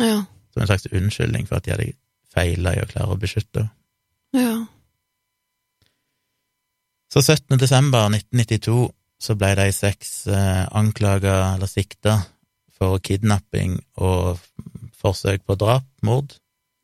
Ja. 0.00 0.24
som 0.54 0.62
en 0.62 0.66
slags 0.70 0.86
unnskyldning 0.86 1.46
for 1.48 1.58
at 1.58 1.64
de 1.66 1.74
hadde 1.74 1.92
feila 2.32 2.72
i 2.76 2.82
å 2.82 2.88
klare 2.88 3.12
å 3.14 3.20
beskytte 3.20 3.66
henne. 3.66 3.76
Ja. 4.32 4.66
Så 7.10 7.22
17. 7.26 7.58
desember 7.58 8.06
1992 8.06 8.92
så 9.20 9.36
ble 9.36 9.52
de 9.58 9.66
seks 9.76 10.26
eh, 10.32 10.64
anklaga 10.76 11.54
eller 11.54 11.68
sikta 11.68 12.18
for 12.80 12.98
kidnapping 13.04 13.78
og 14.00 14.38
forsøk 15.00 15.44
på 15.48 15.56
drap, 15.60 15.84
mord. 16.06 16.32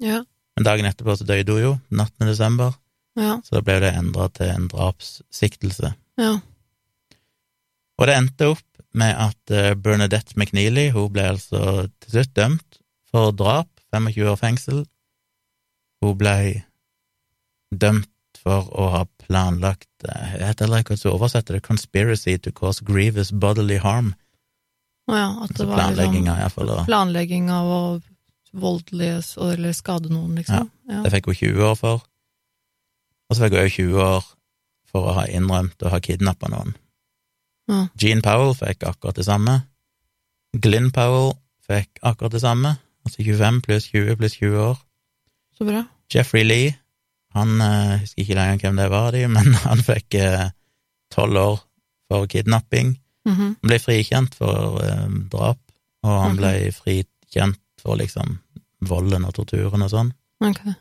Ja. 0.02 0.22
Men 0.56 0.66
dagen 0.68 0.88
etterpå 0.88 1.16
så 1.16 1.24
døde 1.28 1.52
hun 1.56 1.62
jo, 1.62 1.72
den 1.90 2.00
18. 2.04 2.26
desember, 2.28 2.74
Ja. 3.16 3.38
så 3.44 3.56
da 3.56 3.62
ble 3.64 3.78
det 3.80 3.94
endra 3.96 4.26
til 4.36 4.50
en 4.52 4.68
drapssiktelse. 4.68 5.94
Ja. 6.20 6.34
Og 7.96 8.08
det 8.08 8.16
endte 8.18 8.50
opp 8.52 8.82
med 8.96 9.14
at 9.16 9.52
eh, 9.52 9.72
Bernadette 9.76 10.36
McNeely 10.36 10.90
hun 10.92 11.08
ble 11.12 11.24
altså 11.32 11.86
til 12.04 12.12
slutt 12.12 12.34
dømt 12.36 12.80
for 13.08 13.32
drap, 13.32 13.68
25 13.94 14.28
år 14.28 14.36
fengsel. 14.40 14.82
Hun 16.04 16.16
ble 16.20 16.36
dømt 17.72 18.10
for 18.46 18.68
å 18.78 18.90
ha 18.94 19.02
planlagt 19.24 20.06
eh, 20.06 20.36
Jeg 20.36 20.42
vet 20.44 20.62
heller 20.62 20.82
ikke 20.82 20.94
hvordan 20.94 21.02
du 21.02 21.14
oversetter 21.16 21.56
det, 21.56 21.64
'conspiracy 21.66 22.36
to 22.38 22.52
cause 22.54 22.84
grievous 22.86 23.32
bodily 23.32 23.80
harm'. 23.82 24.14
Å 25.10 25.14
ja, 25.14 25.28
at 25.42 25.50
det 25.50 25.66
Altså 25.66 25.66
var 25.66 25.80
planlegging 25.80 26.28
liksom 26.30 26.86
planlegging 26.86 27.50
av 27.50 27.66
å 27.70 27.80
voldelig 28.56 29.10
eller 29.36 29.74
skade 29.76 30.10
noen, 30.10 30.38
liksom. 30.38 30.70
Ja. 30.88 31.02
Det 31.04 31.12
fikk 31.12 31.28
hun 31.30 31.38
20 31.42 31.66
år 31.70 31.76
for. 31.78 32.06
Og 33.28 33.36
så 33.36 33.44
fikk 33.44 33.56
hun 33.56 33.62
òg 33.62 33.74
20 33.74 34.02
år 34.06 34.28
for 34.90 35.10
å 35.10 35.16
ha 35.18 35.26
innrømt 35.28 35.82
å 35.82 35.92
ha 35.92 36.00
kidnappa 36.00 36.50
noen. 36.52 36.74
Ja. 37.70 37.86
Gene 37.98 38.22
Powell 38.24 38.54
fikk 38.56 38.86
akkurat 38.86 39.18
det 39.18 39.26
samme. 39.26 39.60
Glynn 40.56 40.92
Powell 40.94 41.34
fikk 41.66 42.00
akkurat 42.06 42.32
det 42.32 42.42
samme, 42.44 42.76
altså 43.04 43.22
25 43.26 43.60
pluss 43.66 43.90
20 43.92 44.18
pluss 44.20 44.38
20 44.40 44.58
år. 44.70 44.82
Så 45.58 45.66
bra. 45.68 45.84
Jeffrey 46.12 46.46
Lee, 46.46 46.76
han 47.36 47.60
eh, 47.60 47.98
husker 48.02 48.22
ikke 48.24 48.36
lenger 48.38 48.62
hvem 48.64 48.80
det 48.80 48.88
var, 48.92 49.10
de, 49.16 49.24
men 49.28 49.52
han 49.68 49.82
fikk 49.84 50.16
tolv 51.14 51.36
år 51.42 51.58
for 52.10 52.26
kidnapping. 52.30 52.94
Mhm. 53.26 53.46
Han 53.60 53.70
ble 53.70 53.78
frikjent 53.82 54.34
for 54.38 54.80
eh, 54.84 55.06
drap, 55.32 55.58
og 56.06 56.16
han 56.22 56.36
Ok. 56.36 56.40
ble 56.40 56.52
frikjent 56.76 57.60
for 57.82 57.98
liksom 58.00 58.38
volden 58.86 59.24
og 59.26 59.34
torturen 59.36 59.82
og 59.86 59.90
sånn. 59.92 60.12
Okay. 60.44 60.74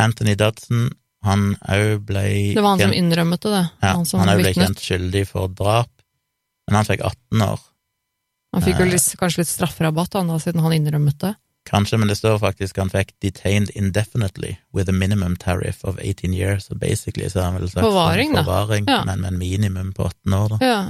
Anthony 0.00 0.34
Dudson, 0.38 0.88
han 1.24 1.52
òg 1.70 2.00
ble 2.08 2.24
Det 2.56 2.62
var 2.62 2.74
han 2.74 2.80
som 2.82 2.90
kjent- 2.90 2.98
innrømmet 2.98 3.40
det, 3.44 3.50
det. 3.54 3.64
ja, 3.84 3.92
han 3.94 4.04
som 4.08 4.20
han 4.20 4.32
òg 4.32 4.40
ble 4.42 4.52
kjent 4.56 4.80
skyldig 4.82 5.22
for 5.28 5.48
drap, 5.48 5.90
men 6.68 6.76
han 6.80 6.88
fikk 6.88 7.04
18 7.06 7.42
år. 7.46 7.60
Han 8.54 8.62
fikk 8.62 8.78
jo 8.80 8.86
Eh. 8.86 8.90
litt, 8.94 9.06
kanskje 9.20 9.42
litt 9.42 9.50
strafferabatt 9.52 10.14
han 10.18 10.28
da, 10.30 10.36
siden 10.42 10.60
han 10.62 10.72
innrømmet 10.76 11.18
det. 11.18 11.34
Kanskje, 11.66 11.96
men 11.98 12.08
det 12.08 12.16
står 12.18 12.38
faktisk 12.42 12.76
han 12.76 12.90
fikk 12.92 13.14
detained 13.24 13.70
indefinitely 13.74 14.56
with 14.74 14.88
a 14.88 14.92
minimum 14.92 15.36
tariff 15.40 15.84
of 15.84 15.96
18 15.98 16.34
years, 16.34 16.66
så 16.68 16.74
basically 16.76 17.28
så 17.32 17.40
er 17.40 17.44
han 17.44 17.54
vel 17.60 17.70
slags 17.70 17.86
Forvaring, 17.86 18.34
forvaring, 18.36 18.84
Ja. 18.88 19.04
men 19.04 19.20
med 19.20 19.32
en 19.32 19.38
minimum 19.38 19.92
på 19.96 20.04
18 20.04 20.32
år, 20.34 20.48
da. 20.48 20.58
Ja. 20.60 20.82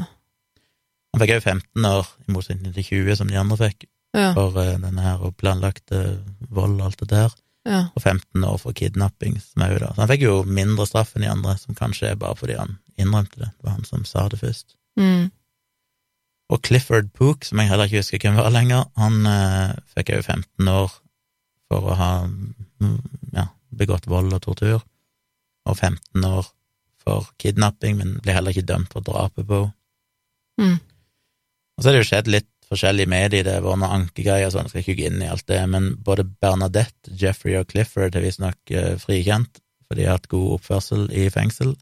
Han 1.15 1.21
fikk 1.23 1.31
òg 1.37 1.43
15 1.43 1.85
år, 1.87 2.09
i 2.29 2.33
motsetning 2.35 2.75
til 2.75 2.85
20 2.85 3.17
som 3.17 3.29
de 3.31 3.39
andre 3.39 3.57
fikk, 3.57 3.87
Ja. 4.15 4.33
for 4.35 4.51
uh, 4.59 4.75
denne 4.79 5.01
her 5.03 5.23
og 5.23 5.37
planlagte 5.37 6.19
vold 6.51 6.81
og 6.81 6.87
alt 6.87 6.99
det 7.01 7.09
der, 7.11 7.31
ja. 7.67 7.81
og 7.95 8.03
15 8.03 8.45
år 8.45 8.59
for 8.59 8.73
kidnapping, 8.73 9.39
som 9.43 9.63
er 9.63 9.73
jo 9.73 9.79
da. 9.79 9.93
Så 9.95 10.01
han 10.03 10.09
fikk 10.11 10.23
jo 10.27 10.43
mindre 10.43 10.87
straff 10.87 11.15
enn 11.17 11.23
de 11.23 11.31
andre, 11.31 11.57
som 11.59 11.75
kanskje 11.75 12.11
er 12.11 12.19
bare 12.19 12.35
fordi 12.37 12.59
han 12.59 12.79
innrømte 12.99 13.39
det. 13.41 13.51
Det 13.59 13.65
var 13.65 13.71
han 13.79 13.85
som 13.85 14.05
sa 14.05 14.29
det 14.29 14.39
først. 14.43 14.75
Mm. 14.99 15.31
Og 16.53 16.61
Clifford 16.67 17.09
Pook, 17.17 17.47
som 17.47 17.61
jeg 17.61 17.71
heller 17.71 17.89
ikke 17.89 18.03
husker 18.03 18.21
hvem 18.21 18.37
var 18.37 18.53
lenger, 18.53 18.85
han 19.01 19.29
eh, 19.29 19.77
fikk 19.97 20.13
òg 20.19 20.27
15 20.27 20.69
år 20.71 20.91
for 21.73 21.89
å 21.89 21.97
ha 21.99 22.11
mm, 22.29 22.99
ja, 23.33 23.47
begått 23.73 24.09
vold 24.11 24.35
og 24.37 24.43
tortur, 24.45 24.83
og 25.65 25.79
15 25.79 26.27
år 26.29 26.51
for 27.05 27.31
kidnapping, 27.41 27.97
men 28.01 28.19
ble 28.25 28.37
heller 28.37 28.55
ikke 28.55 28.69
dømt 28.69 28.93
for 28.93 29.05
drapet 29.05 29.49
på 29.49 29.65
henne. 29.65 29.79
Mm. 30.55 30.77
Og 31.75 31.83
så 31.83 31.91
er 31.91 31.97
det 31.97 32.01
jo 32.05 32.07
skjedd 32.07 32.29
litt 32.31 32.51
forskjellig 32.71 33.09
med 33.11 33.33
de, 33.35 33.41
det 33.43 33.57
har 33.57 33.65
vært 33.65 33.81
noen 33.83 34.05
ankegreier 34.05 34.47
og 34.47 34.55
sånn, 34.55 34.69
jeg 34.69 34.73
skal 34.73 34.83
ikke 34.85 34.99
gå 35.01 35.09
inn 35.09 35.25
i 35.25 35.31
alt 35.33 35.47
det, 35.51 35.59
men 35.73 35.89
både 36.07 36.27
Bernadette, 36.29 37.11
Jeffrey 37.19 37.57
og 37.59 37.67
Clifford 37.73 38.15
har 38.15 38.23
visstnok 38.23 38.71
eh, 38.71 38.95
frikjent, 39.01 39.59
for 39.89 39.99
de 39.99 40.07
har 40.07 40.21
hatt 40.21 40.31
god 40.31 40.61
oppførsel 40.61 41.09
i 41.11 41.27
fengsel, 41.35 41.75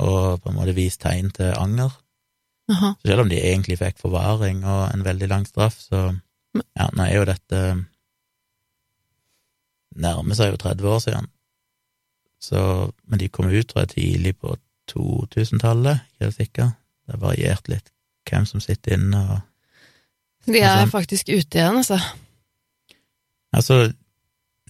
og 0.00 0.40
på 0.40 0.50
en 0.50 0.56
måte 0.56 0.76
vist 0.76 1.02
tegn 1.04 1.28
til 1.36 1.52
anger. 1.56 1.92
Jaha. 2.68 2.92
Så 3.00 3.08
selv 3.10 3.20
om 3.22 3.28
de 3.30 3.38
egentlig 3.38 3.78
fikk 3.78 3.98
forvaring 4.02 4.64
og 4.66 4.88
en 4.94 5.04
veldig 5.06 5.28
lang 5.30 5.44
straff, 5.46 5.76
så 5.80 6.00
ja, 6.56 6.88
nå 6.92 7.04
er 7.04 7.14
jo 7.18 7.26
dette 7.28 7.60
nærmer 9.96 10.36
seg 10.36 10.52
jo 10.52 10.60
30 10.60 10.88
år 10.92 11.02
siden. 11.04 11.28
Så, 12.42 12.60
men 13.08 13.20
de 13.20 13.28
kom 13.32 13.48
ut, 13.48 13.66
tror 13.70 13.84
jeg, 13.86 13.94
tidlig 13.94 14.34
på 14.38 14.56
2000-tallet, 14.92 16.02
ikke 16.20 16.32
sikker. 16.36 16.72
Det 17.06 17.14
har 17.16 17.22
variert 17.22 17.68
litt 17.72 17.92
hvem 18.26 18.46
som 18.48 18.60
sitter 18.62 18.96
inne 18.98 19.20
og 19.22 19.38
De 20.46 20.58
er 20.60 20.68
Altså- 20.82 20.90
faktisk 20.92 21.28
ute 21.28 21.58
igjen, 21.58 21.76
altså. 21.80 21.98
Altså, 23.52 23.92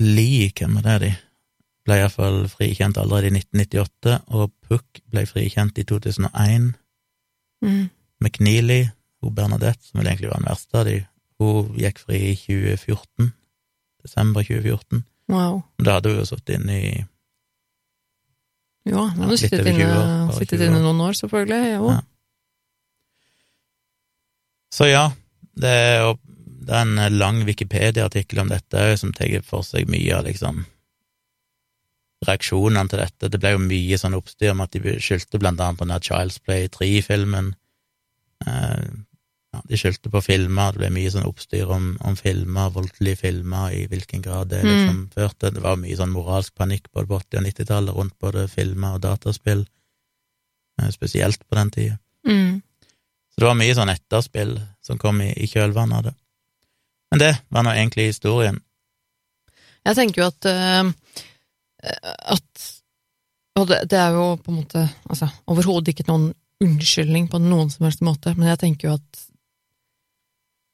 Lee, 0.01 0.51
hvem 0.59 0.77
er 0.77 0.83
det 0.83 1.01
de? 1.03 1.11
Ble 1.85 1.95
iallfall 2.01 2.49
frikjent 2.49 2.97
allerede 2.99 3.27
i 3.29 3.39
1998, 3.39 4.21
og 4.29 4.53
Puck 4.69 5.01
ble 5.11 5.27
frikjent 5.27 5.79
i 5.79 5.85
2001. 5.85 6.75
Mm. 7.65 7.89
McNeely, 8.23 8.87
hun 9.23 9.35
Bernadette, 9.37 9.85
som 9.85 10.01
vel 10.01 10.11
egentlig 10.11 10.31
var 10.31 10.41
den 10.41 10.49
verste 10.49 10.81
av 10.81 10.89
de, 10.89 10.97
hun 11.41 11.77
gikk 11.81 12.01
fri 12.05 12.23
i 12.31 12.37
2014, 12.39 13.33
desember 14.05 14.47
2014. 14.47 15.05
Wow. 15.33 15.63
Da 15.83 15.99
hadde 15.99 16.13
hun 16.13 16.21
jo 16.23 16.29
sittet 16.29 16.57
inne 16.61 16.77
i 16.79 16.91
Ja, 18.87 19.09
hun 19.11 19.25
hadde 19.25 19.41
sittet, 19.41 19.65
over 19.65 19.73
20 19.73 19.83
inne, 19.83 20.05
år, 20.05 20.37
sittet 20.39 20.63
inne 20.69 20.83
noen 20.85 21.03
år, 21.09 21.17
selvfølgelig. 21.19 21.73
Jo. 21.73 21.91
Ja. 21.97 22.01
Så 24.77 24.89
ja, 24.91 25.05
det 25.57 25.73
er, 25.73 26.13
det 26.69 26.77
er 26.77 26.87
en 26.87 27.19
lang 27.19 27.43
Wikipedia-artikkel 27.49 28.45
om 28.45 28.53
dette 28.53 28.89
som 29.01 29.13
tar 29.17 29.41
for 29.47 29.67
seg 29.67 29.91
mye 29.91 30.15
av 30.15 30.27
liksom 30.29 30.65
reaksjonene 32.25 32.89
til 32.91 33.03
dette. 33.03 33.31
Det 33.33 33.41
ble 33.41 33.53
jo 33.55 33.63
mye 33.63 33.99
sånn 34.01 34.17
oppstyr 34.17 34.55
med 34.57 34.71
at 34.71 34.79
de 34.79 34.97
skyldte 35.03 35.41
blant 35.43 35.61
annet 35.61 35.81
på 35.81 35.89
den 35.89 36.07
Child's 36.07 36.39
Play 36.43 36.71
3-filmen. 36.73 37.53
Eh, 38.47 38.87
ja, 39.57 39.63
de 39.69 39.79
skyldte 39.81 40.13
på 40.13 40.23
filmer, 40.25 40.73
det 40.73 40.83
ble 40.83 40.91
mye 40.97 41.13
sånn 41.13 41.29
oppstyr 41.29 41.71
om, 41.73 41.95
om 42.05 42.17
filmer, 42.19 42.73
voldelige 42.75 43.21
filmer, 43.23 43.73
i 43.73 43.87
hvilken 43.91 44.25
grad 44.25 44.51
det 44.53 44.63
liksom 44.65 45.07
førte. 45.15 45.53
Det 45.55 45.65
var 45.65 45.79
mye 45.81 45.97
sånn 45.99 46.15
moralsk 46.15 46.57
panikk 46.57 46.91
både 46.93 47.11
på 47.13 47.21
80- 47.23 47.41
og 47.41 47.49
90-tallet 47.51 47.99
rundt 47.99 48.17
både 48.23 48.47
filmer 48.53 48.97
og 48.97 49.05
dataspill, 49.05 49.67
eh, 50.81 50.93
spesielt 50.95 51.45
på 51.45 51.61
den 51.61 51.73
tida. 51.77 51.99
Mm. 52.27 52.63
Så 53.33 53.43
det 53.43 53.51
var 53.51 53.59
mye 53.61 53.77
sånn 53.77 53.93
etterspill 53.93 54.57
som 54.85 54.99
kom 55.01 55.21
i, 55.21 55.31
i 55.37 55.49
kjølvannet 55.51 55.99
av 55.99 56.09
det. 56.09 56.15
Men 57.13 57.23
det 57.23 57.35
var 57.53 57.67
nå 57.67 57.75
egentlig 57.77 58.11
historien. 58.11 58.59
Jeg 59.87 59.99
tenker 59.99 60.23
jo 60.23 60.29
at 60.33 60.49
eh, 60.51 61.27
at 61.83 62.67
Og 63.57 63.69
det, 63.71 63.83
det 63.89 63.99
er 63.99 64.13
jo 64.17 64.37
på 64.37 64.53
en 64.53 64.59
måte 64.61 64.83
altså, 65.09 65.29
overhodet 65.49 65.95
ikke 65.95 66.09
noen 66.11 66.31
unnskyldning 66.65 67.29
på 67.33 67.41
noen 67.41 67.71
som 67.73 67.87
helst 67.87 68.03
måte, 68.05 68.35
men 68.37 68.49
jeg 68.51 68.61
tenker 68.65 68.89
jo 68.89 68.95
at 68.99 69.23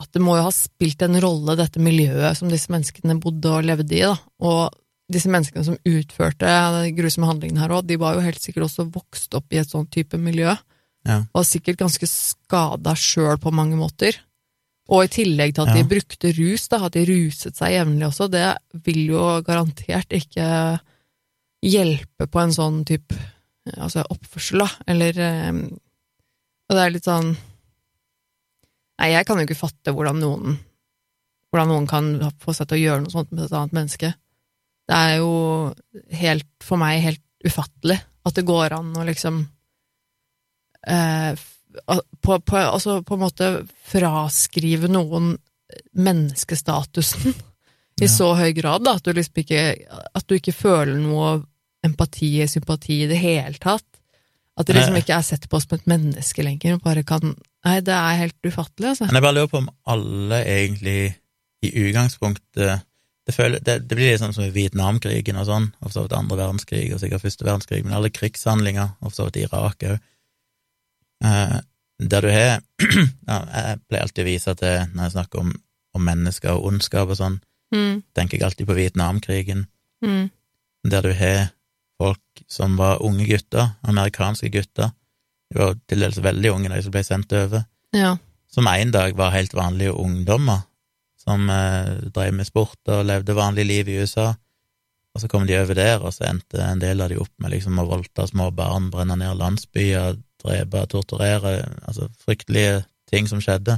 at 0.02 0.10
det 0.16 0.22
må 0.24 0.34
jo 0.34 0.48
ha 0.48 0.50
spilt 0.50 1.02
en 1.06 1.14
rolle, 1.22 1.54
dette 1.54 1.78
miljøet 1.78 2.34
som 2.34 2.50
disse 2.50 2.72
menneskene 2.74 3.14
bodde 3.22 3.52
og 3.54 3.62
levde 3.62 3.94
i, 3.94 4.00
da. 4.02 4.16
Og 4.42 4.74
disse 5.12 5.30
menneskene 5.30 5.62
som 5.62 5.78
utførte 5.78 6.48
de 6.74 6.90
grusomme 6.96 7.28
handlingene 7.28 7.62
her 7.62 7.74
òg, 7.76 7.86
de 7.86 8.00
var 8.02 8.16
jo 8.16 8.24
helt 8.24 8.42
sikkert 8.42 8.66
også 8.66 8.88
vokst 8.90 9.36
opp 9.38 9.54
i 9.54 9.60
et 9.62 9.70
sånn 9.70 9.86
type 9.94 10.18
miljø. 10.18 10.56
Ja. 11.06 11.20
Og 11.30 11.38
var 11.38 11.46
sikkert 11.46 11.78
ganske 11.84 12.08
skada 12.10 12.96
sjøl 12.98 13.38
på 13.42 13.54
mange 13.54 13.78
måter. 13.78 14.18
Og 14.90 15.04
i 15.06 15.12
tillegg 15.22 15.54
til 15.54 15.68
at 15.68 15.76
Ja. 15.76 15.78
de 15.78 15.88
brukte 15.94 16.34
rus, 16.34 16.66
da, 16.68 16.82
at 16.86 16.92
de 16.98 17.06
ruset 17.06 17.54
seg 17.54 17.76
jevnlig 17.76 18.08
også, 18.08 18.30
det 18.30 18.48
vil 18.82 19.06
jo 19.14 19.42
garantert 19.46 20.10
ikke 20.10 20.80
hjelpe 21.62 22.26
på 22.26 22.40
en 22.42 22.52
sånn 22.54 22.82
type 22.88 23.16
altså 23.76 24.02
oppførsel, 24.10 24.64
da, 24.64 24.68
eller 24.90 25.18
eh, 25.22 25.52
Og 26.66 26.74
det 26.74 26.82
er 26.82 26.94
litt 26.94 27.06
sånn 27.06 27.30
Nei, 29.02 29.12
jeg 29.12 29.26
kan 29.26 29.38
jo 29.38 29.46
ikke 29.46 29.58
fatte 29.58 29.94
hvordan 29.94 30.18
noen 30.22 30.58
hvordan 31.52 31.68
noen 31.68 31.86
kan 31.90 32.06
få 32.40 32.54
seg 32.56 32.68
til 32.70 32.78
å 32.78 32.82
gjøre 32.82 33.02
noe 33.04 33.12
sånt 33.12 33.32
med 33.34 33.42
et 33.44 33.52
annet 33.52 33.74
menneske. 33.76 34.08
Det 34.88 34.96
er 34.96 35.18
jo 35.20 35.32
helt, 36.16 36.48
for 36.64 36.80
meg, 36.80 37.02
helt 37.04 37.20
ufattelig 37.44 37.98
at 38.24 38.38
det 38.38 38.44
går 38.48 38.72
an 38.72 38.94
å 38.96 39.04
liksom 39.04 39.42
eh, 40.88 41.42
på, 42.24 42.38
på, 42.40 42.56
altså 42.56 43.02
på 43.04 43.18
en 43.18 43.24
måte 43.26 43.50
fraskrive 43.92 44.88
noen 44.88 45.34
menneskestatusen 45.92 47.34
i 48.02 48.06
Ja. 48.06 48.08
så 48.08 48.32
høy 48.38 48.50
grad, 48.56 48.86
da, 48.86 48.96
at 48.96 49.04
du 49.04 49.12
liksom 49.12 49.42
ikke 49.42 49.62
At 50.16 50.24
du 50.24 50.38
ikke 50.38 50.56
føler 50.56 50.96
noe 50.96 51.42
empati, 51.86 52.34
sympati 52.48 53.02
i 53.02 53.08
det 53.10 53.18
hele 53.20 53.58
tatt. 53.62 53.86
At 54.58 54.68
det 54.68 54.76
liksom 54.76 54.98
ikke 55.00 55.16
er 55.16 55.24
sett 55.24 55.48
på 55.48 55.58
som 55.62 55.78
et 55.78 55.88
menneske 55.88 56.44
lenger, 56.44 56.76
og 56.76 56.86
bare 56.86 57.06
kan 57.06 57.34
Nei, 57.62 57.76
det 57.78 57.94
er 57.94 58.16
helt 58.18 58.46
ufattelig, 58.48 58.88
altså. 58.88 59.06
Men 59.06 59.20
jeg 59.20 59.22
bare 59.22 59.34
lurer 59.36 59.50
på 59.52 59.58
om 59.60 59.68
alle 59.86 60.40
egentlig 60.50 61.12
i 61.62 61.68
utgangspunktet 61.84 62.80
det, 63.22 63.34
føler, 63.36 63.62
det, 63.62 63.76
det 63.86 63.94
blir 63.94 64.08
litt 64.10 64.18
sånn 64.18 64.34
som 64.34 64.42
i 64.42 64.50
Vietnamkrigen 64.50 65.38
og 65.38 65.46
sånn, 65.46 65.68
og 65.78 65.84
for 65.84 65.94
så 65.94 66.02
vidt 66.02 66.16
andre 66.18 66.40
verdenskrig 66.40 66.88
og 66.90 66.98
sikkert 66.98 67.22
første 67.22 67.46
verdenskrig, 67.46 67.84
men 67.86 67.94
alle 67.94 68.10
krigshandlinger, 68.10 68.96
og 68.98 69.12
for 69.12 69.20
så 69.20 69.28
vidt 69.28 69.38
Irak 69.44 69.86
òg, 69.92 70.02
eh, 71.22 71.54
der 72.02 72.26
du 72.26 72.30
har 72.34 72.50
ja, 73.30 73.38
Jeg 73.38 73.78
pleier 73.86 74.02
alltid 74.08 74.24
å 74.24 74.30
vise 74.32 74.56
til, 74.58 74.90
når 74.90 75.06
jeg 75.06 75.14
snakker 75.14 75.44
om, 75.46 75.54
om 75.94 76.06
mennesker 76.10 76.58
og 76.58 76.66
ondskap 76.72 77.14
og 77.14 77.20
sånn, 77.22 77.38
Mm, 77.72 78.02
tenker 78.12 78.36
jeg 78.36 78.44
alltid 78.44 78.68
på 78.68 78.76
Vietnamkrigen, 78.76 79.64
mm, 80.04 80.28
der 80.92 81.06
du 81.06 81.12
har 81.16 81.52
folk 82.02 82.42
som 82.50 82.74
var 82.80 83.02
unge 83.06 83.28
gutter, 83.30 83.72
amerikanske 83.88 84.50
gutter, 84.52 84.92
de 85.52 85.60
var 85.60 85.78
til 85.88 86.04
dels 86.04 86.20
veldig 86.24 86.52
unge, 86.52 86.70
de 86.72 86.82
som 86.84 86.94
ble 86.94 87.02
sendt 87.06 87.32
over, 87.36 87.66
ja. 87.96 88.14
som 88.52 88.68
en 88.70 88.92
dag 88.94 89.16
var 89.18 89.34
helt 89.34 89.54
vanlige 89.56 89.94
ungdommer, 89.94 90.64
som 91.20 91.44
eh, 91.52 92.08
drev 92.14 92.34
med 92.34 92.48
sport 92.48 92.90
og 92.90 93.04
levde 93.06 93.36
vanlig 93.36 93.66
liv 93.68 93.90
i 93.92 94.00
USA. 94.02 94.32
Og 95.12 95.20
så 95.20 95.28
kom 95.28 95.44
de 95.46 95.58
over 95.60 95.76
der, 95.76 96.00
og 96.00 96.14
så 96.16 96.24
endte 96.30 96.62
en 96.64 96.80
del 96.80 97.04
av 97.04 97.12
de 97.12 97.20
opp 97.20 97.32
med 97.42 97.52
liksom 97.52 97.78
å 97.78 97.86
voldta 97.86 98.24
små 98.30 98.48
barn, 98.56 98.88
brenne 98.90 99.18
ned 99.20 99.36
landsbyer, 99.38 100.16
drepe, 100.42 100.86
torturere, 100.90 101.58
altså 101.84 102.08
fryktelige 102.24 102.80
ting 103.12 103.28
som 103.28 103.42
skjedde. 103.44 103.76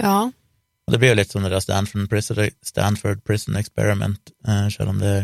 Ja. 0.00 0.26
Og 0.82 0.94
det 0.94 0.98
blir 0.98 1.12
jo 1.12 1.20
litt 1.20 1.30
som 1.30 1.46
det 1.46 1.52
der 1.54 1.62
Stanford 1.62 2.08
Prison, 2.10 2.42
Stanford 2.66 3.22
Prison 3.22 3.56
Experiment, 3.60 4.34
eh, 4.48 4.66
selv 4.74 4.90
om 4.90 4.98
det 4.98 5.14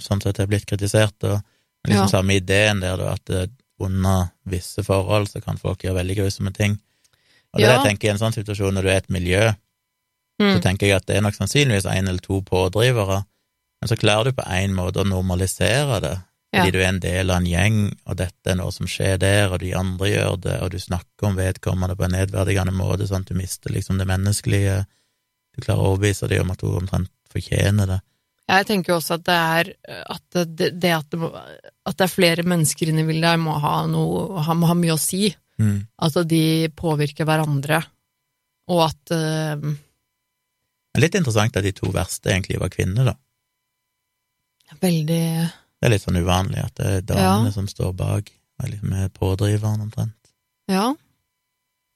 sånn 0.00 0.24
sett 0.24 0.40
er 0.40 0.48
blitt 0.48 0.66
kritisert, 0.70 1.18
og 1.28 1.42
liksom 1.90 2.04
Ja. 2.04 2.08
samme 2.08 2.34
ideen 2.40 2.80
der, 2.80 2.96
da, 2.96 3.12
at 3.12 3.30
eh, 3.30 3.46
under 3.80 4.30
visse 4.46 4.82
forhold 4.84 5.28
så 5.28 5.40
kan 5.44 5.58
folk 5.58 5.82
gjøre 5.82 6.00
veldig 6.02 6.16
grusomme 6.16 6.52
ting. 6.54 6.78
Og 7.52 7.60
det 7.60 7.66
Ja. 7.68 7.76
jeg 7.82 7.84
tenker 7.86 8.08
i 8.08 8.10
en 8.10 8.18
sånn 8.18 8.32
situasjon, 8.34 8.74
når 8.74 8.82
du 8.82 8.88
er 8.88 8.96
et 8.96 9.10
miljø, 9.10 9.52
så 10.40 10.56
Mm. 10.56 10.62
tenker 10.62 10.86
jeg 10.86 10.96
at 10.96 11.06
det 11.06 11.16
er 11.16 11.20
nok 11.22 11.34
sannsynligvis 11.34 11.86
en 11.86 12.08
eller 12.08 12.18
to 12.20 12.40
pådrivere, 12.42 13.24
men 13.80 13.88
så 13.88 13.96
klarer 13.96 14.24
du 14.24 14.32
på 14.32 14.42
en 14.50 14.74
måte 14.74 14.96
å 15.02 15.06
normalisere 15.06 16.00
det, 16.00 16.18
fordi 16.54 16.66
Ja. 16.66 16.70
du 16.70 16.78
er 16.78 16.88
en 16.88 17.00
del 17.00 17.30
av 17.30 17.36
en 17.36 17.46
gjeng, 17.46 17.92
og 18.06 18.16
dette 18.16 18.46
er 18.46 18.54
noe 18.56 18.70
som 18.72 18.86
skjer 18.86 19.18
der, 19.18 19.48
og 19.52 19.60
de 19.60 19.72
andre 19.74 20.06
gjør 20.08 20.40
det, 20.40 20.62
og 20.62 20.70
du 20.70 20.78
snakker 20.78 21.26
om 21.28 21.36
vedkommende 21.36 21.96
på 21.96 22.04
en 22.04 22.12
nedverdigende 22.12 22.72
måte, 22.72 23.06
sånn 23.06 23.20
at 23.20 23.26
du 23.26 23.34
mister 23.34 23.70
liksom 23.70 23.98
det 23.98 24.06
menneskelige, 24.08 24.86
du 25.56 25.62
klarer 25.62 25.78
å 25.82 25.96
overbevise 25.96 26.28
dem 26.28 26.42
om 26.42 26.50
at 26.50 26.60
hun 26.62 26.80
omtrent 26.88 27.08
fortjener 27.32 27.86
det. 27.86 28.00
Jeg 28.48 28.66
tenker 28.68 28.92
jo 28.92 28.96
også 28.98 29.14
at 29.16 29.22
det 29.24 29.34
er 29.40 29.68
at 30.12 30.36
det, 30.58 30.68
det 30.80 30.90
at, 30.92 31.06
det, 31.10 31.18
må- 31.22 31.30
at 31.32 31.96
det 31.96 32.04
er 32.04 32.12
flere 32.12 32.42
mennesker 32.44 32.90
inne 32.92 33.00
i 33.00 33.08
bildet, 33.08 33.38
må 33.40 33.54
ha, 33.62 33.86
noe, 33.88 34.42
ha- 34.44 34.54
må 34.58 34.68
ha 34.68 34.74
mye 34.76 34.92
å 34.96 35.00
si. 35.00 35.30
Mm. 35.62 35.86
At 36.02 36.18
de 36.28 36.42
påvirker 36.76 37.24
hverandre, 37.28 37.78
og 38.68 38.80
at 38.90 39.12
Men 39.14 41.00
litt 41.02 41.14
interessant 41.18 41.56
at 41.56 41.64
de 41.64 41.72
to 41.74 41.88
verste 41.94 42.30
egentlig 42.32 42.58
var 42.60 42.70
kvinner, 42.74 43.04
da. 43.12 43.14
Veldig 44.80 45.06
Det 45.08 45.88
er 45.88 45.92
litt 45.92 46.04
sånn 46.04 46.18
uvanlig 46.20 46.60
at 46.64 46.74
det 46.80 46.86
er 46.98 47.02
damene 47.08 47.50
Ja. 47.50 47.54
som 47.54 47.66
står 47.68 47.92
bak, 47.96 48.30
og 48.62 48.68
liksom 48.70 48.92
er 48.96 49.08
pådriveren 49.12 49.82
omtrent. 49.84 50.30
Ja. 50.70 50.94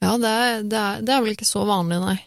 Ja, 0.02 0.16
det 0.18 0.28
er, 0.30 0.62
det, 0.62 0.78
er, 0.78 1.00
det 1.02 1.14
er 1.14 1.22
vel 1.24 1.32
ikke 1.34 1.48
så 1.48 1.64
vanlig, 1.66 1.98
nei. 2.04 2.18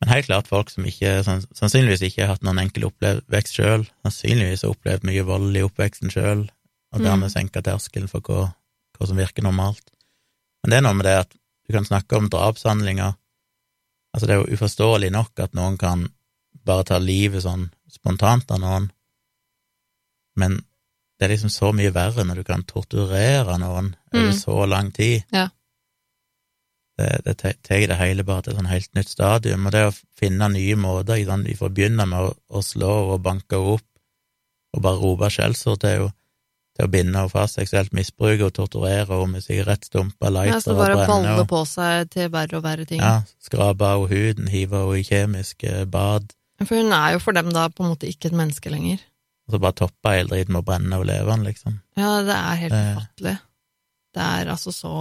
Men 0.00 0.12
helt 0.12 0.26
klart 0.28 0.46
folk 0.46 0.70
som 0.70 0.84
ikke, 0.86 1.22
sannsynligvis 1.26 2.04
ikke 2.06 2.22
har 2.22 2.36
hatt 2.36 2.44
noen 2.46 2.60
enkel 2.62 2.84
oppvekst 2.86 3.56
sjøl, 3.58 3.86
sannsynligvis 4.06 4.62
har 4.62 4.70
opplevd 4.70 5.04
mye 5.08 5.24
vold 5.26 5.56
i 5.58 5.64
oppveksten 5.66 6.12
sjøl, 6.14 6.44
og 6.94 7.00
dermed 7.02 7.28
Mm. 7.28 7.34
senka 7.34 7.62
terskelen 7.62 8.08
for 8.08 8.20
hva, 8.20 8.54
hva 8.98 9.06
som 9.06 9.16
virker 9.18 9.42
normalt. 9.42 9.90
Men 10.62 10.70
det 10.70 10.76
er 10.78 10.82
noe 10.86 10.94
med 10.94 11.04
det 11.04 11.16
at 11.24 11.30
du 11.66 11.72
kan 11.74 11.84
snakke 11.84 12.16
om 12.16 12.28
drapshandlinger 12.30 13.14
Altså, 14.14 14.26
det 14.26 14.34
er 14.34 14.40
jo 14.40 14.54
uforståelig 14.56 15.10
nok 15.12 15.38
at 15.38 15.52
noen 15.54 15.76
kan 15.78 16.06
bare 16.64 16.82
ta 16.84 16.96
livet 16.98 17.42
sånn 17.44 17.66
spontant 17.92 18.50
av 18.50 18.58
noen, 18.62 18.90
men 20.34 20.56
det 21.18 21.26
er 21.26 21.32
liksom 21.34 21.50
så 21.52 21.72
mye 21.76 21.92
verre 21.92 22.24
når 22.24 22.40
du 22.40 22.44
kan 22.48 22.62
torturere 22.64 23.58
noen 23.60 23.94
over 24.14 24.30
Mm. 24.32 24.38
så 24.38 24.66
lang 24.66 24.90
tid. 24.92 25.24
Ja. 25.30 25.48
Det, 26.98 27.08
det 27.24 27.34
tar 27.38 27.84
det 27.86 27.96
hele 28.00 28.24
bare 28.26 28.42
til 28.42 28.52
et 28.52 28.58
sånn 28.58 28.72
helt 28.72 28.94
nytt 28.98 29.10
stadium, 29.12 29.66
og 29.68 29.74
det 29.74 29.84
å 29.86 29.96
finne 30.18 30.48
nye 30.50 30.74
måter 30.74 31.20
i 31.20 31.26
sånn, 31.28 31.44
Vi 31.46 31.54
får 31.54 31.70
begynne 31.70 32.06
med 32.10 32.24
å, 32.26 32.32
å 32.50 32.62
slå 32.64 32.94
og 33.14 33.20
banke 33.22 33.54
henne 33.54 33.76
opp 33.78 33.84
og 34.76 34.82
bare 34.84 34.98
rope 35.00 35.28
skjellsord 35.32 35.78
til 35.84 35.94
henne, 35.94 36.14
til 36.76 36.86
å 36.86 36.90
binde 36.92 37.14
henne 37.18 37.30
fast, 37.32 37.56
seksuelt 37.58 37.94
misbruke 37.96 38.48
og 38.48 38.52
torturere 38.58 39.06
henne 39.06 39.36
med 39.36 39.46
sigarettstumper, 39.46 40.26
Ja, 40.26 40.34
lighter 40.40 40.64
så 40.66 40.74
og 40.74 40.82
bare 40.82 40.98
brenne 40.98 41.30
balle 41.30 41.46
på 41.54 41.62
seg 41.70 42.10
til 42.12 42.28
verre 42.34 42.58
og 42.58 42.66
verre 42.66 42.84
ting. 42.90 43.00
Ja, 43.00 43.22
skrape 43.46 43.92
av 43.94 44.04
henne 44.10 44.26
huden, 44.26 44.50
hive 44.52 44.82
henne 44.82 44.98
i 44.98 45.06
kjemiske 45.06 45.86
bad, 45.94 46.34
For 46.66 46.82
hun 46.82 46.90
er 46.92 47.14
jo 47.14 47.22
for 47.22 47.38
dem 47.38 47.54
da 47.54 47.68
på 47.70 47.86
en 47.86 47.94
måte 47.94 48.10
ikke 48.10 48.32
et 48.32 48.38
menneske 48.42 48.74
lenger. 48.74 48.98
og 49.46 49.54
så 49.54 49.58
bare 49.62 49.78
toppe 49.86 50.16
hele 50.16 50.34
driten 50.34 50.52
med 50.52 50.66
å 50.66 50.66
brenne 50.66 50.90
henne 50.90 51.06
levende, 51.06 51.46
liksom. 51.52 51.78
Ja, 51.96 52.16
det 52.26 52.34
er 52.34 52.64
helt 52.66 52.74
ufattelig. 52.74 53.38
Det... 53.38 53.44
Det 54.18 54.24
er 54.24 54.48
altså 54.50 54.72
så 54.72 54.92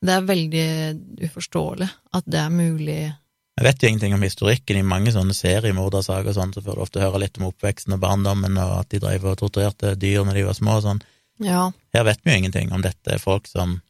Det 0.00 0.12
er 0.14 0.28
veldig 0.28 0.68
uforståelig 1.26 1.88
at 2.16 2.28
det 2.30 2.40
er 2.40 2.52
mulig 2.54 3.00
Jeg 3.00 3.66
vet 3.66 3.82
jo 3.82 3.88
ingenting 3.90 4.14
om 4.16 4.22
historikken 4.24 4.78
i 4.80 4.86
mange 4.86 5.12
sånne 5.12 5.36
seriemordersaker 5.36 6.32
sånn, 6.32 6.54
så 6.56 6.62
får 6.64 6.78
du 6.78 6.84
ofte 6.86 7.02
høre 7.02 7.20
litt 7.20 7.36
om 7.36 7.50
oppveksten 7.50 7.92
og 7.96 8.00
barndommen, 8.00 8.56
og 8.56 8.78
at 8.78 8.94
de 8.94 9.00
drev 9.02 9.26
og 9.28 9.36
torturerte 9.42 9.92
dyr 10.00 10.24
når 10.24 10.38
de 10.38 10.44
var 10.46 10.56
små 10.56 10.78
og 10.78 10.86
sånn. 10.86 11.02
Ja. 11.44 11.66
Her 11.92 12.06
vet 12.08 12.22
vi 12.24 12.32
jo 12.32 12.40
ingenting 12.40 12.72
om 12.72 12.84
dette 12.84 13.16
er 13.16 13.20
folk 13.20 13.48
som 13.50 13.80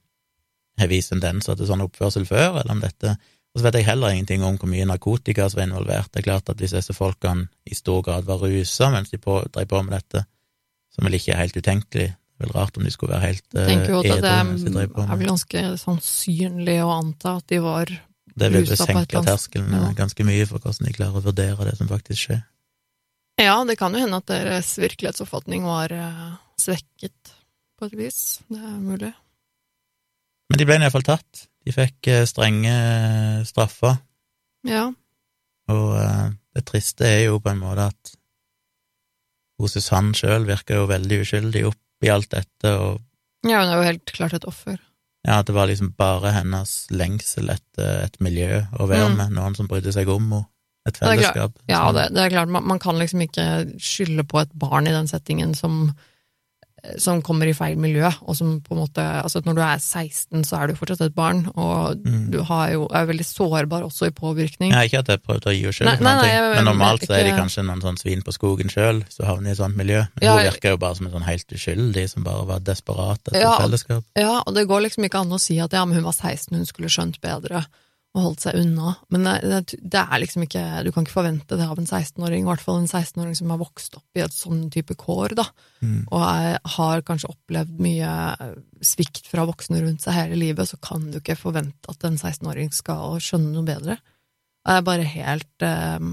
har 0.81 0.91
vist 0.91 1.13
tendenser 1.13 1.59
til 1.59 1.69
sånn 1.69 1.85
oppførsel 1.85 2.27
før, 2.27 2.61
eller 2.63 2.75
om 2.75 2.83
dette 2.83 3.19
Og 3.51 3.59
så 3.59 3.65
vet 3.67 3.81
jeg 3.81 3.87
heller 3.89 4.13
ingenting 4.15 4.45
om 4.47 4.55
hvor 4.63 4.71
mye 4.71 4.85
narkotika 4.87 5.49
som 5.51 5.59
var 5.59 5.65
involvert. 5.67 6.13
Det 6.13 6.21
er 6.21 6.27
klart 6.29 6.51
at 6.53 6.61
hvis 6.63 6.71
disse 6.71 6.95
folkene 6.95 7.49
i 7.67 7.75
stor 7.75 8.05
grad 8.07 8.23
var 8.29 8.39
rusa 8.39 8.93
mens 8.95 9.11
de 9.11 9.19
på, 9.19 9.41
drev 9.51 9.67
på 9.67 9.81
med 9.83 9.97
dette, 9.97 10.23
som 10.95 11.03
vel 11.03 11.17
ikke 11.19 11.33
er 11.35 11.41
helt 11.41 11.59
utenkelig, 11.59 12.05
er 12.13 12.20
vel 12.41 12.55
rart 12.57 12.79
om 12.79 12.87
de 12.87 12.93
skulle 12.95 13.17
være 13.17 13.29
helt 13.29 13.57
Jeg 13.57 13.69
tenker 13.69 13.95
jo 13.95 14.01
eh, 14.01 14.05
at 14.05 14.23
det 14.25 14.31
edru 14.31 14.51
mens 14.51 14.65
de 14.67 14.75
drev 14.77 14.95
på 14.95 15.05
er 15.05 15.21
vel 15.21 15.33
ganske 15.33 15.65
sannsynlig 15.83 16.77
å 16.85 16.93
anta 16.95 17.35
at 17.41 17.47
de 17.53 17.61
var 17.65 17.91
det. 17.91 18.51
vil 18.51 18.69
vel 18.69 18.81
senke 18.81 19.25
terskelen 19.27 19.75
ja. 19.77 19.91
ganske 19.99 20.27
mye 20.29 20.47
for 20.49 20.59
hvordan 20.59 20.89
de 20.89 20.97
klarer 20.97 21.21
å 21.21 21.27
vurdere 21.31 21.69
det 21.71 21.77
som 21.81 21.91
faktisk 21.91 22.29
skjer. 22.29 22.45
Ja, 23.41 23.57
det 23.65 23.79
kan 23.81 23.95
jo 23.97 24.03
hende 24.03 24.21
at 24.21 24.29
deres 24.29 24.75
virkelighetsoppfatning 24.81 25.65
var 25.65 25.93
eh, 25.97 26.31
svekket 26.61 27.35
på 27.81 27.89
et 27.89 27.97
vis. 27.97 28.41
Det 28.53 28.61
er 28.61 28.79
mulig. 28.85 29.15
Men 30.51 30.61
de 30.61 30.67
ble 30.69 30.81
iallfall 30.83 31.07
tatt. 31.07 31.47
De 31.65 31.75
fikk 31.75 32.09
eh, 32.11 32.27
strenge 32.29 32.73
eh, 32.73 33.43
straffer. 33.49 34.01
Ja. 34.69 34.89
Og 35.71 35.93
eh, 36.01 36.27
det 36.57 36.65
triste 36.69 37.07
er 37.07 37.23
jo 37.29 37.39
på 37.41 37.53
en 37.53 37.63
måte 37.63 37.91
at 37.93 38.15
hun 39.61 39.69
Susann 39.69 40.15
sjøl 40.17 40.47
virker 40.49 40.81
jo 40.81 40.89
veldig 40.91 41.21
uskyldig 41.25 41.65
oppi 42.01 42.11
alt 42.13 42.31
dette, 42.33 42.71
og 42.81 43.01
ja, 43.45 43.61
hun 43.63 43.71
er 43.73 43.77
jo 43.79 43.89
helt 43.91 44.13
klart 44.13 44.35
et 44.37 44.45
offer. 44.49 44.79
ja, 45.27 45.39
at 45.41 45.47
det 45.47 45.55
var 45.55 45.69
liksom 45.69 45.93
bare 45.97 46.33
hennes 46.33 46.87
lengsel 46.91 47.49
etter 47.53 48.07
et 48.07 48.17
miljø 48.21 48.63
å 48.81 48.87
være 48.89 49.11
Mm. 49.11 49.17
med, 49.17 49.33
noen 49.37 49.55
som 49.57 49.69
brydde 49.69 49.93
seg 49.93 50.09
om 50.09 50.31
henne, 50.33 50.47
et 50.89 50.95
Det 50.97 51.01
fellesskap. 51.05 51.53
Ja, 51.69 51.93
det, 51.93 52.07
det 52.15 52.23
er 52.25 52.31
klart, 52.33 52.49
man, 52.49 52.65
man 52.67 52.79
kan 52.81 52.97
liksom 52.97 53.21
ikke 53.21 53.77
skylde 53.79 54.25
på 54.25 54.41
et 54.41 54.53
barn 54.57 54.87
i 54.89 54.95
den 54.97 55.07
settingen 55.09 55.53
som, 55.55 55.93
som 56.99 57.21
kommer 57.23 57.47
i 57.51 57.53
feil 57.57 57.77
miljø, 57.79 58.09
og 58.23 58.37
som 58.37 58.61
på 58.61 58.75
en 58.75 58.83
måte 58.87 59.01
Altså, 59.21 59.41
når 59.45 59.55
du 59.55 59.61
er 59.61 59.79
16, 59.79 60.45
så 60.45 60.61
er 60.63 60.67
du 60.69 60.75
fortsatt 60.75 61.01
et 61.07 61.15
barn, 61.15 61.47
og 61.57 61.99
Mm. 62.05 62.31
du 62.31 62.43
har 62.43 62.71
jo, 62.71 62.89
er 62.93 63.07
veldig 63.07 63.25
sårbar 63.27 63.83
også 63.85 64.07
i 64.07 64.11
påvirkning. 64.11 64.73
Ja, 64.73 64.81
ikke 64.87 64.99
at 65.01 65.09
jeg 65.09 65.23
prøvde 65.23 65.51
å 65.51 65.55
gi 65.55 65.67
jeg- 66.25 66.55
men 66.57 66.65
normalt 66.65 67.01
så 67.07 67.15
er 67.19 67.25
de 67.25 67.31
kanskje 67.31 67.65
noen 67.65 67.83
sånn 67.83 67.99
svin 67.99 68.23
på 68.23 68.33
skogen 68.33 68.69
sjøl, 68.71 69.05
du 69.17 69.25
havner 69.25 69.49
i 69.49 69.53
et 69.53 69.59
sånt 69.59 69.77
miljø. 69.77 70.07
Men 70.17 70.23
Ja, 70.23 70.37
hun 70.37 70.53
virker 70.53 70.69
jo 70.71 70.77
bare 70.77 70.97
som 70.97 71.07
en 71.07 71.13
sånn 71.13 71.25
helt 71.25 71.47
uskyldig, 71.49 72.09
som 72.09 72.23
bare 72.25 72.47
var 72.47 72.61
desperat 72.61 73.19
etter 73.29 73.41
Ja. 73.41 73.59
fellesskap. 73.59 74.05
Ja, 74.17 74.43
og 74.47 74.55
det 74.55 74.67
går 74.69 74.83
liksom 74.83 75.05
ikke 75.05 75.21
an 75.21 75.31
å 75.31 75.41
si 75.41 75.59
at 75.59 75.73
ja, 75.73 75.85
men 75.85 75.95
hun 75.97 76.05
var 76.05 76.13
16, 76.13 76.57
hun 76.57 76.67
skulle 76.67 76.89
skjønt 76.89 77.21
bedre 77.21 77.67
og 78.11 78.25
holdt 78.25 78.43
seg 78.43 78.57
unna. 78.59 78.97
Men 79.15 79.27
det, 79.29 79.77
det, 79.79 80.01
er 80.01 80.19
liksom 80.19 80.43
ikke 80.43 80.63
Du 80.83 80.91
kan 80.91 81.05
ikke 81.07 81.15
forvente 81.15 81.59
det 81.59 81.67
av 81.67 81.79
en 81.79 81.87
16-åring, 81.87 82.43
i 82.43 82.49
hvert 82.49 82.65
fall 82.65 82.81
en 82.81 82.89
16-åring 82.91 83.37
som 83.39 83.53
har 83.55 83.61
vokst 83.61 83.95
opp 84.01 84.19
i 84.19 84.25
et 84.25 84.35
sånn 84.35 84.65
type 84.75 84.97
kår, 84.99 85.37
da, 85.39 85.47
Mm. 85.81 86.03
og 86.13 86.21
er, 86.21 86.59
har 86.75 87.01
kanskje 87.09 87.31
opplevd 87.31 87.79
mye 87.81 88.09
svikt 88.85 89.31
fra 89.31 89.47
voksne 89.49 89.79
rundt 89.81 90.03
seg 90.05 90.13
hele 90.13 90.37
livet, 90.37 90.69
så 90.69 90.77
kan 90.77 91.07
du 91.09 91.17
ikke 91.17 91.39
forvente 91.41 91.89
at 91.89 92.05
en 92.05 92.19
16-åring 92.19 92.69
skal 92.77 93.17
skjønne 93.25 93.55
noe 93.55 93.65
bedre. 93.65 93.97
Det 94.61 94.75
er 94.75 94.85
bare 94.85 95.07
helt 95.09 95.65
um, 95.65 96.11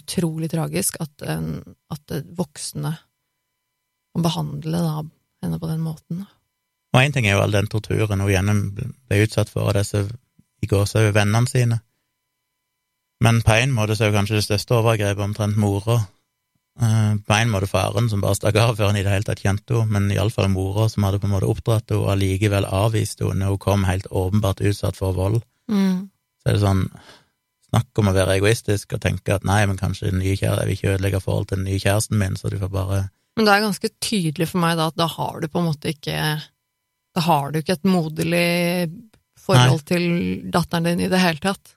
utrolig 0.00 0.48
tragisk 0.48 0.96
at, 1.04 1.26
um, 1.28 1.58
at 1.92 2.16
voksne 2.40 2.94
må 4.16 4.24
behandle 4.24 4.80
da, 4.80 5.04
henne 5.44 5.60
på 5.60 5.68
den 5.68 5.84
måten. 5.84 6.24
Og 6.96 7.02
én 7.02 7.12
ting 7.12 7.28
er 7.28 7.36
jo 7.36 7.44
all 7.44 7.52
den 7.52 7.68
torturen 7.68 8.24
hun 8.24 8.62
ble 8.72 9.24
utsatt 9.26 9.52
for 9.52 9.68
av 9.68 9.76
disse 9.76 10.06
i 10.62 10.68
gåsehud 10.70 11.14
vennene 11.14 11.50
sine, 11.50 11.80
men 13.24 13.40
på 13.42 13.56
en 13.56 13.72
måte 13.72 13.96
så 13.96 14.04
er 14.04 14.12
jo 14.12 14.18
kanskje 14.18 14.38
det 14.40 14.46
største 14.46 14.76
overgrepet 14.76 15.24
omtrent 15.24 15.56
mora. 15.60 16.02
Eh, 16.76 17.14
På 17.24 17.36
en 17.38 17.52
måte 17.52 17.68
faren 17.70 18.10
som 18.12 18.20
bare 18.20 18.36
stakk 18.36 18.58
av 18.60 18.74
før 18.76 18.90
han 18.90 18.98
i 19.00 19.04
det 19.06 19.12
hele 19.12 19.24
tatt 19.24 19.40
kjente 19.40 19.78
henne, 19.78 19.92
men 19.94 20.10
iallfall 20.12 20.50
mora 20.52 20.88
som 20.92 21.06
hadde 21.06 21.22
på 21.22 21.28
en 21.30 21.32
måte 21.32 21.48
oppdratt 21.48 21.88
henne 21.88 22.02
og 22.04 22.10
allikevel 22.12 22.68
avvist 22.68 23.24
henne 23.24 23.40
når 23.40 23.54
hun 23.54 23.62
kom 23.64 23.86
helt 23.88 24.10
åpenbart 24.10 24.60
utsatt 24.60 24.98
for 24.98 25.16
vold. 25.16 25.40
Mm. 25.72 26.10
Så 26.42 26.50
er 26.50 26.58
det 26.58 26.66
sånn 26.66 26.90
Snakk 27.66 27.98
om 27.98 28.06
å 28.08 28.12
være 28.14 28.36
egoistisk 28.38 28.92
og 28.94 29.00
tenke 29.02 29.34
at 29.34 29.44
nei, 29.44 29.58
men 29.66 29.76
kanskje 29.76 30.12
den 30.12 30.20
nye 30.22 30.36
kjæresten, 30.38 30.60
jeg 30.60 30.68
vil 30.68 30.76
ikke 30.76 30.92
ødelegge 30.92 31.20
forholdet 31.20 31.48
til 31.50 31.58
den 31.58 31.66
nye 31.66 31.80
kjæresten 31.82 32.20
min, 32.20 32.36
så 32.38 32.48
du 32.48 32.60
får 32.60 32.70
bare 32.72 33.00
Men 33.36 33.48
det 33.48 33.52
er 33.52 33.64
ganske 33.64 33.90
tydelig 34.00 34.46
for 34.52 34.62
meg 34.62 34.76
da 34.78 34.86
at 34.92 34.96
da 34.96 35.08
har 35.10 35.40
du 35.42 35.48
på 35.50 35.58
en 35.58 35.66
måte 35.66 35.90
ikke 35.90 36.20
Da 37.16 37.24
har 37.26 37.50
du 37.50 37.58
ikke 37.58 37.74
et 37.74 37.88
moderlig 37.90 38.86
forhold 39.46 39.86
til 39.88 40.04
datteren 40.52 40.90
din 40.90 41.06
i 41.06 41.10
det 41.12 41.22
hele 41.22 41.42
tatt. 41.42 41.76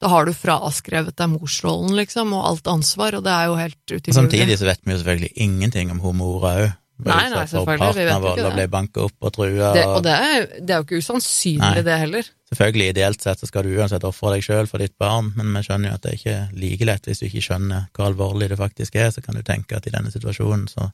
Da 0.00 0.08
har 0.08 0.24
du 0.24 0.32
fraskrevet 0.32 1.16
deg 1.20 1.28
morsrollen, 1.34 1.92
liksom, 1.98 2.32
og 2.32 2.46
alt 2.48 2.70
ansvar, 2.72 3.18
og 3.18 3.24
det 3.26 3.32
er 3.34 3.50
jo 3.50 3.56
helt 3.58 3.80
utilgivelig. 3.84 4.16
Samtidig 4.16 4.56
så 4.56 4.68
vet 4.70 4.84
vi 4.84 4.94
jo 4.94 5.00
selvfølgelig 5.02 5.32
ingenting 5.46 5.90
om 5.92 6.00
hun 6.00 6.16
mora 6.22 6.54
òg. 6.62 6.70
Nei, 7.00 7.30
nei, 7.32 7.44
selvfølgelig, 7.48 7.94
vi 7.96 8.04
vet 8.04 8.24
ikke 8.28 8.44
det. 8.44 8.52
ble 8.56 8.64
banka 8.72 9.04
opp 9.06 9.24
og 9.24 9.32
trua. 9.32 9.70
Det, 9.72 9.84
og 9.88 10.02
det 10.04 10.12
er, 10.12 10.46
det 10.58 10.74
er 10.74 10.80
jo 10.82 10.86
ikke 10.86 11.00
usannsynlig, 11.00 11.60
Nei. 11.62 11.84
det 11.86 11.96
heller. 12.02 12.30
Selvfølgelig, 12.50 12.88
ideelt 12.92 13.24
sett 13.24 13.40
så 13.40 13.48
skal 13.48 13.64
du 13.64 13.76
uansett 13.78 14.04
ofre 14.04 14.34
deg 14.34 14.44
sjøl 14.44 14.68
for 14.68 14.82
ditt 14.82 14.96
barn, 15.00 15.30
men 15.38 15.52
vi 15.54 15.62
skjønner 15.64 15.92
jo 15.92 15.96
at 15.96 16.04
det 16.04 16.12
er 16.12 16.18
ikke 16.18 16.38
like 16.60 16.88
lett 16.88 17.08
hvis 17.08 17.22
du 17.22 17.28
ikke 17.28 17.44
skjønner 17.46 17.86
hvor 17.96 18.10
alvorlig 18.10 18.50
det 18.52 18.58
faktisk 18.60 18.98
er, 19.00 19.12
så 19.14 19.24
kan 19.24 19.38
du 19.38 19.44
tenke 19.46 19.78
at 19.78 19.88
i 19.88 19.94
denne 19.94 20.12
situasjonen 20.12 20.66
så 20.70 20.90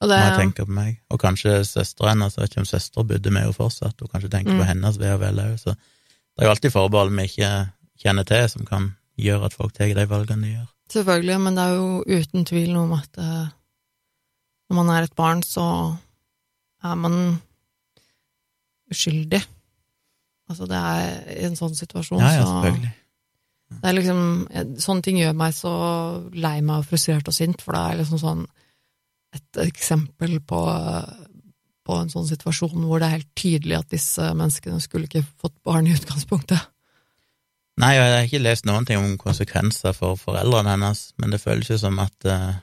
Og 0.00 0.08
det, 0.08 0.16
jeg 0.16 0.36
tenker 0.38 0.64
på 0.64 0.72
meg. 0.72 0.94
Og 1.12 1.18
kanskje 1.20 1.58
søstera 1.68 2.14
hennes, 2.14 2.34
jeg 2.36 2.42
vet 2.42 2.54
ikke 2.54 2.62
om 2.62 2.68
søstera 2.70 3.04
bodde 3.04 3.30
med 3.34 3.42
henne 3.42 3.52
fortsatt, 3.56 4.00
og 4.02 4.10
kanskje 4.14 4.30
tenker 4.32 4.52
Mm. 4.54 4.58
på 4.62 4.68
hennes 4.70 4.98
ve 4.98 5.10
og 5.12 5.20
vel 5.20 5.40
òg, 5.44 5.58
så 5.60 5.74
det 5.74 6.40
er 6.40 6.46
jo 6.46 6.50
alltid 6.54 6.72
forbehold 6.72 7.10
vi 7.16 7.22
ikke 7.28 7.50
kjenner 8.00 8.24
til, 8.24 8.48
som 8.48 8.64
kan 8.64 8.94
gjøre 9.20 9.44
at 9.50 9.52
folk 9.52 9.74
tar 9.76 9.92
de 9.94 10.06
valgene 10.08 10.42
de 10.46 10.52
gjør. 10.54 10.68
selvfølgelig, 10.90 11.40
men 11.40 11.54
det 11.54 11.64
er 11.64 11.74
jo 11.74 12.04
uten 12.08 12.44
tvil 12.48 12.72
noe 12.72 12.82
om 12.88 12.92
at 12.96 13.18
eh, 13.18 13.48
når 14.70 14.74
man 14.80 14.88
er 14.96 15.02
et 15.02 15.14
barn, 15.16 15.42
så 15.42 15.96
er 16.82 16.94
man 16.96 17.40
uskyldig. 18.90 19.42
Altså, 20.50 20.66
det 20.66 20.76
er 20.80 21.36
i 21.36 21.44
en 21.46 21.56
sånn 21.58 21.76
situasjon, 21.78 22.18
Ja, 22.18 22.32
ja, 22.40 22.46
så. 22.46 22.72
Det 23.70 23.86
er 23.86 23.94
liksom, 23.94 24.22
sånne 24.82 25.02
ting 25.06 25.20
gjør 25.20 25.36
meg 25.38 25.52
så 25.54 25.70
lei 26.34 26.56
meg 26.60 26.80
og 26.82 26.88
frustrert 26.90 27.28
og 27.30 27.34
sint, 27.36 27.62
for 27.62 27.76
det 27.76 27.82
er 27.84 28.00
liksom 28.00 28.18
sånn 28.18 28.46
et 29.36 29.60
eksempel 29.62 30.40
på, 30.42 30.60
på 31.86 31.96
en 32.00 32.10
sånn 32.10 32.26
situasjon 32.28 32.82
hvor 32.86 32.98
det 33.00 33.06
er 33.08 33.16
helt 33.18 33.30
tydelig 33.38 33.76
at 33.78 33.90
disse 33.94 34.30
menneskene 34.34 34.80
skulle 34.82 35.06
ikke 35.06 35.24
fått 35.38 35.54
barn 35.66 35.86
i 35.86 35.94
utgangspunktet. 35.94 36.58
Nei, 37.80 37.94
jeg 37.96 38.10
har 38.12 38.26
ikke 38.26 38.42
lest 38.42 38.66
noen 38.68 38.84
ting 38.84 38.98
om 39.00 39.14
konsekvenser 39.20 39.94
for 39.96 40.18
foreldrene 40.20 40.74
hennes, 40.74 41.04
men 41.22 41.30
det 41.32 41.40
føles 41.40 41.70
jo 41.70 41.78
som 41.80 41.98
at 42.02 42.26
uh, 42.28 42.58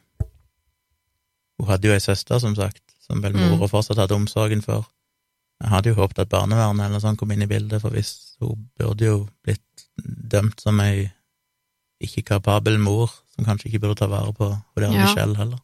Hun 1.58 1.72
hadde 1.72 1.88
jo 1.90 1.94
ei 1.96 2.04
søster, 2.04 2.38
som 2.38 2.54
sagt, 2.54 2.84
som 3.02 3.22
vel 3.24 3.34
Mm. 3.34 3.56
mora 3.56 3.66
fortsatt 3.72 3.98
hadde 3.98 4.14
omsorgen 4.14 4.62
for. 4.62 4.86
Jeg 5.64 5.70
hadde 5.72 5.90
jo 5.90 5.96
håpet 5.98 6.20
at 6.20 6.30
barnevernet 6.30 6.86
eller 6.86 7.00
sånt 7.02 7.18
kom 7.18 7.32
inn 7.34 7.42
i 7.42 7.48
bildet, 7.50 7.82
for 7.82 7.90
hvis 7.90 8.36
hun 8.40 8.68
burde 8.78 9.08
jo 9.08 9.16
blitt 9.42 9.88
dømt 9.98 10.62
som 10.62 10.78
ei 10.84 11.08
ikke-kapabel 12.04 12.78
mor, 12.78 13.10
som 13.34 13.48
kanskje 13.48 13.72
ikke 13.72 13.80
burde 13.88 13.98
ta 14.04 14.06
vare 14.12 14.34
på 14.38 14.52
der 14.78 14.92
Ja. 14.94 15.08
selv 15.16 15.38
heller. 15.38 15.58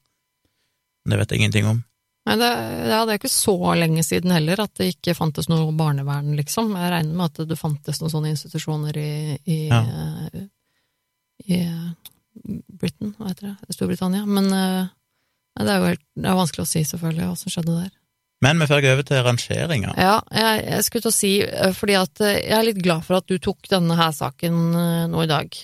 Det 1.10 1.18
vet 1.20 1.32
jeg 1.34 1.41
ingenting 1.41 1.66
om. 1.68 1.82
Men 2.24 2.39
det, 2.39 2.49
ja, 2.88 3.01
det 3.04 3.12
er 3.12 3.20
ikke 3.20 3.30
så 3.34 3.54
lenge 3.76 4.04
siden 4.08 4.32
heller 4.32 4.62
at 4.64 4.72
det 4.80 4.93
ikke 4.93 5.16
fantes 5.18 5.49
noe 5.51 5.74
barnevern, 5.76 6.30
liksom. 6.38 6.70
Jeg 6.80 6.91
regner 6.93 7.18
med 7.20 7.26
at 7.34 7.49
det 7.49 7.58
fantes 7.60 7.99
noen 7.99 8.14
sånne 8.14 8.30
institusjoner 8.32 8.95
i, 9.01 9.10
i, 9.43 9.58
Ja. 9.68 9.82
i 11.43 11.58
eh, 11.60 11.89
Britain, 12.80 13.12
hva 13.18 13.34
heter 13.34 13.49
det, 13.49 13.76
Storbritannia. 13.76 14.24
Men 14.24 14.47
eh, 14.56 14.86
det 15.60 15.74
er 15.74 15.82
jo 15.82 15.89
helt, 15.91 16.06
det 16.16 16.30
er 16.32 16.38
vanskelig 16.39 16.64
å 16.64 16.70
si, 16.72 16.86
selvfølgelig, 16.88 17.28
hva 17.28 17.36
som 17.41 17.51
skjedde 17.51 17.76
der. 17.82 17.91
Men 18.43 18.60
vi 18.64 18.68
får 18.72 18.82
gå 18.84 18.93
over 18.95 19.06
til 19.08 19.22
rangeringa. 19.28 19.91
Ja, 19.99 20.16
jeg, 20.36 20.62
jeg 20.70 20.86
skulle 20.88 21.04
til 21.04 21.12
å 21.12 21.18
si, 21.18 21.34
eh, 21.43 21.74
fordi 21.76 21.97
at 21.99 22.24
jeg 22.24 22.56
er 22.56 22.64
litt 22.70 22.80
glad 22.84 23.04
for 23.04 23.20
at 23.20 23.28
du 23.28 23.36
tok 23.43 23.68
denne 23.72 23.99
her 23.99 24.16
saken 24.16 24.62
nå 25.12 25.26
i 25.26 25.30
dag. 25.34 25.60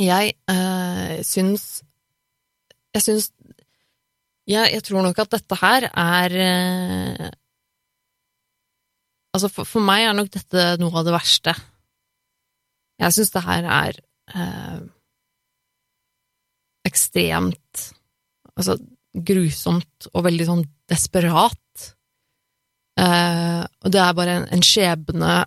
Jeg 0.00 0.36
syns 1.28 1.64
Jeg 2.92 3.04
syns 3.06 3.30
jeg, 4.48 4.72
jeg 4.74 4.82
tror 4.84 5.04
nok 5.06 5.20
at 5.22 5.36
dette 5.36 5.58
her 5.60 5.86
er 5.88 6.34
eh, 6.42 7.30
Altså, 9.32 9.48
for, 9.48 9.64
for 9.64 9.80
meg 9.80 10.02
er 10.04 10.12
nok 10.12 10.28
dette 10.34 10.62
noe 10.76 10.92
av 11.00 11.06
det 11.06 11.12
verste. 11.14 11.54
Jeg 13.00 13.14
syns 13.16 13.30
det 13.32 13.42
her 13.46 13.68
er 13.78 14.00
eh, 14.36 14.82
ekstremt 16.90 17.86
Altså 18.52 18.76
grusomt 19.12 20.10
og 20.12 20.26
veldig 20.26 20.44
sånn 20.48 20.62
desperat. 20.90 21.86
Eh, 23.00 23.62
og 23.64 23.94
det 23.94 24.02
er 24.02 24.18
bare 24.18 24.36
en, 24.40 24.46
en 24.52 24.64
skjebne 24.66 25.38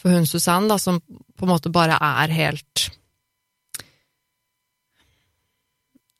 for 0.00 0.12
hun 0.12 0.28
Susanne, 0.28 0.68
da, 0.70 0.78
som 0.80 1.00
på 1.00 1.44
en 1.44 1.52
måte 1.52 1.72
bare 1.72 1.96
er 2.00 2.32
helt 2.36 2.88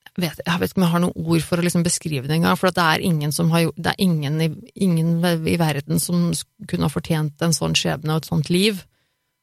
vet, 0.19 0.39
jeg 0.43 0.59
vet 0.59 0.71
ikke 0.71 0.81
om 0.81 0.85
jeg 0.85 0.93
har 0.93 1.03
noen 1.05 1.27
ord 1.31 1.43
for 1.45 1.61
å 1.61 1.65
liksom 1.65 1.83
beskrive 1.85 2.27
det 2.27 2.35
engang, 2.35 2.57
for 2.59 2.73
det 2.75 2.83
er 2.83 3.03
ingen 3.07 3.31
har 3.31 3.71
Det 3.77 3.93
er 3.93 3.99
ingen 4.03 4.41
i, 4.41 4.49
ingen 4.75 5.11
i 5.23 5.57
verden 5.59 5.99
som 5.99 6.31
kunne 6.67 6.87
ha 6.87 6.91
fortjent 6.91 7.41
en 7.41 7.55
sånn 7.55 7.75
skjebne 7.77 8.15
og 8.15 8.23
et 8.23 8.31
sånt 8.31 8.49
liv. 8.51 8.83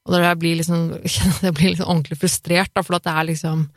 Og 0.06 0.14
det 0.14 0.38
blir 0.40 0.58
liksom 0.60 0.88
Jeg 1.46 1.54
blir 1.54 1.72
liksom 1.72 1.88
ordentlig 1.88 2.18
frustrert, 2.20 2.72
da, 2.74 2.84
for 2.84 2.98
at 2.98 3.06
det 3.06 3.14
er 3.14 3.30
liksom 3.32 3.68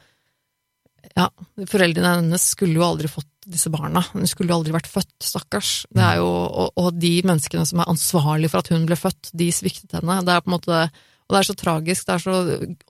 Ja, 1.16 1.30
foreldrene 1.68 2.18
hennes 2.22 2.50
skulle 2.54 2.80
jo 2.80 2.88
aldri 2.88 3.10
fått 3.12 3.30
disse 3.52 3.72
barna. 3.74 4.04
Hun 4.14 4.28
skulle 4.30 4.54
jo 4.54 4.60
aldri 4.60 4.74
vært 4.76 4.90
født, 4.92 5.16
stakkars. 5.26 5.72
Det 5.90 6.04
er 6.06 6.20
jo, 6.22 6.28
og, 6.30 6.76
og 6.78 6.92
de 7.02 7.16
menneskene 7.26 7.66
som 7.66 7.82
er 7.82 7.90
ansvarlige 7.90 8.54
for 8.54 8.62
at 8.62 8.70
hun 8.72 8.86
ble 8.86 8.96
født, 9.00 9.32
de 9.34 9.48
sviktet 9.56 9.96
henne. 9.98 10.20
Det 10.28 10.36
er 10.36 10.44
på 10.46 10.52
en 10.52 10.56
måte 10.60 10.84
og 11.32 11.38
det 11.38 11.40
er 11.40 11.48
så 11.48 11.54
tragisk, 11.56 12.04
det 12.10 12.14
er 12.18 12.24
så, 12.26 12.34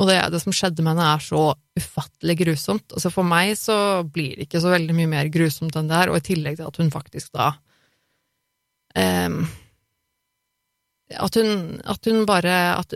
og 0.02 0.08
det, 0.10 0.16
det 0.34 0.40
som 0.42 0.54
skjedde 0.58 0.82
med 0.82 0.96
henne 0.96 1.10
er 1.14 1.22
så 1.22 1.42
ufattelig 1.78 2.36
grusomt. 2.40 2.88
Altså 2.98 3.12
For 3.14 3.28
meg 3.30 3.52
så 3.60 3.76
blir 4.10 4.34
det 4.40 4.48
ikke 4.48 4.62
så 4.64 4.72
veldig 4.74 4.96
mye 4.98 5.12
mer 5.12 5.30
grusomt 5.30 5.78
enn 5.78 5.92
det 5.92 6.00
her, 6.00 6.10
og 6.10 6.18
i 6.18 6.26
tillegg 6.32 6.58
til 6.58 6.66
at 6.72 6.80
hun 6.82 6.90
faktisk 6.90 7.30
da 7.38 7.52
um, 8.98 9.44
at, 11.12 11.36
hun, 11.38 11.80
at 11.86 12.08
hun 12.10 12.26
bare 12.26 12.58
At, 12.80 12.94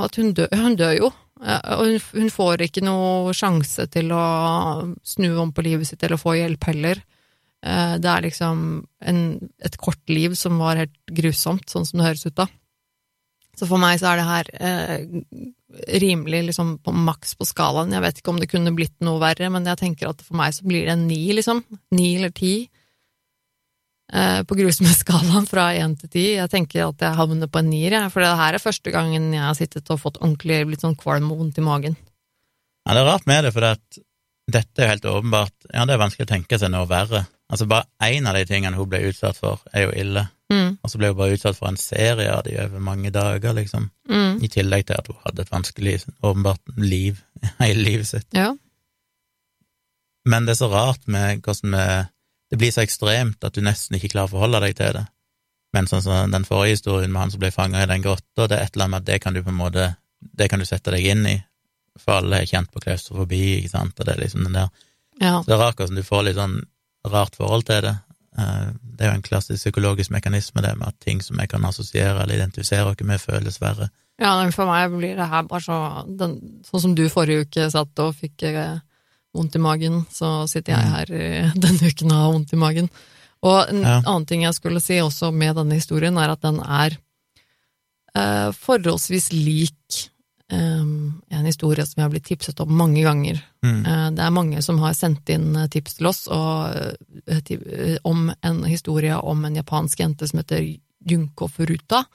at 0.00 0.16
hun, 0.16 0.32
dør, 0.32 0.48
hun 0.54 0.76
dør 0.78 0.92
jo. 0.96 1.12
Eh, 1.42 1.60
Og 1.76 1.84
hun, 1.90 2.00
hun 2.14 2.30
får 2.30 2.62
ikke 2.68 2.84
noe 2.86 3.34
sjanse 3.36 3.88
til 3.92 4.12
å 4.14 4.24
snu 5.04 5.28
om 5.42 5.52
på 5.52 5.64
livet 5.66 5.88
sitt 5.88 6.02
eller 6.06 6.20
få 6.20 6.36
hjelp 6.38 6.64
heller. 6.70 7.02
Eh, 7.66 7.96
Det 7.98 8.12
er 8.12 8.22
liksom 8.28 8.86
en, 9.02 9.20
et 9.58 9.76
kort 9.82 10.00
liv 10.08 10.34
som 10.38 10.58
var 10.62 10.78
helt 10.80 10.96
grusomt, 11.10 11.66
sånn 11.68 11.84
som 11.84 12.00
det 12.00 12.06
høres 12.06 12.26
ut 12.30 12.38
da. 12.38 12.46
Så 13.56 13.68
for 13.68 13.80
meg 13.80 14.00
så 14.00 14.10
er 14.10 14.20
det 14.20 14.28
her 14.28 14.48
eh, 14.68 15.04
rimelig 16.02 16.42
liksom 16.50 16.74
på 16.84 16.92
maks 16.92 17.34
på 17.38 17.46
skalaen. 17.48 17.94
Jeg 17.94 18.04
vet 18.04 18.20
ikke 18.20 18.32
om 18.34 18.40
det 18.40 18.50
kunne 18.52 18.74
blitt 18.76 18.96
noe 19.04 19.20
verre, 19.22 19.48
men 19.52 19.68
jeg 19.68 19.80
tenker 19.80 20.10
at 20.10 20.24
for 20.24 20.36
meg 20.38 20.52
så 20.56 20.66
blir 20.68 20.84
det 20.84 20.96
en 20.96 21.06
ni, 21.08 21.22
liksom. 21.36 21.62
Ni 21.96 22.10
eller 22.18 22.34
ti. 22.36 22.54
Eh, 24.12 24.42
på 24.46 24.58
grusomhetsskalaen 24.58 25.48
fra 25.52 25.70
én 25.74 25.96
til 25.98 26.12
ti. 26.12 26.26
Jeg 26.36 26.52
tenker 26.52 26.84
at 26.86 27.02
jeg 27.02 27.18
havner 27.18 27.50
på 27.50 27.62
en 27.62 27.70
nier, 27.72 27.96
jeg, 27.96 28.12
for 28.14 28.22
det 28.22 28.34
her 28.38 28.58
er 28.58 28.62
første 28.62 28.92
gangen 28.94 29.32
jeg 29.34 29.42
har 29.42 29.56
sittet 29.58 29.94
og 29.94 30.02
fått 30.02 30.20
ordentlig 30.22 30.60
blitt 30.68 30.84
sånn 30.84 30.98
kvalm 30.98 31.32
og 31.32 31.40
vondt 31.42 31.58
i 31.58 31.64
magen. 31.66 31.96
Ja, 32.86 32.94
det 32.94 33.02
er 33.02 33.08
rart 33.08 33.26
med 33.26 33.42
det, 33.42 33.54
for 33.56 33.66
dette 33.66 34.78
er 34.78 34.86
jo 34.86 34.92
helt 34.92 35.08
åpenbart 35.10 35.72
Ja, 35.72 35.88
det 35.88 35.96
er 35.96 36.04
vanskelig 36.04 36.28
å 36.28 36.34
tenke 36.36 36.60
seg 36.60 36.70
noe 36.70 36.86
verre. 36.86 37.24
Altså, 37.50 37.66
bare 37.70 37.86
én 38.02 38.26
av 38.26 38.34
de 38.34 38.44
tingene 38.48 38.74
hun 38.76 38.88
ble 38.90 39.04
utsatt 39.10 39.36
for, 39.38 39.60
er 39.72 39.86
jo 39.86 39.92
ille. 40.02 40.24
Mm, 40.50 40.78
Og 40.82 40.90
så 40.90 40.98
ble 40.98 41.08
hun 41.12 41.16
bare 41.18 41.34
utsatt 41.36 41.56
for 41.58 41.68
en 41.68 41.76
serie 41.78 42.30
av 42.32 42.42
de 42.46 42.56
over 42.62 42.82
mange 42.82 43.10
dager, 43.14 43.52
liksom. 43.54 43.90
mm, 44.08 44.40
I 44.42 44.48
tillegg 44.50 44.86
til 44.86 44.98
at 44.98 45.06
hun 45.10 45.16
hadde 45.24 45.42
et 45.42 45.50
vanskelig, 45.52 45.96
åpenbart 46.22 46.74
liv 46.76 47.20
hele 47.62 47.82
livet 47.82 48.06
sitt. 48.06 48.26
ja. 48.34 48.52
Men 50.26 50.46
det 50.46 50.56
er 50.56 50.58
så 50.58 50.68
rart 50.72 51.04
med 51.06 51.42
hvordan 51.46 51.74
vi 51.76 51.86
Det 52.50 52.58
blir 52.58 52.70
så 52.74 52.82
ekstremt 52.82 53.42
at 53.44 53.54
du 53.54 53.60
nesten 53.62 53.96
ikke 53.98 54.08
klarer 54.12 54.30
å 54.30 54.34
forholde 54.36 54.60
deg 54.62 54.76
til 54.78 54.92
det. 54.94 55.04
Men 55.74 55.88
sånn 55.90 56.02
som 56.02 56.30
den 56.30 56.44
forrige 56.46 56.76
historien 56.76 57.10
med 57.10 57.20
han 57.24 57.30
som 57.34 57.40
ble 57.42 57.50
fanga 57.50 57.80
i 57.82 57.88
den 57.90 58.02
grotta, 58.04 58.46
det 58.46 58.54
er 58.58 58.62
et 58.68 58.76
eller 58.76 58.84
annet 58.86 58.92
med 58.94 59.00
at 59.02 59.06
det 59.10 59.16
kan 59.24 59.34
du 59.34 59.40
på 59.42 59.50
en 59.50 59.58
måte 59.58 59.86
Det 60.20 60.46
kan 60.50 60.58
du 60.62 60.64
sette 60.64 60.90
deg 60.94 61.04
inn 61.10 61.26
i, 61.26 61.34
for 61.98 62.20
alle 62.20 62.38
er 62.42 62.46
kjent 62.46 62.70
på 62.72 62.80
klaustrofobi, 62.80 63.40
ikke 63.58 63.72
sant, 63.72 63.98
og 63.98 64.06
det 64.06 64.14
er 64.14 64.20
liksom 64.22 64.44
den 64.46 64.52
der 64.54 64.68
ja. 65.20 65.40
Så 65.42 65.46
det 65.50 65.54
er 65.56 65.60
rart 65.64 65.76
hvordan 65.80 65.98
du 65.98 66.02
får 66.06 66.22
litt 66.28 66.38
sånn 66.38 66.56
rart 67.12 67.36
forhold 67.36 67.64
til 67.68 67.82
det. 67.82 67.94
Eh, 68.38 68.66
Det 68.96 69.04
er 69.04 69.10
jo 69.12 69.16
en 69.18 69.22
klassisk 69.22 69.60
psykologisk 69.62 70.10
mekanisme, 70.10 70.62
det 70.62 70.76
med 70.78 70.88
at 70.88 71.00
ting 71.00 71.20
som 71.22 71.36
jeg 71.38 71.48
kan 71.50 71.64
assosiere 71.64 72.22
eller 72.22 72.34
identifisere 72.38 72.86
oss 72.88 73.02
med, 73.04 73.20
føles 73.20 73.58
verre. 73.60 73.90
Ja, 74.18 74.48
for 74.50 74.64
meg 74.66 74.90
blir 74.96 75.16
det 75.16 75.28
her 75.28 75.42
bare 75.42 75.60
så 75.60 76.06
den, 76.16 76.62
Sånn 76.64 76.80
som 76.80 76.94
du 76.94 77.08
forrige 77.12 77.44
uke 77.44 77.70
satt 77.70 77.98
og 77.98 78.14
fikk 78.16 78.42
eh, 78.48 78.78
vondt 79.34 79.54
i 79.56 79.58
magen, 79.58 80.06
så 80.10 80.48
sitter 80.48 80.72
jeg 80.72 80.84
Mm. 80.84 80.92
her 80.94 81.06
denne 81.66 81.90
uken 81.92 82.10
og 82.12 82.16
har 82.22 82.32
vondt 82.32 82.52
i 82.52 82.56
magen. 82.56 82.90
Og 83.42 83.68
en 83.68 83.82
Ja. 83.82 84.00
annen 84.06 84.26
ting 84.26 84.42
jeg 84.42 84.54
skulle 84.54 84.80
si 84.80 84.94
også 84.98 85.30
med 85.32 85.56
denne 85.56 85.74
historien, 85.74 86.16
er 86.16 86.30
at 86.30 86.40
den 86.40 86.60
er 86.60 86.96
eh, 88.16 88.50
forholdsvis 88.52 89.32
lik 89.32 90.10
eh, 90.52 90.84
en 91.38 91.46
historie 91.46 91.86
som 91.86 92.00
jeg 92.00 92.06
har 92.06 92.12
blitt 92.12 92.28
tipset 92.28 92.60
om 92.62 92.74
mange 92.76 93.02
ganger. 93.04 93.40
Mm. 93.64 93.80
Eh, 93.86 94.10
det 94.16 94.24
er 94.24 94.34
mange 94.34 94.62
som 94.64 94.78
har 94.82 94.94
sendt 94.96 95.30
inn 95.32 95.54
eh, 95.56 95.70
tips 95.72 95.98
til 95.98 96.10
oss 96.10 96.26
og, 96.32 96.76
eh, 97.26 97.96
om 98.06 98.28
en 98.30 98.62
historie 98.68 99.16
om 99.16 99.44
en 99.44 99.58
japansk 99.58 100.04
jente 100.04 100.28
som 100.28 100.42
heter 100.42 100.64
Junko 101.06 101.48
Furuta. 101.48 102.06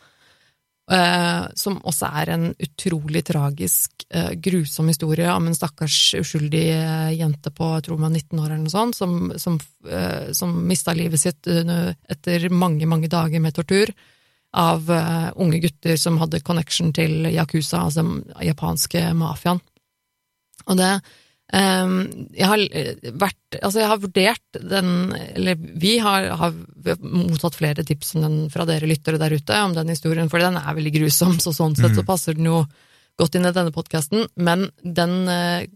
som 1.56 1.78
også 1.88 2.08
er 2.20 2.30
en 2.34 2.46
utrolig 2.60 3.22
tragisk, 3.24 4.04
grusom 4.44 4.90
historie 4.90 5.30
om 5.32 5.46
en 5.48 5.56
stakkars 5.56 6.16
uskyldig 6.20 6.66
jente 7.16 7.52
på 7.56 7.70
jeg 7.78 7.86
tror 7.86 8.02
man 8.02 8.12
19 8.12 8.40
år 8.42 8.50
eller 8.50 8.66
noe 8.66 8.74
sånt, 8.74 8.98
som, 8.98 9.32
som, 9.40 9.56
som 10.36 10.58
mista 10.68 10.92
livet 10.92 11.22
sitt 11.22 11.48
etter 11.48 12.50
mange, 12.50 12.90
mange 12.92 13.08
dager 13.08 13.40
med 13.40 13.56
tortur 13.56 13.94
av 14.52 14.92
eh, 14.92 15.32
unge 15.36 15.60
gutter 15.64 15.98
som 16.00 16.20
hadde 16.20 16.44
connection 16.44 16.92
til 16.96 17.28
Yakuza, 17.32 17.86
altså 17.86 18.04
den 18.04 18.48
japanske 18.48 19.04
mafiaen. 19.16 19.62
Og 20.68 20.78
det 20.78 20.90
um, 21.56 21.96
jeg 22.38 22.48
har 22.48 22.62
eh, 22.70 23.12
vært 23.18 23.38
Altså, 23.58 23.82
jeg 23.82 23.90
har 23.92 24.00
vurdert 24.00 24.60
den 24.72 24.92
Eller 25.36 25.58
vi 25.58 25.98
har, 26.00 26.30
har 26.40 26.54
mottatt 27.02 27.58
flere 27.58 27.84
tips 27.84 28.14
om 28.16 28.24
den 28.24 28.38
fra 28.54 28.64
dere 28.70 28.88
lyttere 28.88 29.20
der 29.20 29.34
ute, 29.36 29.58
om 29.60 29.74
den 29.76 29.92
historien, 29.92 30.30
for 30.32 30.40
den 30.44 30.60
er 30.60 30.78
veldig 30.78 30.94
grusom, 31.00 31.36
så 31.44 31.52
sånn 31.56 31.76
sett 31.76 31.98
så 31.98 32.06
passer 32.08 32.38
den 32.38 32.48
jo 32.48 32.62
godt 33.20 33.36
inn 33.36 33.48
i 33.48 33.52
denne 33.52 33.74
podkasten. 33.76 34.30
Men 34.40 34.70
den 34.84 35.18
eh, 35.28 35.68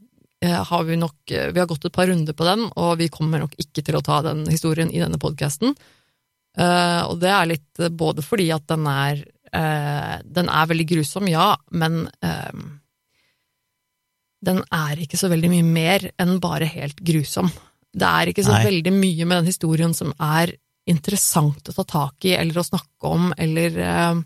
har 0.45 0.87
vi 0.87 0.95
nok 0.99 1.17
Vi 1.27 1.59
har 1.59 1.67
gått 1.67 1.87
et 1.87 1.95
par 1.95 2.07
runder 2.07 2.35
på 2.37 2.47
den, 2.47 2.67
og 2.79 2.95
vi 3.01 3.09
kommer 3.11 3.43
nok 3.43 3.55
ikke 3.59 3.83
til 3.83 3.99
å 3.99 4.03
ta 4.05 4.21
den 4.23 4.45
historien 4.47 4.91
i 4.91 5.01
denne 5.03 5.19
podkasten. 5.19 5.75
Og 6.55 7.17
det 7.19 7.31
er 7.31 7.49
litt 7.49 7.81
både 7.99 8.23
fordi 8.23 8.45
at 8.55 8.63
den 8.71 8.85
er 8.87 9.23
Den 10.35 10.49
er 10.51 10.67
veldig 10.67 10.85
grusom, 10.87 11.27
ja, 11.27 11.49
men 11.71 12.05
uh, 12.23 12.63
den 14.45 14.61
er 14.73 15.01
ikke 15.01 15.19
så 15.19 15.29
veldig 15.31 15.51
mye 15.51 15.65
mer 15.65 16.05
enn 16.21 16.37
bare 16.43 16.67
helt 16.69 17.01
grusom. 17.05 17.49
Det 17.95 18.07
er 18.07 18.31
ikke 18.31 18.45
så 18.45 18.57
Nei. 18.57 18.65
veldig 18.67 18.93
mye 18.95 19.27
med 19.27 19.37
den 19.39 19.49
historien 19.49 19.95
som 19.95 20.13
er 20.21 20.53
interessant 20.89 21.71
å 21.71 21.75
ta 21.79 21.85
tak 21.87 22.27
i 22.27 22.35
eller 22.37 22.61
å 22.61 22.67
snakke 22.67 23.09
om, 23.09 23.31
eller 23.37 23.77
eh, 23.81 24.23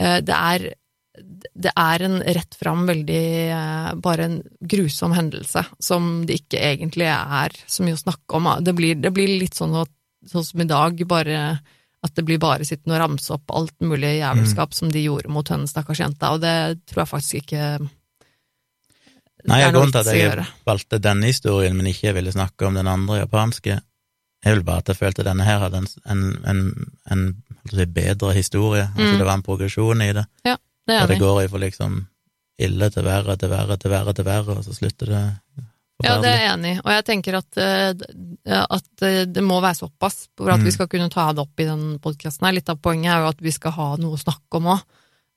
eh, 0.00 0.20
Det 0.24 0.36
er 0.36 0.70
det 1.18 1.72
er 1.74 2.02
en 2.06 2.20
rett 2.22 2.54
fram 2.54 2.84
veldig 2.86 3.22
eh, 3.50 3.86
bare 3.98 4.26
en 4.28 4.36
grusom 4.70 5.16
hendelse 5.16 5.64
som 5.82 6.20
det 6.28 6.44
ikke 6.44 6.60
egentlig 6.62 7.08
er 7.10 7.56
så 7.66 7.82
mye 7.82 7.96
å 7.96 8.02
snakke 8.04 8.38
om. 8.38 8.46
Det 8.62 8.74
blir, 8.78 9.00
det 9.02 9.10
blir 9.16 9.32
litt 9.40 9.58
sånn, 9.58 9.74
at, 9.80 9.90
sånn 10.30 10.44
som 10.46 10.60
i 10.62 10.68
dag, 10.68 11.00
bare 11.08 11.42
at 12.04 12.14
det 12.14 12.22
blir 12.28 12.38
bare 12.38 12.64
sittende 12.66 12.94
og 12.94 13.02
ramse 13.02 13.32
opp 13.34 13.50
alt 13.58 13.74
mulig 13.82 14.18
jævelskap 14.20 14.74
som 14.76 14.90
de 14.94 15.00
gjorde 15.02 15.32
mot 15.34 15.48
henne 15.50 15.66
stakkars 15.66 15.98
jenta, 16.04 16.30
og 16.36 16.40
det 16.44 16.52
tror 16.86 17.02
jeg 17.02 17.10
faktisk 17.10 17.40
ikke 17.42 17.62
Nei, 19.48 19.60
noe 19.62 19.72
grunnen 19.72 19.92
til 19.94 20.00
at 20.02 20.10
jeg 20.14 20.46
valgte 20.66 20.98
denne 21.02 21.28
historien, 21.30 21.76
men 21.78 21.86
ikke 21.90 22.12
ville 22.16 22.32
snakke 22.34 22.66
om 22.68 22.74
den 22.78 22.88
andre 22.90 23.20
japanske, 23.22 23.78
er 24.44 24.54
vel 24.54 24.64
bare 24.66 24.82
at 24.82 24.90
jeg 24.92 24.98
følte 24.98 25.24
denne 25.26 25.46
her 25.46 25.62
hadde 25.62 25.80
en, 25.82 25.88
en, 26.10 26.22
en, 26.46 26.62
en 27.10 27.22
si, 27.70 27.86
bedre 27.86 28.32
historie. 28.36 28.84
Altså 28.94 29.12
Mm. 29.14 29.18
det 29.18 29.26
var 29.26 29.34
en 29.38 29.46
progresjon 29.46 30.02
i 30.02 30.12
det. 30.12 30.24
Ja, 30.46 30.56
Det 30.86 30.94
er 30.94 31.06
det 31.06 31.16
det 31.16 31.22
går 31.22 31.42
ifra 31.44 31.58
liksom 31.58 32.06
ille 32.58 32.90
til 32.90 33.04
verre 33.06 33.36
til 33.38 33.50
verre 33.50 33.76
til 33.78 33.90
verre 33.90 34.14
til 34.14 34.24
verre, 34.26 34.58
og 34.58 34.64
så 34.66 34.74
slutter 34.74 35.06
det 35.06 35.24
Ja, 36.04 36.20
det 36.22 36.30
er 36.30 36.38
jeg 36.44 36.50
enig 36.52 36.72
i, 36.76 36.80
og 36.84 36.90
jeg 36.94 37.04
tenker 37.08 37.36
at, 37.40 37.56
eh, 37.58 38.60
at 38.62 39.02
eh, 39.02 39.24
det 39.26 39.42
må 39.42 39.56
være 39.60 39.80
såpass 39.80 40.28
for 40.36 40.50
at 40.52 40.60
Mm. 40.60 40.64
vi 40.68 40.70
skal 40.76 40.86
kunne 40.88 41.10
ta 41.10 41.32
det 41.32 41.42
opp 41.42 41.58
i 41.60 41.64
den 41.66 41.98
podkasten 41.98 42.46
her. 42.46 42.52
Litt 42.54 42.68
av 42.70 42.78
poenget 42.78 43.10
er 43.10 43.24
jo 43.24 43.32
at 43.32 43.40
vi 43.42 43.50
skal 43.50 43.72
ha 43.72 43.88
noe 43.96 44.14
å 44.14 44.20
snakke 44.22 44.60
om 44.60 44.70
òg. 44.76 44.82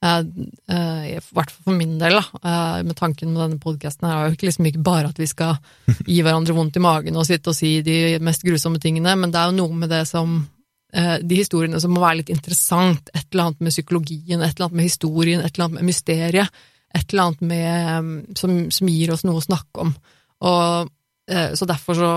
I 0.01 1.17
hvert 1.33 1.51
fall 1.51 1.65
for 1.65 1.77
min 1.77 1.97
del, 2.01 2.15
da. 2.17 2.23
Eh, 2.43 2.83
Med 2.83 2.95
tanken 2.97 3.33
med 3.33 3.41
denne 3.43 3.59
podkasten 3.61 4.07
her 4.07 4.25
er 4.25 4.31
jo 4.33 4.47
liksom 4.47 4.65
ikke 4.69 4.83
bare 4.83 5.09
at 5.11 5.17
vi 5.21 5.27
skal 5.29 5.57
gi 6.09 6.21
hverandre 6.25 6.55
vondt 6.57 6.77
i 6.79 6.83
magen 6.83 7.17
og 7.17 7.25
sitte 7.27 7.51
og 7.53 7.57
si 7.57 7.81
de 7.85 8.17
mest 8.23 8.41
grusomme 8.45 8.79
tingene, 8.81 9.13
men 9.17 9.31
det 9.33 9.39
er 9.41 9.51
jo 9.51 9.57
noe 9.61 9.77
med 9.83 9.89
det 9.93 10.03
som 10.09 10.47
eh, 10.93 11.17
de 11.21 11.35
historiene 11.41 11.79
som 11.81 11.93
må 11.93 12.01
være 12.01 12.21
litt 12.21 12.29
interessant. 12.33 13.09
Et 13.13 13.25
eller 13.31 13.49
annet 13.51 13.61
med 13.61 13.71
psykologien, 13.75 14.41
et 14.41 14.55
eller 14.55 14.67
annet 14.69 14.79
med 14.81 14.89
historien, 14.89 15.39
et 15.41 15.53
eller 15.55 15.67
annet 15.69 15.79
med 15.81 15.89
mysteriet. 15.91 16.49
Et 16.93 17.05
eller 17.13 17.23
annet 17.29 17.41
med, 17.41 17.69
eh, 17.69 18.33
som, 18.41 18.57
som 18.71 18.89
gir 18.91 19.13
oss 19.13 19.23
noe 19.23 19.39
å 19.41 19.45
snakke 19.45 19.85
om. 19.85 19.93
Og 20.41 20.89
eh, 21.31 21.53
så 21.57 21.67
derfor 21.69 21.97
så, 21.97 22.13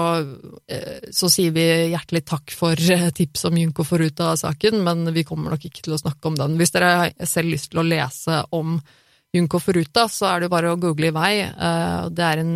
eh, 0.70 1.10
så 1.12 1.30
sier 1.32 1.54
vi 1.54 1.66
hjertelig 1.92 2.24
takk 2.28 2.54
for 2.56 2.78
eh, 2.78 3.10
tips 3.14 3.46
om 3.50 3.58
Junko 3.60 3.86
Foruta-saken, 3.86 4.80
men 4.86 5.04
vi 5.16 5.26
kommer 5.28 5.54
nok 5.54 5.68
ikke 5.68 5.84
til 5.84 5.96
å 5.96 6.00
snakke 6.00 6.30
om 6.30 6.38
den. 6.40 6.56
Hvis 6.60 6.74
dere 6.74 6.92
har 7.02 7.28
selv 7.28 7.52
lyst 7.54 7.72
til 7.72 7.82
å 7.82 7.88
lese 7.88 8.42
om 8.56 8.78
Junko 9.34 9.60
Foruta, 9.60 10.08
så 10.08 10.30
er 10.30 10.40
det 10.40 10.48
jo 10.48 10.54
bare 10.54 10.72
å 10.72 10.80
google 10.80 11.10
i 11.10 11.14
vei. 11.14 11.32
Det 12.14 12.22
er 12.22 12.42
en 12.42 12.54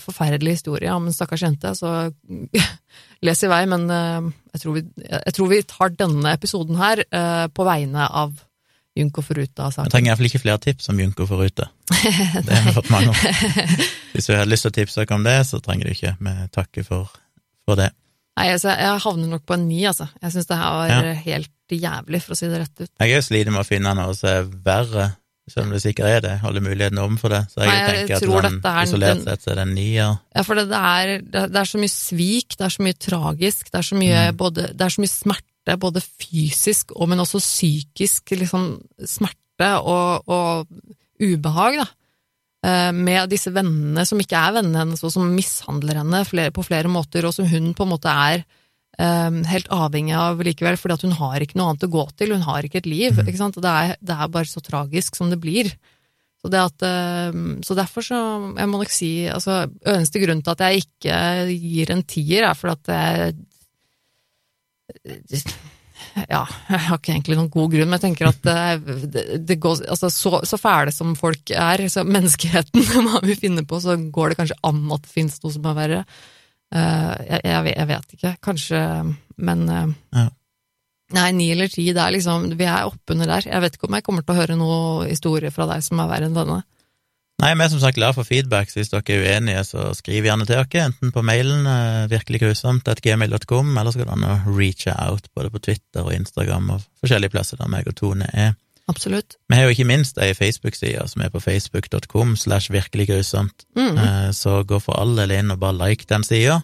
forferdelig 0.00 0.58
historie 0.58 0.92
om 0.92 1.06
en 1.08 1.14
stakkars 1.14 1.44
jente, 1.44 1.72
så 1.76 2.10
les 3.26 3.42
i 3.44 3.48
vei, 3.48 3.62
men 3.68 3.88
jeg 3.88 4.60
tror 4.60 4.76
vi, 4.76 4.82
jeg 5.08 5.34
tror 5.38 5.50
vi 5.50 5.60
tar 5.68 5.94
denne 5.96 6.34
episoden 6.36 6.76
her 6.80 7.00
på 7.48 7.64
vegne 7.64 8.04
av 8.08 8.36
Junko 8.98 9.22
Jeg 9.22 9.26
Foruta-saken. 9.28 9.90
trenger 9.90 10.10
iallfall 10.12 10.28
ikke 10.28 10.42
flere 10.42 10.58
tips 10.60 10.88
om 10.92 10.98
Junko 11.00 11.24
forute. 11.26 11.64
Det 12.44 12.52
har 12.52 12.66
vi 12.66 12.74
fått 12.76 12.90
mange 12.92 13.08
om. 13.08 13.16
Hvis 14.12 14.26
du 14.28 14.34
har 14.36 14.44
lyst 14.50 14.66
til 14.66 14.72
å 14.72 14.76
tipse 14.76 15.00
dere 15.00 15.16
om 15.16 15.24
det, 15.24 15.38
så 15.48 15.60
trenger 15.64 15.88
du 15.88 15.94
ikke. 15.94 16.12
Vi 16.20 16.34
takker 16.52 16.84
for, 16.84 17.08
for 17.64 17.80
det. 17.80 17.88
Nei, 18.36 18.50
altså, 18.52 18.72
jeg 18.76 19.00
havner 19.04 19.28
nok 19.32 19.42
på 19.48 19.56
en 19.56 19.64
ni, 19.68 19.82
altså. 19.88 20.06
Jeg 20.22 20.32
syns 20.36 20.46
det 20.48 20.56
her 20.60 20.76
var 20.76 20.92
Ja. 20.92 21.14
helt 21.24 21.50
jævlig, 21.72 22.20
for 22.24 22.32
å 22.34 22.36
si 22.36 22.48
det 22.52 22.60
rett 22.62 22.80
ut. 22.84 22.90
Jeg 23.00 23.16
er 23.16 23.24
sliter 23.24 23.52
med 23.52 23.60
å 23.64 23.68
finne 23.68 23.92
noe 23.96 24.14
som 24.16 24.28
er 24.30 24.46
verre, 24.64 25.06
selv 25.48 25.66
om 25.66 25.72
det 25.74 25.80
sikkert 25.84 26.08
er 26.08 26.20
det. 26.24 26.32
Holder 26.44 26.64
muligheten 26.64 27.00
overfor 27.00 27.32
det. 27.32 27.40
Så 27.52 27.60
jeg 27.64 27.68
Nei, 27.68 27.76
jeg 27.80 27.96
tenker 27.96 28.16
at 28.16 28.22
tror 28.24 28.46
sånn, 28.46 28.58
er 28.64 28.82
isolert 28.88 29.16
den- 29.16 29.24
sett 29.26 29.42
så 29.44 29.50
er 29.52 29.54
det 29.60 29.64
en 29.68 29.74
nier. 29.76 30.18
Ja, 30.36 30.42
for 30.48 30.54
det, 30.60 30.66
det, 30.72 30.80
er, 30.92 31.14
det, 31.24 31.42
det 31.52 31.60
er 31.64 31.70
så 31.72 31.80
mye 31.80 31.92
svik, 31.96 32.56
det 32.56 32.64
er 32.68 32.76
så 32.76 32.84
mye 32.88 32.98
tragisk, 33.08 33.70
det 33.72 33.80
er 33.80 33.88
så 33.88 33.96
mye, 34.00 34.20
Mm. 34.32 34.36
både, 34.44 34.68
det 34.76 34.84
er 34.88 34.94
så 34.96 35.00
mye 35.04 35.12
smerte, 35.12 35.48
både 35.78 36.02
fysisk 36.02 36.90
og, 36.96 37.08
men 37.08 37.22
også 37.22 37.38
psykisk 37.38 38.34
liksom, 38.34 38.80
smerte 39.06 39.68
og, 39.78 40.26
og 40.26 40.66
ubehag, 41.22 41.78
da. 41.82 41.86
Eh, 42.66 42.90
Med 42.94 43.30
disse 43.30 43.50
vennene 43.54 44.04
som 44.06 44.18
ikke 44.22 44.38
er 44.38 44.56
vennene 44.58 44.82
hennes, 44.84 45.02
og 45.02 45.12
som 45.14 45.30
mishandler 45.34 45.98
henne 46.02 46.24
på 46.54 46.64
flere 46.66 46.90
måter, 46.90 47.26
og 47.26 47.34
som 47.34 47.46
hun 47.46 47.72
på 47.74 47.86
en 47.86 47.92
måte 47.94 48.10
er 48.10 48.42
eh, 48.98 49.30
helt 49.50 49.70
avhengig 49.70 50.14
av 50.18 50.42
likevel, 50.42 50.76
fordi 50.78 51.06
hun 51.08 51.16
har 51.18 51.40
ikke 51.42 51.58
noe 51.58 51.72
annet 51.72 51.86
å 51.86 51.92
gå 51.94 52.04
til, 52.18 52.34
hun 52.34 52.42
har 52.46 52.62
ikke 52.62 52.82
et 52.82 52.90
liv, 52.90 53.12
Mm. 53.18 53.26
ikke 53.28 53.38
sant? 53.38 53.54
Det 53.62 53.70
er, 53.70 53.96
det 54.02 54.14
er 54.18 54.28
bare 54.28 54.50
så 54.50 54.62
tragisk 54.62 55.16
som 55.16 55.30
det 55.30 55.40
blir. 55.42 55.70
Så, 56.42 56.50
det 56.50 56.58
at, 56.58 56.82
eh, 56.82 57.30
så 57.62 57.74
derfor 57.78 58.02
så, 58.02 58.18
jeg 58.58 58.66
må 58.70 58.78
nok 58.82 58.90
si, 58.90 59.28
altså, 59.30 59.70
eneste 59.86 60.18
grunn 60.18 60.42
til 60.42 60.50
at 60.56 60.64
jeg 60.66 60.82
ikke 60.82 61.16
gir 61.54 61.92
en 61.94 62.02
tier, 62.02 62.42
er 62.50 62.54
fordi 62.58 62.74
at 62.78 62.94
jeg 62.96 63.36
ja, 66.34 66.42
jeg 66.42 66.82
har 66.88 66.98
ikke 66.98 67.14
egentlig 67.14 67.38
noen 67.38 67.50
god 67.52 67.72
grunn, 67.72 67.88
men 67.88 67.98
jeg 67.98 68.04
tenker 68.06 68.30
at 68.30 68.42
det, 68.44 68.98
det, 69.14 69.24
det 69.48 69.56
går, 69.62 69.84
altså, 69.94 70.10
så, 70.12 70.42
så 70.48 70.58
fæle 70.60 70.92
som 70.94 71.14
folk 71.18 71.54
er, 71.54 71.86
så 71.92 72.04
menneskeheten 72.06 72.86
hva 73.08 73.22
vi 73.24 73.38
finner 73.38 73.66
på, 73.68 73.80
så 73.82 73.96
går 73.96 74.32
det 74.32 74.40
kanskje 74.42 74.60
an 74.68 74.84
at 74.94 75.06
det 75.06 75.14
finnes 75.14 75.40
noe 75.42 75.56
som 75.56 75.72
er 75.72 75.78
verre. 75.78 76.04
Uh, 76.72 77.12
jeg, 77.28 77.40
jeg, 77.44 77.74
jeg 77.76 77.88
vet 77.90 78.14
ikke, 78.16 78.36
kanskje, 78.48 78.84
men 79.42 79.66
uh, 79.70 79.98
Ja. 80.16 80.28
Nei, 81.12 81.26
ni 81.36 81.50
eller 81.52 81.68
ti, 81.68 81.82
det 81.92 82.00
er 82.00 82.14
liksom, 82.14 82.46
vi 82.56 82.64
er 82.64 82.88
oppunder 82.88 83.28
der. 83.28 83.44
Jeg 83.44 83.60
vet 83.60 83.74
ikke 83.76 83.88
om 83.88 83.96
jeg 83.98 84.04
kommer 84.06 84.24
til 84.24 84.32
å 84.32 84.38
høre 84.38 84.54
noe 84.56 85.10
historie 85.10 85.50
fra 85.52 85.66
deg 85.68 85.82
som 85.84 86.00
er 86.00 86.08
verre 86.08 86.30
enn 86.30 86.38
denne. 86.38 86.62
Nei, 87.42 87.56
vi 87.58 87.64
er 87.64 87.70
som 87.72 87.80
sagt 87.82 87.96
glad 87.98 88.14
for 88.14 88.22
feedback, 88.22 88.70
så 88.70 88.78
hvis 88.78 88.92
dere 88.92 89.02
er 89.16 89.24
uenige, 89.24 89.62
så 89.66 89.88
skriv 89.98 90.28
gjerne 90.28 90.44
til 90.46 90.60
oss, 90.60 90.74
enten 90.78 91.10
på 91.10 91.24
mailen 91.26 91.66
eh, 91.66 92.04
virkeliggrusomt.gmail.com, 92.12 93.72
eller 93.78 93.90
så 93.90 94.04
kan 94.06 94.22
dere 94.22 94.36
reache 94.46 94.92
out 94.94 95.26
både 95.34 95.50
på 95.50 95.58
Twitter 95.66 96.04
og 96.06 96.14
Instagram 96.14 96.70
og 96.76 96.84
forskjellige 97.02 97.32
plasser 97.34 97.58
der 97.58 97.70
meg 97.72 97.88
og 97.90 97.96
Tone 97.98 98.28
er. 98.30 98.52
Absolutt. 98.90 99.36
Vi 99.50 99.56
har 99.58 99.66
jo 99.66 99.72
ikke 99.74 99.86
minst 99.88 100.18
ei 100.22 100.34
Facebook-side 100.38 101.02
som 101.10 101.24
er 101.24 101.32
på 101.34 101.40
facebook.com 101.42 102.36
slash 102.38 102.70
virkeliggrusomt, 102.74 103.66
Mm. 103.74 103.96
Eh, 103.98 104.28
så 104.30 104.62
gå 104.62 104.78
for 104.78 105.00
all 105.00 105.16
del 105.16 105.32
inn 105.34 105.50
og 105.50 105.58
bare 105.58 105.88
like 105.88 106.06
den 106.08 106.22
sida. 106.24 106.60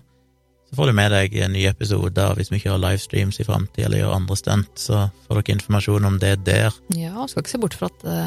Så 0.68 0.76
får 0.76 0.86
du 0.86 0.92
med 0.92 1.10
deg 1.10 1.34
nye 1.50 1.70
episoder, 1.72 2.28
og 2.30 2.36
hvis 2.36 2.52
vi 2.52 2.60
har 2.66 2.78
livestreams 2.78 3.40
i 3.40 3.44
framtida 3.48 3.86
eller 3.88 4.04
gjør 4.04 4.14
andre 4.14 4.36
stunt, 4.36 4.70
så 4.76 5.08
får 5.26 5.40
dere 5.40 5.56
informasjon 5.56 6.04
om 6.04 6.18
det 6.22 6.36
der. 6.46 6.70
Ja, 6.94 7.26
skal 7.26 7.42
ikke 7.42 7.54
se 7.56 7.58
bort 7.58 7.74
fra 7.74 7.90
at 7.90 8.04
det 8.04 8.22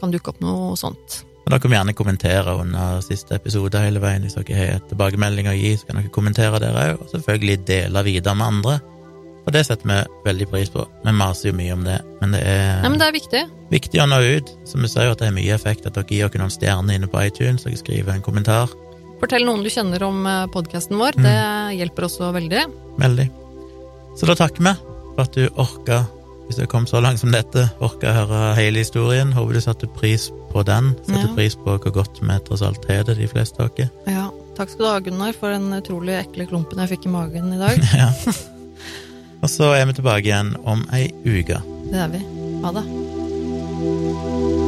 kan 0.00 0.14
dukke 0.14 0.32
opp 0.32 0.40
noe 0.40 0.72
sånt. 0.78 1.24
Og 1.42 1.50
da 1.50 1.58
kan 1.58 1.70
vi 1.72 1.76
gjerne 1.76 1.94
kommentere 1.98 2.54
under 2.60 3.00
siste 3.02 3.34
episode 3.34 3.80
hele 3.82 3.98
veien. 4.02 4.22
Hvis 4.22 4.36
dere 4.38 4.58
har 4.72 4.82
tilbakemelding 4.92 5.48
å 5.50 5.56
gi, 5.58 5.72
så 5.80 5.88
kan 5.88 5.98
dere 5.98 6.12
kommentere 6.14 6.60
der 6.62 6.76
òg, 6.78 7.00
og 7.02 7.10
selvfølgelig 7.10 7.56
dele 7.66 8.04
videre 8.06 8.34
med 8.38 8.46
andre. 8.46 8.76
Og 9.42 9.50
det 9.56 9.64
setter 9.66 9.88
vi 9.90 9.96
veldig 10.28 10.46
pris 10.52 10.70
på. 10.70 10.84
Vi 11.02 11.12
maser 11.18 11.48
jo 11.50 11.56
mye 11.58 11.72
om 11.74 11.82
det, 11.82 11.96
men 12.20 12.30
det 12.36 12.44
er, 12.46 12.76
Nei, 12.84 12.92
men 12.94 13.00
det 13.02 13.08
er 13.08 13.16
viktig. 13.16 13.40
viktig 13.72 13.98
å 13.98 14.06
nå 14.06 14.20
ut. 14.38 14.52
Som 14.70 14.86
vi 14.86 14.90
sier, 14.92 15.10
at 15.10 15.18
det 15.18 15.32
er 15.32 15.34
mye 15.34 15.56
effekt 15.56 15.86
at 15.90 15.98
dere 15.98 16.06
gir 16.06 16.28
oss 16.28 16.38
noen 16.38 16.54
stjerner 16.54 16.94
inne 17.00 17.10
på 17.10 17.24
iTunes, 17.26 17.64
dere 17.66 17.80
skriver 17.80 18.14
en 18.14 18.22
kommentar. 18.22 18.70
Fortell 19.18 19.42
noen 19.46 19.62
du 19.66 19.70
kjenner 19.70 20.02
om 20.06 20.22
podkasten 20.54 20.94
vår, 20.98 21.18
Mm. 21.18 21.22
det 21.26 21.78
hjelper 21.80 22.06
også 22.06 22.30
veldig. 22.38 22.62
Veldig. 23.02 23.28
Så 24.18 24.26
da 24.30 24.34
takker 24.38 24.62
vi 24.62 24.74
for 25.16 25.22
at 25.26 25.32
du 25.34 25.48
orka, 25.58 26.04
hvis 26.46 26.56
du 26.62 26.66
kom 26.66 26.86
så 26.86 27.00
langt 27.02 27.18
som 27.18 27.30
dette, 27.34 27.66
orka 27.80 28.10
å 28.10 28.14
høre 28.26 28.54
hele 28.58 28.78
historien. 28.82 29.32
Håper 29.32 29.54
du 29.54 29.60
satte 29.60 29.86
pris 29.94 30.30
på 30.52 30.62
den. 30.68 30.92
Setter 31.06 31.28
Ja. 31.28 31.34
pris 31.36 31.56
på 31.56 31.76
hvor 31.78 31.92
godt 31.94 32.20
vi 32.22 32.38
tross 32.46 32.62
alt 32.62 32.84
har 32.90 33.04
det, 33.08 33.18
de 33.18 33.28
fleste 33.28 33.60
av 33.62 33.70
oss. 33.72 33.90
Ja, 34.06 34.30
takk 34.56 34.68
skal 34.72 34.84
du 34.84 34.90
ha, 34.90 34.98
Gunnar, 35.00 35.32
for 35.38 35.50
den 35.54 35.72
utrolig 35.72 36.18
ekle 36.22 36.46
klumpen 36.46 36.78
jeg 36.84 36.94
fikk 36.96 37.06
i 37.08 37.14
magen 37.16 37.52
i 37.52 37.60
dag. 37.60 37.80
ja. 38.02 38.10
Og 39.42 39.50
så 39.50 39.72
er 39.74 39.86
vi 39.90 39.98
tilbake 39.98 40.28
igjen 40.28 40.54
om 40.64 40.84
ei 40.94 41.08
uke. 41.26 41.58
Det 41.90 42.04
er 42.06 42.12
vi. 42.14 42.22
Ha 42.62 42.76
det. 42.78 44.61